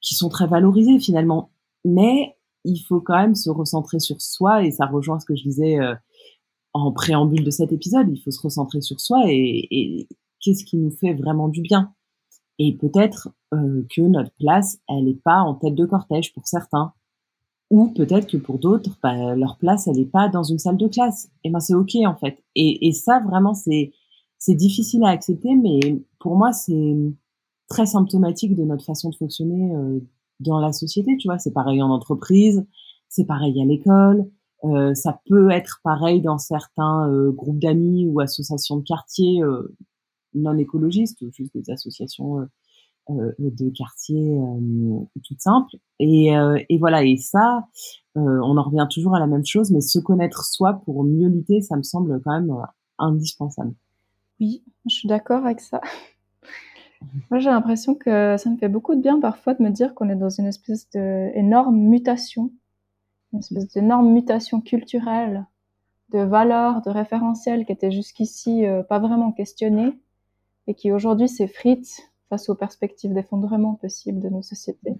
qui 0.00 0.14
sont 0.14 0.28
très 0.28 0.46
valorisées 0.46 0.98
finalement. 0.98 1.50
Mais 1.84 2.36
il 2.64 2.78
faut 2.78 3.00
quand 3.00 3.16
même 3.16 3.34
se 3.34 3.50
recentrer 3.50 4.00
sur 4.00 4.20
soi 4.20 4.64
et 4.64 4.70
ça 4.70 4.86
rejoint 4.86 5.18
ce 5.18 5.26
que 5.26 5.36
je 5.36 5.42
disais 5.42 5.78
euh, 5.78 5.94
en 6.72 6.92
préambule 6.92 7.44
de 7.44 7.50
cet 7.50 7.72
épisode. 7.72 8.08
Il 8.10 8.20
faut 8.20 8.30
se 8.30 8.40
recentrer 8.40 8.80
sur 8.80 9.00
soi 9.00 9.22
et, 9.26 9.68
et 9.70 10.08
qu'est-ce 10.40 10.64
qui 10.64 10.76
nous 10.76 10.90
fait 10.90 11.14
vraiment 11.14 11.48
du 11.48 11.62
bien. 11.62 11.94
Et 12.58 12.76
peut-être 12.76 13.30
euh, 13.52 13.86
que 13.94 14.02
notre 14.02 14.32
place, 14.38 14.78
elle 14.88 15.04
n'est 15.04 15.14
pas 15.14 15.38
en 15.38 15.54
tête 15.54 15.74
de 15.74 15.86
cortège 15.86 16.32
pour 16.32 16.46
certains 16.46 16.92
ou 17.70 17.88
peut-être 17.88 18.26
que 18.28 18.36
pour 18.36 18.58
d'autres, 18.58 18.98
bah, 19.02 19.34
leur 19.34 19.56
place, 19.58 19.86
elle 19.86 19.96
n'est 19.96 20.04
pas 20.04 20.28
dans 20.28 20.42
une 20.42 20.58
salle 20.58 20.76
de 20.76 20.88
classe. 20.88 21.30
Et 21.44 21.50
ben 21.50 21.60
c'est 21.60 21.74
ok 21.74 21.96
en 22.06 22.14
fait. 22.16 22.42
Et, 22.54 22.88
et 22.88 22.92
ça 22.92 23.20
vraiment 23.20 23.54
c'est 23.54 23.92
difficile 24.48 25.04
à 25.04 25.08
accepter, 25.08 25.54
mais 25.56 25.80
pour 26.18 26.36
moi 26.36 26.52
c'est 26.52 26.94
très 27.68 27.86
symptomatique 27.86 28.56
de 28.56 28.64
notre 28.64 28.84
façon 28.84 29.10
de 29.10 29.16
fonctionner 29.16 29.74
euh, 29.74 30.00
dans 30.40 30.60
la 30.60 30.72
société. 30.72 31.16
Tu 31.18 31.28
vois, 31.28 31.38
c'est 31.38 31.52
pareil 31.52 31.82
en 31.82 31.90
entreprise, 31.90 32.64
c'est 33.08 33.24
pareil 33.24 33.60
à 33.60 33.64
l'école. 33.64 34.30
Euh, 34.64 34.94
ça 34.94 35.20
peut 35.26 35.50
être 35.50 35.80
pareil 35.84 36.22
dans 36.22 36.38
certains 36.38 37.08
euh, 37.10 37.30
groupes 37.32 37.58
d'amis 37.58 38.06
ou 38.06 38.20
associations 38.20 38.78
de 38.78 38.82
quartier 38.82 39.42
euh, 39.42 39.76
non 40.34 40.56
écologistes 40.56 41.20
ou 41.22 41.30
juste 41.30 41.54
des 41.54 41.70
associations 41.70 42.40
euh, 42.40 42.44
de 43.08 43.70
quartier 43.70 44.38
euh, 44.38 45.00
tout 45.22 45.34
simple. 45.38 45.76
Et, 45.98 46.36
euh, 46.36 46.58
et 46.68 46.78
voilà, 46.78 47.04
et 47.04 47.16
ça, 47.16 47.66
on 48.14 48.56
en 48.56 48.62
revient 48.62 48.86
toujours 48.90 49.14
à 49.14 49.20
la 49.20 49.26
même 49.26 49.44
chose, 49.44 49.70
mais 49.70 49.80
se 49.80 49.98
connaître 49.98 50.44
soi 50.44 50.80
pour 50.84 51.04
mieux 51.04 51.28
lutter, 51.28 51.60
ça 51.60 51.76
me 51.76 51.82
semble 51.82 52.20
quand 52.22 52.32
même 52.32 52.54
indispensable. 52.98 53.74
Oui, 54.40 54.62
je 54.88 54.94
suis 54.94 55.08
d'accord 55.08 55.44
avec 55.44 55.60
ça. 55.60 55.80
Moi, 57.30 57.40
j'ai 57.40 57.50
l'impression 57.50 57.94
que 57.94 58.36
ça 58.38 58.50
me 58.50 58.56
fait 58.56 58.68
beaucoup 58.68 58.94
de 58.94 59.00
bien 59.00 59.20
parfois 59.20 59.54
de 59.54 59.62
me 59.62 59.70
dire 59.70 59.94
qu'on 59.94 60.08
est 60.08 60.16
dans 60.16 60.30
une 60.30 60.46
espèce 60.46 60.88
d'énorme 60.90 61.76
mutation, 61.76 62.50
une 63.32 63.40
espèce 63.40 63.68
d'énorme 63.68 64.12
mutation 64.12 64.60
culturelle, 64.60 65.46
de 66.10 66.20
valeurs, 66.20 66.82
de 66.82 66.90
référentiels 66.90 67.66
qui 67.66 67.72
étaient 67.72 67.90
jusqu'ici 67.90 68.66
euh, 68.66 68.82
pas 68.82 68.98
vraiment 68.98 69.32
questionnés 69.32 69.98
et 70.66 70.74
qui 70.74 70.92
aujourd'hui 70.92 71.28
s'effritent 71.28 72.12
face 72.28 72.48
aux 72.48 72.54
perspectives 72.54 73.12
d'effondrement 73.12 73.74
possibles 73.74 74.20
de 74.20 74.28
nos 74.28 74.42
sociétés. 74.42 74.96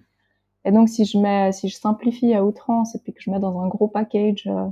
Et 0.65 0.71
donc, 0.71 0.89
si 0.89 1.05
je 1.05 1.19
mets, 1.19 1.51
si 1.51 1.69
je 1.69 1.75
simplifie 1.75 2.33
à 2.33 2.43
outrance 2.43 2.95
et 2.95 2.99
puis 2.99 3.13
que 3.13 3.21
je 3.21 3.29
mets 3.29 3.39
dans 3.39 3.59
un 3.59 3.67
gros 3.67 3.87
package 3.87 4.47
euh, 4.47 4.67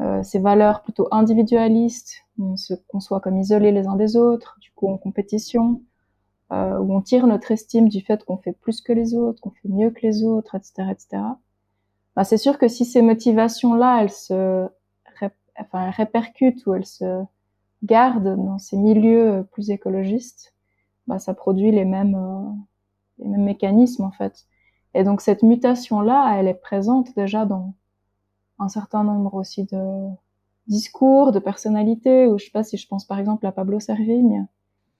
euh, 0.00 0.22
ces 0.22 0.38
valeurs 0.38 0.82
plutôt 0.82 1.08
individualistes, 1.10 2.24
on 2.38 2.56
se 2.56 2.74
conçoit 2.88 3.20
comme 3.20 3.38
isolés 3.38 3.72
les 3.72 3.86
uns 3.86 3.96
des 3.96 4.16
autres, 4.16 4.56
du 4.60 4.70
coup 4.70 4.88
en 4.88 4.96
compétition, 4.96 5.82
euh, 6.52 6.78
où 6.78 6.94
on 6.94 7.02
tire 7.02 7.26
notre 7.26 7.50
estime 7.50 7.88
du 7.88 8.00
fait 8.00 8.24
qu'on 8.24 8.36
fait 8.36 8.52
plus 8.52 8.80
que 8.80 8.92
les 8.92 9.14
autres, 9.14 9.40
qu'on 9.40 9.50
fait 9.50 9.68
mieux 9.68 9.90
que 9.90 10.00
les 10.02 10.24
autres, 10.24 10.54
etc., 10.54 10.88
etc. 10.90 11.22
Bah, 12.14 12.24
c'est 12.24 12.38
sûr 12.38 12.58
que 12.58 12.68
si 12.68 12.84
ces 12.84 13.02
motivations-là, 13.02 14.02
elles 14.02 14.10
se, 14.10 14.66
enfin, 15.58 15.86
elles 15.86 15.94
répercutent 15.96 16.64
ou 16.66 16.74
elles 16.74 16.86
se 16.86 17.22
gardent 17.82 18.36
dans 18.36 18.58
ces 18.58 18.76
milieux 18.76 19.46
plus 19.50 19.70
écologistes, 19.70 20.54
bah, 21.06 21.18
ça 21.18 21.34
produit 21.34 21.70
les 21.70 21.84
mêmes, 21.84 22.14
euh, 22.14 22.52
les 23.18 23.28
mêmes 23.28 23.44
mécanismes 23.44 24.04
en 24.04 24.10
fait. 24.10 24.46
Et 24.94 25.04
donc 25.04 25.20
cette 25.20 25.42
mutation-là, 25.42 26.36
elle 26.38 26.48
est 26.48 26.54
présente 26.54 27.14
déjà 27.16 27.46
dans 27.46 27.74
un 28.58 28.68
certain 28.68 29.04
nombre 29.04 29.34
aussi 29.34 29.64
de 29.64 30.08
discours, 30.66 31.32
de 31.32 31.38
personnalités, 31.38 32.26
ou 32.26 32.38
je 32.38 32.44
sais 32.46 32.50
pas 32.50 32.62
si 32.62 32.76
je 32.76 32.86
pense 32.86 33.04
par 33.04 33.18
exemple 33.18 33.46
à 33.46 33.52
Pablo 33.52 33.80
Servigne, 33.80 34.46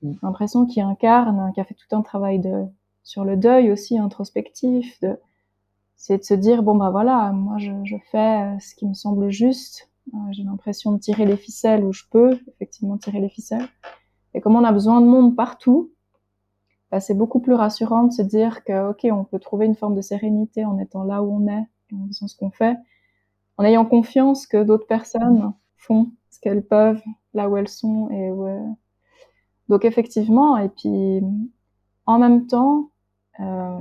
mm. 0.02 0.12
j'ai 0.12 0.18
l'impression 0.22 0.66
qu'il 0.66 0.82
incarne, 0.82 1.52
qui 1.54 1.60
a 1.60 1.64
fait 1.64 1.74
tout 1.74 1.94
un 1.94 2.02
travail 2.02 2.38
de 2.38 2.66
sur 3.04 3.24
le 3.24 3.36
deuil 3.36 3.70
aussi 3.70 3.98
introspectif, 3.98 5.00
de 5.00 5.18
c'est 5.96 6.18
de 6.18 6.24
se 6.24 6.34
dire 6.34 6.62
bon 6.62 6.74
bah 6.74 6.90
voilà, 6.90 7.32
moi 7.32 7.58
je, 7.58 7.72
je 7.84 7.96
fais 8.10 8.58
ce 8.60 8.74
qui 8.74 8.86
me 8.86 8.94
semble 8.94 9.30
juste, 9.30 9.88
euh, 10.14 10.18
j'ai 10.32 10.42
l'impression 10.42 10.92
de 10.92 10.98
tirer 10.98 11.26
les 11.26 11.36
ficelles 11.36 11.84
où 11.84 11.92
je 11.92 12.04
peux 12.10 12.38
effectivement 12.48 12.98
tirer 12.98 13.20
les 13.20 13.28
ficelles, 13.28 13.68
et 14.34 14.40
comme 14.40 14.56
on 14.56 14.64
a 14.64 14.72
besoin 14.72 15.00
de 15.00 15.06
monde 15.06 15.36
partout, 15.36 15.92
bah, 16.90 17.00
c'est 17.00 17.14
beaucoup 17.14 17.40
plus 17.40 17.54
rassurant 17.54 18.04
de 18.04 18.12
se 18.12 18.22
dire 18.22 18.64
que, 18.64 18.90
ok, 18.90 19.06
on 19.10 19.24
peut 19.24 19.38
trouver 19.38 19.66
une 19.66 19.74
forme 19.74 19.94
de 19.94 20.00
sérénité 20.00 20.64
en 20.64 20.78
étant 20.78 21.04
là 21.04 21.22
où 21.22 21.34
on 21.34 21.46
est, 21.48 21.66
en 21.94 22.06
faisant 22.08 22.28
ce 22.28 22.36
qu'on 22.36 22.50
fait, 22.50 22.76
en 23.56 23.64
ayant 23.64 23.84
confiance 23.84 24.46
que 24.46 24.62
d'autres 24.62 24.86
personnes 24.86 25.52
font 25.76 26.10
ce 26.30 26.40
qu'elles 26.40 26.64
peuvent, 26.64 27.02
là 27.34 27.48
où 27.48 27.56
elles 27.56 27.68
sont 27.68 28.08
et 28.10 28.30
ouais. 28.30 28.60
Donc 29.68 29.84
effectivement, 29.84 30.56
et 30.56 30.68
puis 30.68 31.22
en 32.06 32.18
même 32.18 32.46
temps, 32.46 32.90
euh, 33.40 33.78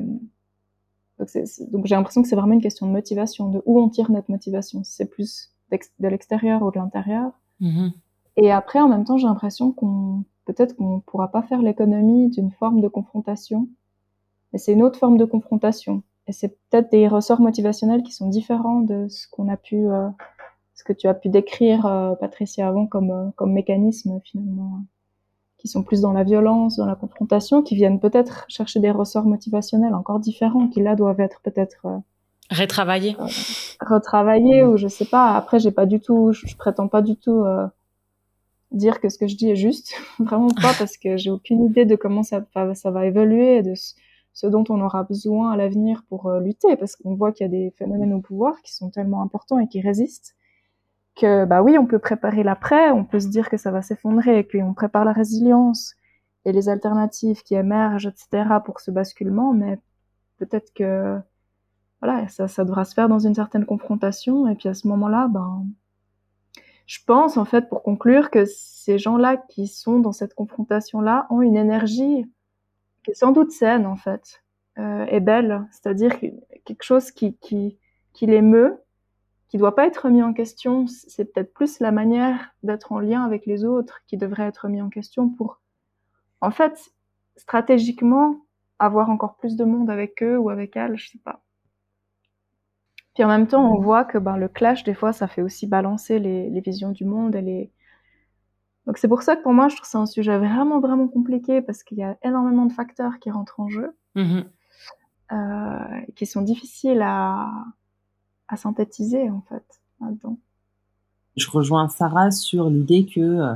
donc, 1.72 1.86
j'ai 1.86 1.96
l'impression 1.96 2.22
que 2.22 2.28
c'est 2.28 2.36
vraiment 2.36 2.54
une 2.54 2.62
question 2.62 2.88
de 2.88 2.92
motivation, 2.92 3.50
de 3.50 3.62
où 3.66 3.80
on 3.80 3.90
tire 3.90 4.10
notre 4.12 4.32
motivation. 4.32 4.82
c'est 4.84 5.06
plus 5.06 5.54
de 5.72 6.08
l'extérieur 6.08 6.62
ou 6.64 6.72
de 6.72 6.78
l'intérieur. 6.78 7.32
Mm-hmm. 7.62 7.92
Et 8.38 8.52
après, 8.52 8.80
en 8.80 8.88
même 8.88 9.06
temps, 9.06 9.18
j'ai 9.18 9.28
l'impression 9.28 9.72
qu'on 9.72 10.26
peut-être 10.54 10.76
qu'on 10.76 11.00
pourra 11.02 11.30
pas 11.30 11.42
faire 11.44 11.62
l'économie 11.62 12.30
d'une 12.30 12.52
forme 12.52 12.82
de 12.82 12.88
confrontation, 12.88 13.68
mais 14.52 14.60
c'est 14.60 14.74
une 14.74 14.84
autre 14.84 15.00
forme 15.00 15.18
de 15.18 15.26
confrontation. 15.26 16.04
Et 16.28 16.34
c'est 16.34 16.50
peut-être 16.70 16.92
des 16.92 17.08
ressorts 17.08 17.42
motivationnels 17.42 18.04
qui 18.04 18.12
sont 18.12 18.30
différents 18.30 18.82
de 18.82 19.08
ce 19.10 19.28
qu'on 19.30 19.50
a 19.50 19.58
pu, 19.58 19.88
euh, 19.90 20.10
ce 20.76 20.84
que 20.84 20.94
tu 20.94 21.08
as 21.08 21.14
pu 21.14 21.30
décrire, 21.30 21.86
euh, 21.86 22.16
Patricia, 22.16 22.68
avant 22.68 22.86
comme, 22.86 23.12
euh, 23.12 23.30
comme 23.36 23.54
mécanisme 23.54 24.20
finalement, 24.24 24.82
qui 25.58 25.68
sont 25.68 25.84
plus 25.84 26.02
dans 26.02 26.12
la 26.12 26.24
violence, 26.24 26.78
dans 26.78 26.86
la 26.86 26.96
confrontation, 26.96 27.62
qui 27.64 27.76
viennent 27.76 28.00
peut-être 28.00 28.46
chercher 28.50 28.80
des 28.80 28.92
ressorts 28.92 29.26
motivationnels 29.26 29.96
encore 29.96 30.20
différents, 30.20 30.68
qui 30.68 30.82
là 30.82 30.96
doivent 30.96 31.20
être 31.20 31.42
peut-être 31.42 31.86
retravaillés, 32.50 33.16
retravaillés 33.80 34.64
ou 34.64 34.78
je 34.78 34.88
sais 34.88 35.06
pas. 35.06 35.36
Après, 35.36 35.60
j'ai 35.60 35.72
pas 35.72 35.86
du 35.86 36.00
tout, 36.00 36.34
je, 36.34 36.46
je 36.46 36.58
prétends 36.58 36.88
pas 36.88 37.02
du 37.02 37.16
tout 37.16 37.44
dire 38.72 39.00
que 39.00 39.10
ce 39.10 39.18
que 39.18 39.28
je 39.28 39.36
dis 39.36 39.50
est 39.50 39.56
juste, 39.56 39.94
vraiment 40.20 40.50
pas, 40.50 40.74
parce 40.78 40.98
que 40.98 41.18
j'ai 41.18 41.30
aucune 41.30 41.66
idée 41.66 41.86
de 41.86 41.96
comment 41.96 42.24
ça, 42.24 42.46
va 42.54 43.06
évoluer, 43.06 43.62
de 43.62 43.74
ce 44.34 44.48
dont 44.48 44.64
on 44.70 44.82
aura 44.82 45.04
besoin 45.04 45.52
à 45.52 45.58
l'avenir 45.58 46.04
pour 46.08 46.28
euh, 46.28 46.40
lutter, 46.40 46.76
parce 46.78 46.96
qu'on 46.96 47.16
voit 47.16 47.32
qu'il 47.32 47.46
y 47.46 47.50
a 47.50 47.52
des 47.52 47.72
phénomènes 47.78 48.14
au 48.14 48.22
pouvoir 48.22 48.62
qui 48.62 48.74
sont 48.74 48.90
tellement 48.90 49.22
importants 49.22 49.60
et 49.60 49.68
qui 49.68 49.82
résistent, 49.82 50.36
que 51.16 51.46
bah 51.46 51.62
oui, 51.62 51.78
on 51.78 51.86
peut 51.86 52.00
préparer 52.00 52.44
l'après, 52.44 52.92
on 52.92 53.04
peut 53.04 53.20
se 53.20 53.28
dire 53.28 53.50
que 53.50 53.58
ça 53.58 53.72
va 53.72 53.82
s'effondrer, 53.82 54.40
et 54.40 54.48
qu'on 54.48 54.74
prépare 54.74 55.06
la 55.06 55.14
résilience 55.14 55.96
et 56.46 56.52
les 56.54 56.70
alternatives 56.70 57.44
qui 57.44 57.56
émergent, 57.56 58.08
etc., 58.08 58.46
pour 58.66 58.80
ce 58.80 58.92
basculement, 58.92 59.54
mais 59.54 59.78
peut-être 60.38 60.74
que 60.74 61.20
voilà, 62.02 62.28
ça, 62.30 62.48
ça 62.48 62.66
devra 62.66 62.84
se 62.86 62.96
faire 62.96 63.10
dans 63.10 63.20
une 63.20 63.36
certaine 63.36 63.66
confrontation, 63.66 64.48
et 64.48 64.56
puis 64.56 64.70
à 64.70 64.74
ce 64.74 64.88
moment-là, 64.88 65.28
ben, 65.28 65.66
je 66.92 67.00
pense 67.06 67.38
en 67.38 67.46
fait, 67.46 67.70
pour 67.70 67.84
conclure, 67.84 68.30
que 68.30 68.44
ces 68.44 68.98
gens-là 68.98 69.38
qui 69.38 69.68
sont 69.68 70.00
dans 70.00 70.12
cette 70.12 70.34
confrontation-là 70.34 71.26
ont 71.30 71.42
une 71.42 71.56
énergie 71.56 72.26
qui 73.04 73.12
est 73.12 73.14
sans 73.14 73.32
doute 73.32 73.52
saine 73.52 73.86
en 73.86 73.96
fait, 73.96 74.44
euh, 74.78 75.06
et 75.06 75.22
belle, 75.22 75.66
c'est-à-dire 75.72 76.20
quelque 76.66 76.84
chose 76.84 77.12
qui, 77.12 77.38
qui, 77.38 77.78
qui 78.12 78.26
l'émeut, 78.26 78.78
qui 79.48 79.58
doit 79.58 79.74
pas 79.74 79.88
être 79.88 80.10
mis 80.10 80.22
en 80.22 80.34
question. 80.34 80.86
C'est 80.86 81.32
peut-être 81.32 81.54
plus 81.54 81.80
la 81.80 81.94
manière 81.94 82.54
d'être 82.62 82.92
en 82.92 83.00
lien 83.00 83.24
avec 83.24 83.46
les 83.46 83.64
autres 83.64 84.02
qui 84.06 84.18
devrait 84.18 84.48
être 84.48 84.68
mis 84.68 84.82
en 84.82 84.90
question 84.90 85.30
pour, 85.30 85.62
en 86.42 86.52
fait, 86.52 86.92
stratégiquement, 87.38 88.36
avoir 88.80 89.10
encore 89.10 89.38
plus 89.38 89.56
de 89.56 89.64
monde 89.64 89.90
avec 89.90 90.22
eux 90.22 90.38
ou 90.38 90.50
avec 90.50 90.76
elles, 90.76 90.98
je 90.98 91.12
sais 91.12 91.22
pas. 91.24 91.42
Puis 93.14 93.24
en 93.24 93.28
même 93.28 93.48
temps, 93.48 93.74
on 93.74 93.80
voit 93.82 94.06
que 94.06 94.18
ben, 94.18 94.38
le 94.38 94.48
clash, 94.48 94.84
des 94.84 94.94
fois, 94.94 95.12
ça 95.12 95.28
fait 95.28 95.42
aussi 95.42 95.68
balancer 95.68 96.20
les, 96.20 96.50
les 96.50 96.62
visions 96.62 96.92
du 96.92 97.06
monde 97.06 97.36
et 97.36 97.42
les... 97.42 97.72
Donc 98.88 98.98
c'est 98.98 99.08
pour 99.08 99.22
ça 99.22 99.36
que 99.36 99.44
pour 99.44 99.54
moi, 99.54 99.68
je 99.68 99.76
trouve 99.76 99.84
que 99.84 99.92
c'est 99.92 99.98
un 99.98 100.06
sujet 100.06 100.38
vraiment, 100.38 100.80
vraiment 100.80 101.08
compliqué 101.08 101.62
parce 101.62 101.84
qu'il 101.84 101.98
y 101.98 102.04
a 102.04 102.18
énormément 102.24 102.66
de 102.66 102.74
facteurs 102.74 103.20
qui 103.20 103.30
rentrent 103.30 103.60
en 103.60 103.68
jeu, 103.68 103.96
euh, 104.18 106.02
qui 106.16 106.26
sont 106.26 106.42
difficiles 106.42 107.02
à, 107.02 107.50
à 108.48 108.58
synthétiser, 108.58 109.30
en 109.30 109.42
fait, 109.42 109.64
là-dedans. 110.00 110.38
Je 111.38 111.50
rejoins 111.50 111.88
Sarah 111.90 112.32
sur 112.32 112.70
l'idée 112.70 113.06
que 113.06 113.20
euh, 113.20 113.56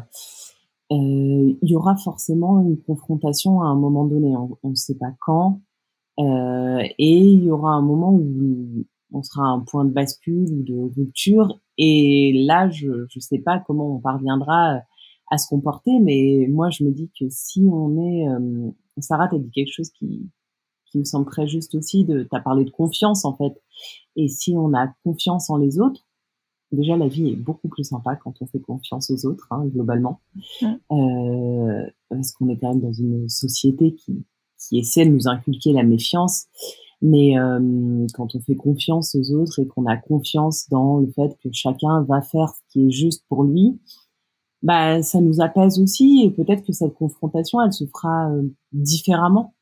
il 0.91 1.57
y 1.61 1.75
aura 1.75 1.95
forcément 1.95 2.61
une 2.61 2.77
confrontation 2.77 3.61
à 3.61 3.65
un 3.65 3.75
moment 3.75 4.05
donné. 4.05 4.35
On 4.37 4.69
ne 4.69 4.75
sait 4.75 4.95
pas 4.95 5.11
quand. 5.19 5.59
Euh, 6.19 6.79
et 6.97 7.19
il 7.19 7.43
y 7.43 7.51
aura 7.51 7.71
un 7.71 7.81
moment 7.81 8.13
où 8.13 8.85
on 9.11 9.23
sera 9.23 9.43
à 9.43 9.49
un 9.49 9.59
point 9.59 9.85
de 9.85 9.91
bascule 9.91 10.51
ou 10.51 10.63
de 10.63 10.75
rupture. 10.95 11.59
Et 11.77 12.33
là, 12.45 12.69
je 12.69 12.87
ne 12.87 13.19
sais 13.19 13.39
pas 13.39 13.59
comment 13.59 13.95
on 13.95 13.99
parviendra 13.99 14.81
à 15.31 15.37
se 15.37 15.47
comporter, 15.47 15.99
mais 15.99 16.47
moi, 16.49 16.69
je 16.69 16.83
me 16.83 16.91
dis 16.91 17.09
que 17.19 17.25
si 17.29 17.61
on 17.71 18.01
est... 18.01 18.27
Euh, 18.27 18.71
Sarah, 18.99 19.27
tu 19.27 19.35
as 19.35 19.39
dit 19.39 19.51
quelque 19.51 19.71
chose 19.71 19.89
qui, 19.89 20.29
qui 20.85 20.99
me 20.99 21.03
semble 21.03 21.25
très 21.25 21.47
juste 21.47 21.75
aussi. 21.75 22.05
Tu 22.05 22.27
as 22.31 22.39
parlé 22.39 22.63
de 22.63 22.69
confiance, 22.69 23.25
en 23.25 23.35
fait. 23.35 23.61
Et 24.15 24.27
si 24.27 24.53
on 24.55 24.73
a 24.73 24.87
confiance 25.03 25.49
en 25.49 25.57
les 25.57 25.79
autres, 25.79 26.05
déjà, 26.71 26.95
la 26.95 27.07
vie 27.07 27.29
est 27.29 27.35
beaucoup 27.35 27.67
plus 27.67 27.83
sympa 27.83 28.15
quand 28.15 28.33
on 28.41 28.45
fait 28.45 28.59
confiance 28.59 29.09
aux 29.09 29.25
autres, 29.25 29.47
hein, 29.51 29.65
globalement. 29.65 30.21
Euh, 30.63 31.89
parce 32.09 32.31
qu'on 32.31 32.49
est 32.49 32.57
quand 32.57 32.69
même 32.69 32.81
dans 32.81 32.93
une 32.93 33.27
société 33.27 33.93
qui, 33.95 34.23
qui 34.57 34.79
essaie 34.79 35.05
de 35.05 35.11
nous 35.11 35.27
inculquer 35.27 35.73
la 35.73 35.83
méfiance. 35.83 36.45
Mais 37.07 37.37
euh, 37.37 38.07
quand 38.15 38.33
on 38.33 38.39
fait 38.39 38.55
confiance 38.55 39.13
aux 39.13 39.31
autres 39.33 39.59
et 39.59 39.67
qu'on 39.67 39.85
a 39.85 39.95
confiance 39.95 40.67
dans 40.69 40.97
le 40.97 41.07
fait 41.11 41.37
que 41.43 41.49
chacun 41.51 42.01
va 42.01 42.23
faire 42.23 42.49
ce 42.49 42.61
qui 42.69 42.87
est 42.87 42.91
juste 42.91 43.23
pour 43.29 43.43
lui, 43.43 43.79
bah 44.63 45.03
ça 45.03 45.21
nous 45.21 45.39
apaise 45.39 45.79
aussi 45.79 46.23
et 46.25 46.31
peut-être 46.31 46.65
que 46.65 46.73
cette 46.73 46.95
confrontation 46.95 47.61
elle 47.61 47.73
se 47.73 47.85
fera 47.85 48.31
euh, 48.31 48.41
différemment 48.71 49.53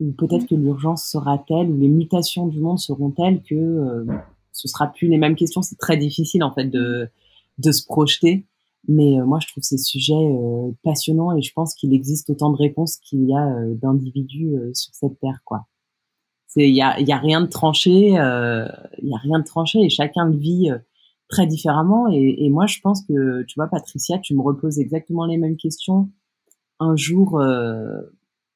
ou 0.00 0.12
peut-être 0.12 0.46
que 0.46 0.54
l'urgence 0.54 1.04
sera 1.04 1.38
telle 1.38 1.70
ou 1.70 1.78
les 1.78 1.88
mutations 1.88 2.46
du 2.46 2.60
monde 2.60 2.78
seront 2.78 3.12
telles 3.12 3.42
que 3.42 3.54
euh, 3.54 4.04
ce 4.52 4.68
sera 4.68 4.88
plus 4.88 5.08
les 5.08 5.16
mêmes 5.16 5.36
questions. 5.36 5.62
C'est 5.62 5.78
très 5.78 5.96
difficile 5.96 6.44
en 6.44 6.52
fait 6.52 6.66
de 6.66 7.08
de 7.56 7.72
se 7.72 7.84
projeter. 7.86 8.46
Mais 8.88 9.16
moi, 9.24 9.38
je 9.40 9.46
trouve 9.46 9.62
ces 9.62 9.78
sujets 9.78 10.36
passionnants 10.82 11.36
et 11.36 11.40
je 11.40 11.52
pense 11.52 11.72
qu'il 11.74 11.94
existe 11.94 12.28
autant 12.30 12.50
de 12.50 12.56
réponses 12.56 12.96
qu'il 12.96 13.24
y 13.28 13.32
a 13.32 13.64
d'individus 13.80 14.56
sur 14.74 14.92
cette 14.92 15.20
terre, 15.20 15.40
quoi 15.44 15.66
il 16.56 16.74
y 16.74 16.82
a, 16.82 17.00
y 17.00 17.12
a 17.12 17.18
rien 17.18 17.40
de 17.40 17.46
tranché, 17.46 18.18
euh, 18.18 18.66
il 19.02 19.08
y 19.08 19.14
a 19.14 19.18
rien 19.18 19.38
de 19.38 19.44
tranché 19.44 19.80
et 19.80 19.88
chacun 19.88 20.26
le 20.26 20.36
vit 20.36 20.70
euh, 20.70 20.78
très 21.28 21.46
différemment. 21.46 22.08
Et, 22.12 22.44
et, 22.44 22.50
moi, 22.50 22.66
je 22.66 22.80
pense 22.82 23.02
que, 23.06 23.42
tu 23.44 23.54
vois, 23.56 23.68
Patricia, 23.68 24.18
tu 24.18 24.34
me 24.34 24.42
reposes 24.42 24.78
exactement 24.78 25.26
les 25.26 25.38
mêmes 25.38 25.56
questions 25.56 26.10
un 26.80 26.96
jour 26.96 27.40
euh, 27.40 28.02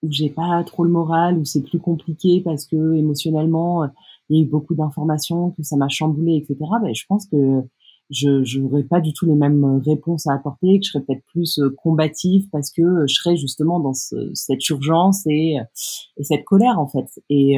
où 0.02 0.10
j'ai 0.10 0.30
pas 0.30 0.62
trop 0.64 0.84
le 0.84 0.90
moral, 0.90 1.38
où 1.38 1.44
c'est 1.44 1.62
plus 1.62 1.78
compliqué 1.78 2.40
parce 2.40 2.66
que 2.66 2.94
émotionnellement, 2.94 3.84
il 4.28 4.36
y 4.36 4.40
a 4.40 4.42
eu 4.44 4.48
beaucoup 4.48 4.74
d'informations, 4.74 5.52
que 5.52 5.62
ça 5.62 5.76
m'a 5.76 5.88
chamboulé, 5.88 6.36
etc. 6.36 6.58
Ben, 6.82 6.94
je 6.94 7.04
pense 7.08 7.26
que 7.26 7.62
je 8.10 8.58
n'aurais 8.58 8.84
pas 8.84 9.00
du 9.00 9.12
tout 9.12 9.26
les 9.26 9.34
mêmes 9.34 9.64
euh, 9.64 9.78
réponses 9.78 10.26
à 10.26 10.34
apporter, 10.34 10.78
que 10.78 10.86
je 10.86 10.92
serais 10.92 11.04
peut-être 11.04 11.24
plus 11.26 11.58
euh, 11.58 11.70
combatif 11.82 12.48
parce 12.50 12.70
que 12.70 12.82
euh, 12.82 13.06
je 13.08 13.14
serais 13.14 13.36
justement 13.36 13.80
dans 13.80 13.94
cette 13.94 14.68
urgence 14.68 15.26
et, 15.26 15.56
et, 16.16 16.24
cette 16.24 16.44
colère 16.44 16.78
en 16.78 16.86
fait, 16.86 17.20
et, 17.28 17.56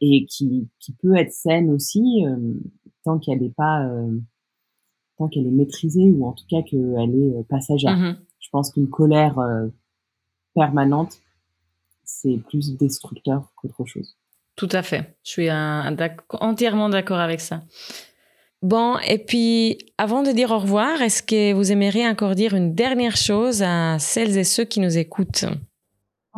et 0.00 0.26
qui, 0.26 0.68
qui 0.80 0.92
peut 0.92 1.16
être 1.16 1.32
saine 1.32 1.70
aussi 1.70 2.24
tant 3.04 3.18
qu'elle 3.18 3.40
n'est 3.40 3.50
pas 3.50 3.88
tant 5.18 5.28
qu'elle 5.28 5.46
est 5.46 5.50
maîtrisée 5.50 6.10
ou 6.10 6.26
en 6.26 6.32
tout 6.32 6.46
cas 6.48 6.62
qu'elle 6.62 7.14
est 7.14 7.48
passagère. 7.48 7.96
Mm-hmm. 7.96 8.16
Je 8.40 8.48
pense 8.50 8.72
qu'une 8.72 8.88
colère 8.88 9.38
permanente 10.54 11.18
c'est 12.04 12.38
plus 12.48 12.76
destructeur 12.76 13.52
qu'autre 13.56 13.84
chose. 13.84 14.16
Tout 14.56 14.68
à 14.70 14.82
fait. 14.82 15.16
Je 15.24 15.30
suis 15.30 15.48
un, 15.48 15.96
entièrement 16.30 16.88
d'accord 16.88 17.18
avec 17.18 17.40
ça. 17.40 17.62
Bon, 18.64 18.96
et 19.06 19.18
puis 19.18 19.76
avant 19.98 20.22
de 20.22 20.32
dire 20.32 20.50
au 20.50 20.58
revoir, 20.58 21.02
est-ce 21.02 21.22
que 21.22 21.52
vous 21.52 21.70
aimeriez 21.70 22.08
encore 22.08 22.34
dire 22.34 22.54
une 22.54 22.74
dernière 22.74 23.14
chose 23.14 23.62
à 23.62 23.98
celles 23.98 24.38
et 24.38 24.44
ceux 24.44 24.64
qui 24.64 24.80
nous 24.80 24.96
écoutent? 24.96 25.44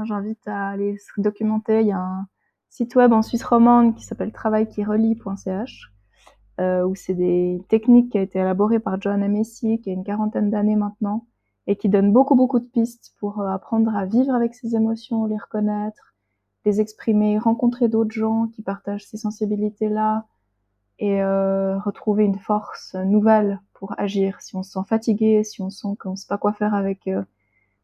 J'invite 0.05 0.45
à 0.49 0.71
aller 0.71 0.99
se 0.99 1.21
documenter. 1.21 1.83
Il 1.83 1.87
y 1.87 1.93
a 1.93 2.01
un 2.01 2.27
site 2.69 2.97
web 2.97 3.13
en 3.13 3.23
Suisse 3.23 3.45
romande 3.45 3.95
qui 3.95 4.05
s'appelle 4.05 4.33
travailquirelie.ch 4.33 5.93
euh, 6.61 6.85
où 6.85 6.97
c'est 6.97 7.15
des 7.15 7.63
techniques 7.69 8.11
qui 8.11 8.19
ont 8.19 8.23
été 8.23 8.41
élaborées 8.41 8.81
par 8.81 9.01
John 9.01 9.25
Messi, 9.29 9.81
qui 9.81 9.91
a 9.91 9.93
une 9.93 10.03
quarantaine 10.03 10.51
d'années 10.51 10.75
maintenant, 10.75 11.29
et 11.69 11.77
qui 11.77 11.89
donne 11.89 12.13
beaucoup, 12.13 12.35
beaucoup 12.35 12.59
de 12.59 12.67
pistes 12.67 13.15
pour 13.21 13.41
euh, 13.41 13.47
apprendre 13.47 13.95
à 13.95 14.05
vivre 14.05 14.35
avec 14.35 14.57
ses 14.57 14.75
émotions, 14.75 15.27
les 15.27 15.37
reconnaître, 15.37 16.17
les 16.65 16.81
exprimer, 16.81 17.39
rencontrer 17.39 17.87
d'autres 17.87 18.11
gens 18.11 18.49
qui 18.49 18.63
partagent 18.63 19.07
ces 19.07 19.17
sensibilités-là, 19.17 20.27
et 20.99 21.23
euh, 21.23 21.79
retrouver 21.79 22.25
une 22.25 22.39
force 22.39 22.95
nouvelle 22.95 23.61
pour 23.75 23.95
agir. 23.99 24.41
Si 24.41 24.57
on 24.57 24.63
se 24.63 24.73
sent 24.73 24.87
fatigué, 24.89 25.45
si 25.45 25.61
on 25.61 25.71
sent 25.71 25.89
qu'on 25.99 26.13
ne 26.13 26.17
sait 26.17 26.27
pas 26.29 26.39
quoi 26.39 26.53
faire 26.53 26.75
avec 26.75 27.07
euh, 27.07 27.23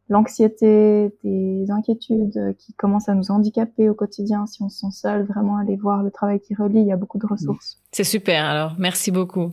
l'anxiété, 0.08 1.14
des 1.22 1.70
inquiétudes 1.70 2.54
qui 2.58 2.72
commencent 2.74 3.08
à 3.08 3.14
nous 3.14 3.30
handicaper 3.30 3.88
au 3.88 3.94
quotidien, 3.94 4.46
si 4.46 4.62
on 4.62 4.68
se 4.68 4.78
sent 4.80 4.92
seul, 4.92 5.24
vraiment 5.24 5.58
aller 5.58 5.76
voir 5.76 6.02
le 6.02 6.10
travail 6.10 6.40
qui 6.40 6.54
relie, 6.54 6.80
il 6.80 6.86
y 6.86 6.92
a 6.92 6.96
beaucoup 6.96 7.18
de 7.18 7.26
ressources. 7.26 7.80
C'est 7.92 8.04
super, 8.04 8.44
alors 8.44 8.74
merci 8.78 9.10
beaucoup. 9.10 9.52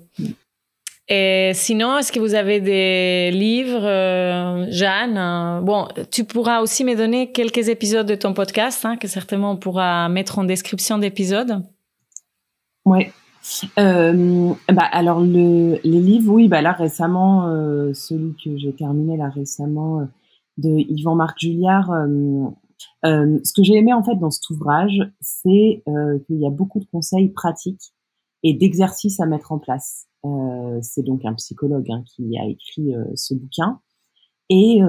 Et 1.11 1.53
sinon, 1.55 1.97
est-ce 1.97 2.11
que 2.11 2.19
vous 2.19 2.35
avez 2.35 2.61
des 2.61 3.31
livres, 3.31 3.83
euh, 3.83 4.67
Jeanne? 4.69 5.63
Bon, 5.65 5.87
tu 6.11 6.23
pourras 6.23 6.61
aussi 6.61 6.83
me 6.83 6.95
donner 6.95 7.31
quelques 7.31 7.67
épisodes 7.67 8.05
de 8.05 8.13
ton 8.13 8.35
podcast, 8.35 8.85
hein, 8.85 8.95
que 8.95 9.07
certainement 9.07 9.53
on 9.53 9.57
pourra 9.57 10.07
mettre 10.07 10.37
en 10.37 10.43
description 10.43 10.99
d'épisodes. 10.99 11.63
Ouais, 12.85 13.11
Euh, 13.77 14.53
bah, 14.67 14.83
alors 14.91 15.21
le, 15.21 15.79
les 15.83 15.99
livres, 15.99 16.33
oui, 16.33 16.47
bah 16.47 16.61
là 16.61 16.71
récemment, 16.71 17.47
euh, 17.47 17.93
celui 17.93 18.35
que 18.35 18.57
j'ai 18.57 18.73
terminé 18.73 19.17
là 19.17 19.29
récemment 19.29 20.01
euh, 20.01 20.05
de 20.57 20.69
Yvan 20.69 21.15
Marc 21.15 21.39
Julliard. 21.39 21.91
Euh, 21.91 22.47
euh, 23.05 23.39
ce 23.43 23.53
que 23.53 23.63
j'ai 23.63 23.75
aimé 23.75 23.93
en 23.93 24.03
fait 24.03 24.15
dans 24.15 24.29
cet 24.29 24.49
ouvrage, 24.49 25.01
c'est 25.21 25.83
qu'il 26.27 26.39
y 26.39 26.47
a 26.47 26.49
beaucoup 26.49 26.79
de 26.79 26.85
conseils 26.91 27.29
pratiques 27.29 27.93
et 28.43 28.53
d'exercices 28.53 29.19
à 29.19 29.25
mettre 29.25 29.51
en 29.51 29.59
place. 29.59 30.07
c'est 30.81 31.03
donc 31.03 31.25
un 31.25 31.33
psychologue 31.33 31.89
hein, 31.91 32.03
qui 32.05 32.37
a 32.37 32.45
écrit 32.45 32.93
ce 33.15 33.33
bouquin 33.33 33.79
et 34.49 34.79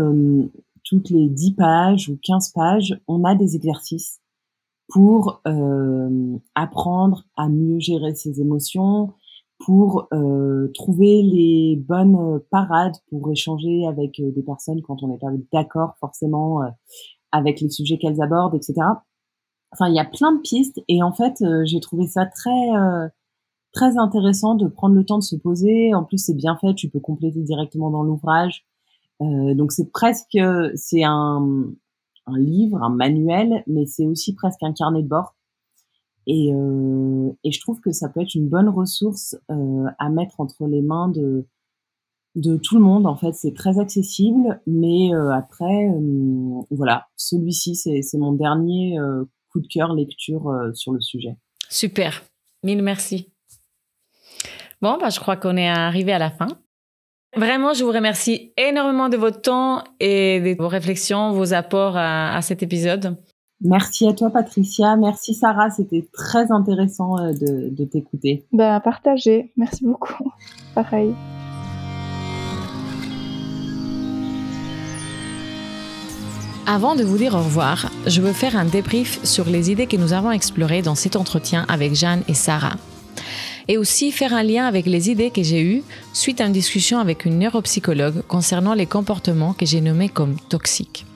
toutes 0.85 1.11
les 1.11 1.29
10 1.29 1.55
pages 1.55 2.09
ou 2.09 2.19
15 2.23 2.51
pages, 2.51 3.01
on 3.09 3.25
a 3.25 3.35
des 3.35 3.57
exercices 3.57 4.21
pour 4.91 5.41
euh, 5.47 6.37
apprendre 6.55 7.25
à 7.37 7.49
mieux 7.49 7.79
gérer 7.79 8.15
ses 8.15 8.41
émotions, 8.41 9.15
pour 9.61 10.09
euh, 10.13 10.69
trouver 10.75 11.23
les 11.23 11.77
bonnes 11.77 12.41
parades 12.51 12.97
pour 13.11 13.31
échanger 13.31 13.87
avec 13.87 14.19
euh, 14.19 14.33
des 14.33 14.43
personnes 14.43 14.81
quand 14.83 15.03
on 15.03 15.09
n'est 15.09 15.19
pas 15.19 15.31
d'accord 15.53 15.97
forcément 16.01 16.63
euh, 16.63 16.69
avec 17.31 17.61
les 17.61 17.69
sujets 17.69 17.99
qu'elles 17.99 18.23
abordent, 18.23 18.55
etc. 18.55 18.75
Enfin, 19.73 19.89
il 19.89 19.95
y 19.95 20.01
a 20.01 20.05
plein 20.05 20.33
de 20.33 20.41
pistes 20.41 20.81
et 20.89 21.03
en 21.03 21.13
fait, 21.13 21.43
euh, 21.43 21.63
j'ai 21.67 21.79
trouvé 21.81 22.07
ça 22.07 22.27
très 22.27 22.71
très 23.73 23.99
intéressant 23.99 24.57
de 24.57 24.67
prendre 24.67 24.97
le 24.97 25.05
temps 25.05 25.19
de 25.19 25.23
se 25.23 25.37
poser. 25.37 25.95
En 25.95 26.03
plus, 26.03 26.19
c'est 26.19 26.35
bien 26.35 26.57
fait, 26.57 26.75
tu 26.75 26.89
peux 26.89 26.99
compléter 26.99 27.41
directement 27.43 27.91
dans 27.91 28.03
l'ouvrage. 28.03 28.65
donc 29.21 29.71
c'est 29.71 29.93
presque 29.93 30.39
c'est 30.75 31.05
un 31.05 31.67
un 32.33 32.39
livre, 32.39 32.83
un 32.83 32.91
manuel, 32.91 33.63
mais 33.67 33.87
c'est 33.87 34.07
aussi 34.07 34.35
presque 34.35 34.63
un 34.63 34.73
carnet 34.73 35.03
de 35.03 35.09
bord. 35.09 35.35
Et, 36.27 36.53
euh, 36.53 37.31
je 37.45 37.61
trouve 37.61 37.81
que 37.81 37.93
ça 37.93 38.09
peut 38.09 38.21
être 38.21 38.35
une 38.35 38.49
bonne 38.49 38.69
ressource 38.69 39.37
euh, 39.51 39.87
à 39.99 40.11
mettre 40.11 40.41
entre 40.41 40.67
les 40.67 40.83
mains 40.83 41.09
de, 41.09 41.47
tout 42.59 42.77
le 42.77 42.83
monde. 42.83 43.07
En 43.07 43.17
fait, 43.17 43.33
c'est 43.33 43.55
très 43.55 43.79
accessible, 43.79 44.61
mais 44.67 45.15
euh, 45.15 45.33
après, 45.33 45.89
voilà, 46.71 47.09
celui-ci, 47.17 47.75
c'est 47.75 48.19
mon 48.19 48.33
dernier 48.33 48.99
coup 49.51 49.61
de 49.61 49.67
cœur 49.67 49.95
lecture 49.95 50.53
sur 50.75 50.93
le 50.93 51.01
sujet. 51.01 51.37
Super, 51.69 52.23
mille 52.63 52.83
merci. 52.83 53.33
Bon, 54.81 54.97
bah, 54.99 55.11
je 55.11 55.21
crois 55.21 55.37
qu'on 55.37 55.57
est 55.57 55.69
arrivé 55.69 56.13
à 56.13 56.19
la 56.19 56.31
fin. 56.31 56.49
Vraiment, 57.37 57.75
je 57.75 57.85
vous 57.85 57.93
remercie 57.93 58.53
énormément 58.57 59.09
de 59.09 59.17
votre 59.17 59.41
temps 59.41 59.85
et 60.01 60.41
de 60.41 60.61
vos 60.61 60.69
réflexions, 60.69 61.33
vos 61.33 61.55
apports 61.55 61.97
à, 61.97 62.35
à 62.35 62.43
cet 62.43 62.63
épisode. 62.63 63.17
Merci 63.63 64.09
à 64.09 64.15
toi, 64.15 64.31
Patricia. 64.31 64.97
Merci, 64.97 65.35
Sarah. 65.35 65.71
C'était 65.71 66.09
très 66.13 66.51
intéressant 66.51 67.19
euh, 67.19 67.33
de, 67.33 67.69
de 67.71 67.85
t'écouter. 67.85 68.45
Ben, 68.53 68.81
partagez. 68.81 69.53
Merci 69.57 69.85
beaucoup. 69.85 70.33
Pareil. 70.75 71.15
Avant 76.67 76.95
de 76.95 77.03
vous 77.03 77.19
dire 77.19 77.35
au 77.35 77.39
revoir, 77.39 77.91
je 78.07 78.21
veux 78.21 78.33
faire 78.33 78.57
un 78.57 78.65
débrief 78.65 79.23
sur 79.25 79.45
les 79.47 79.71
idées 79.71 79.87
que 79.87 79.97
nous 79.97 80.13
avons 80.13 80.31
explorées 80.31 80.83
dans 80.83 80.95
cet 80.95 81.17
entretien 81.17 81.67
avec 81.69 81.95
Jeanne 81.95 82.23
et 82.29 82.35
Sarah 82.35 82.77
et 83.69 83.79
aussi 83.79 84.13
faire 84.13 84.35
un 84.35 84.43
lien 84.43 84.67
avec 84.67 84.87
les 84.87 85.11
idées 85.11 85.31
que 85.31 85.43
j'ai 85.43 85.63
eues 85.63 85.83
suite 86.13 86.41
à 86.41 86.47
une 86.47 86.53
discussion 86.53 86.99
avec 86.99 87.25
une 87.25 87.39
neuropsychologue 87.39 88.23
concernant 88.29 88.75
les 88.75 88.87
comportements 88.87 89.53
que 89.53 89.67
j'ai 89.67 89.81
nommés 89.81 90.09
comme 90.09 90.37
toxiques. 90.49 91.07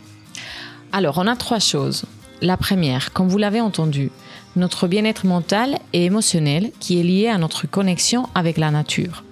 Alors, 0.93 1.19
on 1.19 1.27
a 1.27 1.37
trois 1.37 1.59
choses. 1.59 2.05
La 2.41 2.57
première, 2.57 3.13
comme 3.13 3.29
vous 3.29 3.39
l'avez 3.39 3.61
entendu, 3.61 4.11
notre 4.57 4.87
bien-être 4.87 5.27
mental 5.27 5.79
et 5.93 6.05
émotionnel 6.05 6.71
qui 6.79 7.01
est 7.01 7.03
lié 7.03 7.29
à 7.29 7.39
notre 7.39 7.67
connexion 7.67 8.29
avec 8.35 8.59
la 8.59 8.71
nature. 8.71 9.25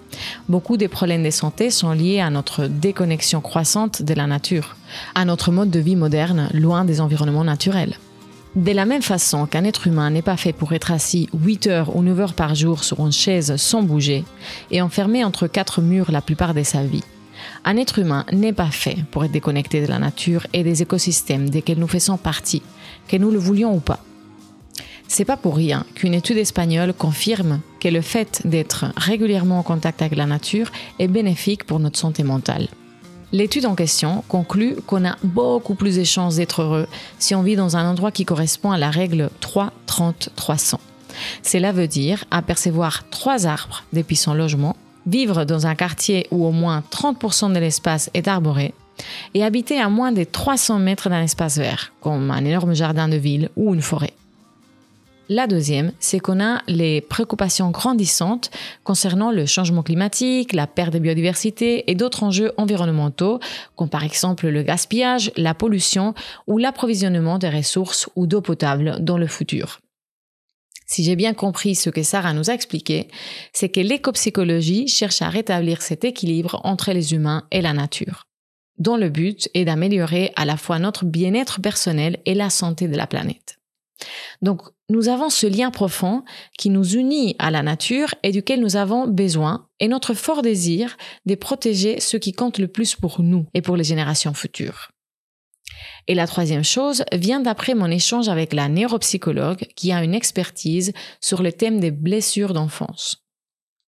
Beaucoup 0.49 0.77
des 0.77 0.89
problèmes 0.89 1.23
de 1.23 1.31
santé 1.31 1.71
sont 1.71 1.93
liés 1.93 2.21
à 2.21 2.31
notre 2.31 2.67
déconnexion 2.67 3.41
croissante 3.41 4.03
de 4.03 4.15
la 4.15 4.27
nature, 4.27 4.77
à 5.15 5.25
notre 5.25 5.53
mode 5.53 5.71
de 5.71 5.81
vie 5.81 5.97
moderne 5.97 6.49
loin 6.53 6.85
des 6.85 7.01
environnements 7.01 7.45
naturels. 7.45 7.97
De 8.55 8.73
la 8.73 8.85
même 8.85 9.01
façon 9.01 9.47
qu'un 9.47 9.65
être 9.65 9.87
humain 9.87 10.11
n'est 10.11 10.21
pas 10.21 10.37
fait 10.37 10.53
pour 10.53 10.75
être 10.75 10.91
assis 10.91 11.31
8 11.33 11.67
heures 11.69 11.97
ou 11.97 12.03
9 12.03 12.21
heures 12.21 12.35
par 12.35 12.55
jour 12.55 12.85
sur 12.85 13.01
une 13.01 13.13
chaise 13.13 13.57
sans 13.57 13.83
bouger 13.83 14.25
et 14.71 14.83
enfermé 14.83 15.25
entre 15.25 15.47
quatre 15.47 15.81
murs 15.81 16.13
la 16.13 16.21
plupart 16.21 16.53
de 16.53 16.63
sa 16.63 16.83
vie, 16.83 17.05
un 17.65 17.79
être 17.79 17.99
humain 17.99 18.27
n'est 18.31 18.53
pas 18.53 18.71
fait 18.71 18.99
pour 19.11 19.25
être 19.25 19.33
déconnecté 19.33 19.81
de 19.81 19.87
la 19.87 19.99
nature 19.99 20.47
et 20.53 20.65
des 20.65 20.83
écosystèmes 20.83 21.49
desquels 21.49 21.79
nous 21.79 21.89
faisons 21.89 22.19
partie, 22.19 22.63
que 23.09 23.17
nous 23.17 23.31
le 23.31 23.39
voulions 23.39 23.75
ou 23.75 23.81
pas. 23.81 24.05
C'est 25.09 25.25
pas 25.25 25.39
pour 25.39 25.57
rien 25.57 25.85
qu'une 25.95 26.15
étude 26.15 26.39
espagnole 26.39 26.93
confirme 26.93 27.61
que 27.81 27.89
le 27.89 28.03
fait 28.03 28.43
d'être 28.45 28.87
régulièrement 28.97 29.61
en 29.61 29.63
contact 29.63 30.03
avec 30.03 30.17
la 30.17 30.27
nature 30.27 30.71
est 30.99 31.09
bénéfique 31.09 31.65
pour 31.65 31.81
notre 31.81 31.99
santé 31.99 32.23
mentale. 32.23 32.69
L'étude 33.33 33.65
en 33.65 33.75
question 33.75 34.23
conclut 34.29 34.77
qu'on 34.87 35.07
a 35.07 35.17
beaucoup 35.23 35.75
plus 35.75 35.97
de 35.97 36.05
chances 36.05 36.37
d'être 36.37 36.63
heureux 36.63 36.87
si 37.19 37.35
on 37.35 37.43
vit 37.43 37.57
dans 37.57 37.79
un 37.79 37.89
endroit 37.89 38.13
qui 38.13 38.27
correspond 38.27 38.73
à 38.73 38.79
la 38.79 38.91
règle 38.91 39.31
3-30-300. 39.41 40.75
Cela 41.43 41.73
veut 41.73 41.89
dire 41.89 42.25
apercevoir 42.31 43.09
trois 43.09 43.47
arbres 43.47 43.85
depuis 43.95 44.17
son 44.17 44.35
logement, 44.35 44.77
vivre 45.07 45.45
dans 45.45 45.67
un 45.67 45.75
quartier 45.75 46.27
où 46.31 46.45
au 46.45 46.53
moins 46.53 46.83
30% 46.91 47.53
de 47.55 47.59
l'espace 47.59 48.11
est 48.13 48.29
arboré 48.29 48.75
et 49.33 49.43
habiter 49.43 49.81
à 49.81 49.89
moins 49.89 50.13
de 50.13 50.25
300 50.25 50.79
mètres 50.79 51.09
d'un 51.09 51.23
espace 51.23 51.57
vert, 51.57 51.93
comme 52.03 52.31
un 52.31 52.45
énorme 52.45 52.75
jardin 52.75 53.09
de 53.09 53.17
ville 53.17 53.49
ou 53.57 53.75
une 53.75 53.83
forêt. 53.83 54.13
La 55.29 55.47
deuxième, 55.47 55.93
c'est 56.01 56.19
qu'on 56.19 56.43
a 56.43 56.63
les 56.67 57.01
préoccupations 57.01 57.71
grandissantes 57.71 58.51
concernant 58.83 59.31
le 59.31 59.47
changement 59.47 59.83
climatique, 59.83 60.53
la 60.53 60.67
perte 60.67 60.93
de 60.93 60.99
biodiversité 60.99 61.91
et 61.91 61.95
d'autres 61.95 62.25
enjeux 62.25 62.53
environnementaux, 62.57 63.39
comme 63.77 63.89
par 63.89 64.05
exemple 64.05 64.49
le 64.49 64.63
gaspillage, 64.63 65.31
la 65.37 65.55
pollution 65.55 66.15
ou 66.47 66.59
l'approvisionnement 66.59 67.39
des 67.39 67.49
ressources 67.49 68.09
ou 68.17 68.27
d'eau 68.27 68.41
potable 68.41 68.97
dans 69.01 69.17
le 69.17 69.29
futur. 69.29 69.81
Si 70.87 71.05
j'ai 71.05 71.17
bien 71.17 71.33
compris 71.33 71.77
ce 71.77 71.89
que 71.89 72.03
Sarah 72.03 72.35
nous 72.35 72.51
a 72.51 72.55
expliqué, 72.55 73.09
c'est 73.53 73.71
que 73.71 73.81
l'écopsychologie 73.81 74.89
cherche 74.89 75.23
à 75.23 75.31
rétablir 75.31 75.81
cet 75.81 76.05
équilibre 76.05 76.61
entre 76.65 76.93
les 76.93 77.15
humains 77.15 77.47
et 77.51 77.63
la 77.63 77.73
nature, 77.73 78.25
dont 78.79 78.97
le 78.97 79.09
but 79.09 79.49
est 79.55 79.65
d'améliorer 79.65 80.33
à 80.37 80.45
la 80.45 80.59
fois 80.59 80.79
notre 80.79 81.07
bien-être 81.07 81.61
personnel 81.63 82.19
et 82.27 82.35
la 82.35 82.51
santé 82.51 82.89
de 82.89 82.97
la 82.97 83.07
planète. 83.07 83.62
Donc, 84.43 84.63
nous 84.89 85.09
avons 85.09 85.31
ce 85.31 85.47
lien 85.47 85.71
profond 85.71 86.25
qui 86.59 86.71
nous 86.71 86.95
unit 86.95 87.35
à 87.39 87.51
la 87.51 87.63
nature 87.63 88.15
et 88.23 88.33
duquel 88.33 88.61
nous 88.61 88.77
avons 88.77 89.07
besoin, 89.07 89.69
et 89.81 89.89
notre 89.89 90.15
fort 90.15 90.43
désir 90.43 90.97
de 91.27 91.35
protéger 91.35 92.01
ce 92.01 92.17
qui 92.17 92.33
compte 92.33 92.59
le 92.59 92.69
plus 92.69 92.95
pour 92.95 93.23
nous 93.23 93.47
et 93.55 93.63
pour 93.63 93.77
les 93.77 93.85
générations 93.85 94.35
futures. 94.35 94.91
Et 96.09 96.15
la 96.15 96.27
troisième 96.27 96.65
chose 96.65 97.05
vient 97.13 97.41
d'après 97.41 97.75
mon 97.75 97.87
échange 97.87 98.29
avec 98.29 98.53
la 98.53 98.69
neuropsychologue 98.69 99.67
qui 99.77 99.93
a 99.93 100.03
une 100.03 100.15
expertise 100.15 100.93
sur 101.21 101.43
le 101.43 101.53
thème 101.53 101.81
des 101.81 101.91
blessures 101.91 102.53
d'enfance. 102.53 103.25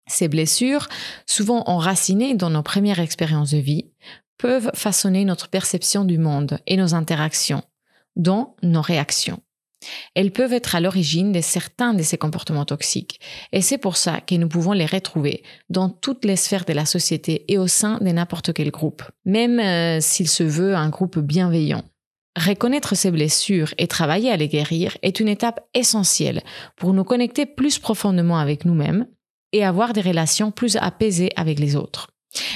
Ces 0.07 0.27
blessures, 0.27 0.87
souvent 1.27 1.63
enracinées 1.67 2.33
dans 2.33 2.49
nos 2.49 2.63
premières 2.63 2.99
expériences 2.99 3.51
de 3.51 3.59
vie, 3.59 3.91
peuvent 4.37 4.71
façonner 4.73 5.23
notre 5.23 5.49
perception 5.49 6.03
du 6.03 6.17
monde 6.17 6.59
et 6.65 6.77
nos 6.77 6.95
interactions, 6.95 7.63
dont 8.15 8.55
nos 8.63 8.81
réactions. 8.81 9.41
Elles 10.13 10.31
peuvent 10.31 10.53
être 10.53 10.75
à 10.75 10.81
l'origine 10.81 11.31
de 11.31 11.41
certains 11.41 11.93
de 11.93 12.03
ces 12.03 12.17
comportements 12.17 12.65
toxiques, 12.65 13.19
et 13.51 13.61
c'est 13.61 13.77
pour 13.77 13.97
ça 13.97 14.21
que 14.21 14.35
nous 14.35 14.49
pouvons 14.49 14.73
les 14.73 14.85
retrouver 14.85 15.43
dans 15.69 15.89
toutes 15.89 16.25
les 16.25 16.35
sphères 16.35 16.65
de 16.65 16.73
la 16.73 16.85
société 16.85 17.45
et 17.47 17.57
au 17.57 17.67
sein 17.67 17.97
de 17.99 18.09
n'importe 18.09 18.53
quel 18.53 18.71
groupe, 18.71 19.03
même 19.25 19.59
euh, 19.59 19.99
s'il 20.01 20.27
se 20.27 20.43
veut 20.43 20.75
un 20.75 20.89
groupe 20.89 21.19
bienveillant. 21.19 21.83
Reconnaître 22.37 22.95
ces 22.95 23.11
blessures 23.11 23.73
et 23.77 23.87
travailler 23.87 24.31
à 24.31 24.37
les 24.37 24.47
guérir 24.47 24.97
est 25.01 25.19
une 25.19 25.27
étape 25.27 25.67
essentielle 25.73 26.41
pour 26.75 26.93
nous 26.93 27.03
connecter 27.03 27.45
plus 27.45 27.79
profondément 27.79 28.37
avec 28.37 28.65
nous-mêmes 28.65 29.07
et 29.51 29.65
avoir 29.65 29.93
des 29.93 30.01
relations 30.01 30.51
plus 30.51 30.77
apaisées 30.77 31.31
avec 31.35 31.59
les 31.59 31.75
autres. 31.75 32.07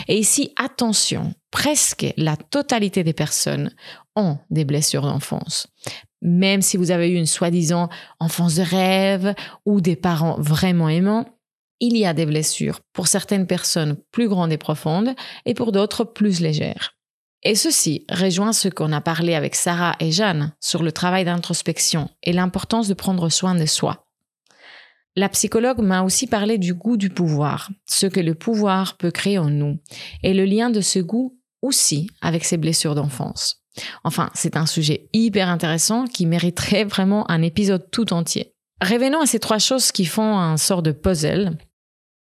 Et 0.07 0.17
ici, 0.17 0.53
attention, 0.55 1.33
presque 1.51 2.05
la 2.17 2.37
totalité 2.37 3.03
des 3.03 3.13
personnes 3.13 3.71
ont 4.15 4.37
des 4.51 4.65
blessures 4.65 5.01
d'enfance 5.01 5.67
même 6.23 6.61
si 6.61 6.77
vous 6.77 6.89
avez 6.89 7.09
eu 7.09 7.15
une 7.15 7.27
soi-disant 7.27 7.89
enfance 8.19 8.55
de 8.55 8.63
rêve 8.63 9.35
ou 9.65 9.81
des 9.81 9.95
parents 9.95 10.37
vraiment 10.39 10.89
aimants, 10.89 11.25
il 11.79 11.97
y 11.97 12.05
a 12.05 12.13
des 12.13 12.25
blessures, 12.25 12.79
pour 12.93 13.07
certaines 13.07 13.45
personnes 13.45 13.97
plus 14.11 14.29
grandes 14.29 14.53
et 14.53 14.57
profondes 14.57 15.13
et 15.45 15.53
pour 15.53 15.73
d'autres 15.73 16.05
plus 16.05 16.39
légères. 16.39 16.95
Et 17.43 17.55
ceci 17.55 18.05
rejoint 18.09 18.53
ce 18.53 18.69
qu'on 18.69 18.93
a 18.93 19.01
parlé 19.01 19.35
avec 19.35 19.53
Sarah 19.53 19.95
et 19.99 20.13
Jeanne 20.13 20.53
sur 20.61 20.81
le 20.81 20.93
travail 20.93 21.25
d'introspection 21.25 22.09
et 22.23 22.31
l'importance 22.31 22.87
de 22.87 22.93
prendre 22.93 23.27
soin 23.27 23.53
de 23.53 23.65
soi. 23.65 24.07
La 25.17 25.27
psychologue 25.27 25.79
m'a 25.79 26.03
aussi 26.03 26.25
parlé 26.25 26.57
du 26.57 26.73
goût 26.73 26.95
du 26.95 27.09
pouvoir, 27.09 27.69
ce 27.85 28.07
que 28.07 28.21
le 28.21 28.33
pouvoir 28.33 28.97
peut 28.97 29.11
créer 29.11 29.37
en 29.37 29.49
nous, 29.49 29.77
et 30.23 30.33
le 30.33 30.45
lien 30.45 30.69
de 30.69 30.81
ce 30.81 30.99
goût 30.99 31.37
aussi 31.61 32.09
avec 32.21 32.45
ses 32.45 32.57
blessures 32.57 32.95
d'enfance. 32.95 33.62
Enfin, 34.03 34.29
c'est 34.33 34.57
un 34.57 34.65
sujet 34.65 35.07
hyper 35.13 35.49
intéressant 35.49 36.05
qui 36.05 36.25
mériterait 36.25 36.83
vraiment 36.83 37.29
un 37.31 37.41
épisode 37.41 37.89
tout 37.91 38.13
entier. 38.13 38.53
Revenons 38.81 39.21
à 39.21 39.25
ces 39.25 39.39
trois 39.39 39.59
choses 39.59 39.91
qui 39.91 40.05
font 40.05 40.37
un 40.37 40.57
sort 40.57 40.83
de 40.83 40.91
puzzle. 40.91 41.57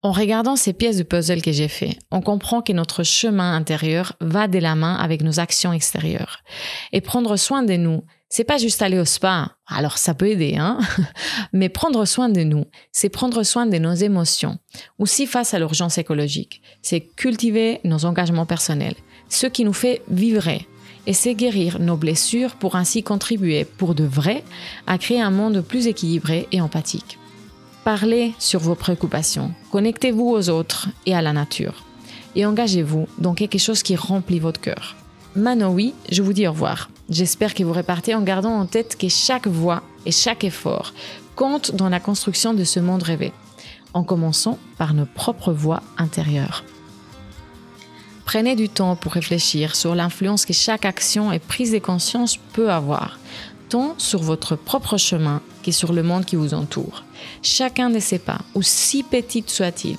En 0.03 0.11
regardant 0.11 0.55
ces 0.55 0.73
pièces 0.73 0.97
de 0.97 1.03
puzzle 1.03 1.41
que 1.43 1.51
j'ai 1.51 1.67
fait, 1.67 1.97
on 2.09 2.21
comprend 2.21 2.61
que 2.61 2.73
notre 2.73 3.03
chemin 3.03 3.55
intérieur 3.55 4.13
va 4.19 4.47
de 4.47 4.57
la 4.57 4.75
main 4.75 4.95
avec 4.95 5.21
nos 5.21 5.39
actions 5.39 5.73
extérieures. 5.73 6.39
Et 6.91 7.01
prendre 7.01 7.35
soin 7.35 7.61
de 7.61 7.75
nous, 7.75 8.03
c'est 8.27 8.43
pas 8.43 8.57
juste 8.57 8.81
aller 8.81 8.97
au 8.97 9.05
spa. 9.05 9.57
Alors 9.67 9.99
ça 9.99 10.15
peut 10.15 10.29
aider, 10.29 10.55
hein. 10.57 10.79
Mais 11.53 11.69
prendre 11.69 12.05
soin 12.05 12.29
de 12.29 12.41
nous, 12.41 12.65
c'est 12.91 13.09
prendre 13.09 13.43
soin 13.43 13.67
de 13.67 13.77
nos 13.77 13.93
émotions. 13.93 14.57
Aussi 14.97 15.27
face 15.27 15.53
à 15.53 15.59
l'urgence 15.59 15.99
écologique, 15.99 16.63
c'est 16.81 17.01
cultiver 17.01 17.79
nos 17.83 18.05
engagements 18.05 18.47
personnels, 18.47 18.95
ce 19.29 19.45
qui 19.45 19.63
nous 19.65 19.73
fait 19.73 20.01
vibrer, 20.09 20.67
et 21.07 21.13
c'est 21.13 21.35
guérir 21.35 21.79
nos 21.79 21.97
blessures 21.97 22.55
pour 22.55 22.75
ainsi 22.75 23.03
contribuer 23.03 23.65
pour 23.65 23.95
de 23.95 24.03
vrai 24.03 24.43
à 24.87 24.97
créer 24.97 25.21
un 25.21 25.31
monde 25.31 25.61
plus 25.61 25.87
équilibré 25.87 26.47
et 26.51 26.61
empathique. 26.61 27.17
Parlez 27.83 28.33
sur 28.37 28.59
vos 28.59 28.75
préoccupations, 28.75 29.51
connectez-vous 29.71 30.29
aux 30.29 30.49
autres 30.49 30.89
et 31.05 31.15
à 31.15 31.21
la 31.21 31.33
nature, 31.33 31.83
et 32.35 32.45
engagez-vous 32.45 33.07
dans 33.17 33.33
quelque 33.33 33.57
chose 33.57 33.81
qui 33.81 33.95
remplit 33.95 34.39
votre 34.39 34.61
cœur. 34.61 34.95
Maintenant 35.35 35.71
oui, 35.71 35.93
je 36.11 36.21
vous 36.21 36.33
dis 36.33 36.47
au 36.47 36.51
revoir. 36.51 36.89
J'espère 37.09 37.53
que 37.53 37.63
vous 37.63 37.73
repartez 37.73 38.13
en 38.15 38.21
gardant 38.21 38.53
en 38.53 38.65
tête 38.65 38.97
que 38.97 39.09
chaque 39.09 39.47
voix 39.47 39.81
et 40.05 40.11
chaque 40.11 40.43
effort 40.43 40.93
comptent 41.35 41.75
dans 41.75 41.89
la 41.89 41.99
construction 41.99 42.53
de 42.53 42.63
ce 42.63 42.79
monde 42.79 43.03
rêvé, 43.03 43.33
en 43.93 44.03
commençant 44.03 44.59
par 44.77 44.93
nos 44.93 45.05
propres 45.05 45.51
voix 45.53 45.81
intérieures. 45.97 46.63
Prenez 48.32 48.55
du 48.55 48.69
temps 48.69 48.95
pour 48.95 49.11
réfléchir 49.11 49.75
sur 49.75 49.93
l'influence 49.93 50.45
que 50.45 50.53
chaque 50.53 50.86
action 50.86 51.34
et 51.34 51.39
prise 51.39 51.73
de 51.73 51.79
conscience 51.79 52.38
peut 52.53 52.71
avoir, 52.71 53.19
tant 53.67 53.93
sur 53.97 54.23
votre 54.23 54.55
propre 54.55 54.95
chemin 54.95 55.41
que 55.65 55.73
sur 55.73 55.91
le 55.91 56.01
monde 56.01 56.23
qui 56.23 56.38
vous 56.38 56.53
entoure. 56.53 57.03
Chacun 57.43 57.89
de 57.89 57.99
ces 57.99 58.19
pas, 58.19 58.39
aussi 58.55 59.03
petit 59.03 59.43
soit-il, 59.45 59.97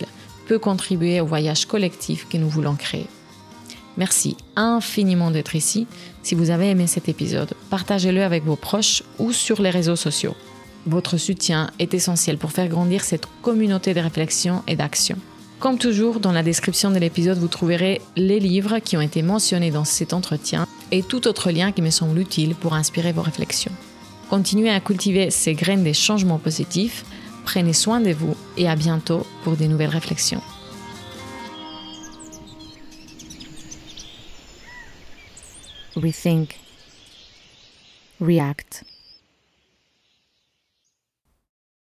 peut 0.49 0.59
contribuer 0.59 1.21
au 1.21 1.27
voyage 1.27 1.67
collectif 1.67 2.27
que 2.27 2.39
nous 2.39 2.49
voulons 2.49 2.75
créer. 2.75 3.07
Merci 3.99 4.39
infiniment 4.57 5.31
d'être 5.31 5.55
ici. 5.55 5.87
Si 6.23 6.35
vous 6.35 6.49
avez 6.49 6.71
aimé 6.71 6.87
cet 6.87 7.11
épisode, 7.11 7.53
partagez-le 7.69 8.25
avec 8.25 8.45
vos 8.45 8.57
proches 8.57 9.03
ou 9.19 9.35
sur 9.35 9.61
les 9.61 9.69
réseaux 9.69 9.95
sociaux. 9.95 10.37
Votre 10.87 11.19
soutien 11.19 11.69
est 11.79 11.93
essentiel 11.93 12.39
pour 12.39 12.53
faire 12.53 12.69
grandir 12.69 13.05
cette 13.05 13.27
communauté 13.43 13.93
de 13.93 14.01
réflexion 14.01 14.63
et 14.67 14.75
d'action. 14.75 15.19
Comme 15.63 15.79
toujours, 15.79 16.19
dans 16.19 16.33
la 16.33 16.43
description 16.43 16.91
de 16.91 16.99
l'épisode, 16.99 17.39
vous 17.39 17.47
trouverez 17.47 18.01
les 18.17 18.41
livres 18.41 18.81
qui 18.81 18.97
ont 18.97 19.01
été 19.01 19.23
mentionnés 19.23 19.71
dans 19.71 19.85
cet 19.85 20.13
entretien 20.13 20.67
et 20.91 21.05
tout 21.05 21.29
autre 21.29 21.53
lien 21.53 21.71
qui 21.71 21.83
me 21.83 21.91
semble 21.91 22.19
utile 22.19 22.57
pour 22.57 22.75
inspirer 22.75 23.13
vos 23.13 23.23
réflexions. 23.23 23.71
Continuez 24.29 24.71
à 24.71 24.81
cultiver 24.81 25.31
ces 25.31 25.55
graines 25.55 25.85
des 25.85 25.95
changements 25.95 26.41
positifs, 26.41 27.05
prenez 27.45 27.75
soin 27.75 28.01
de 28.01 28.11
vous 28.11 28.37
et 28.57 28.69
à 28.69 28.75
bientôt 28.75 29.25
pour 29.45 29.55
des 29.55 29.69
nouvelles 29.69 29.91
réflexions. 29.91 30.43
Rethink. 35.95 36.59
React. 38.21 38.92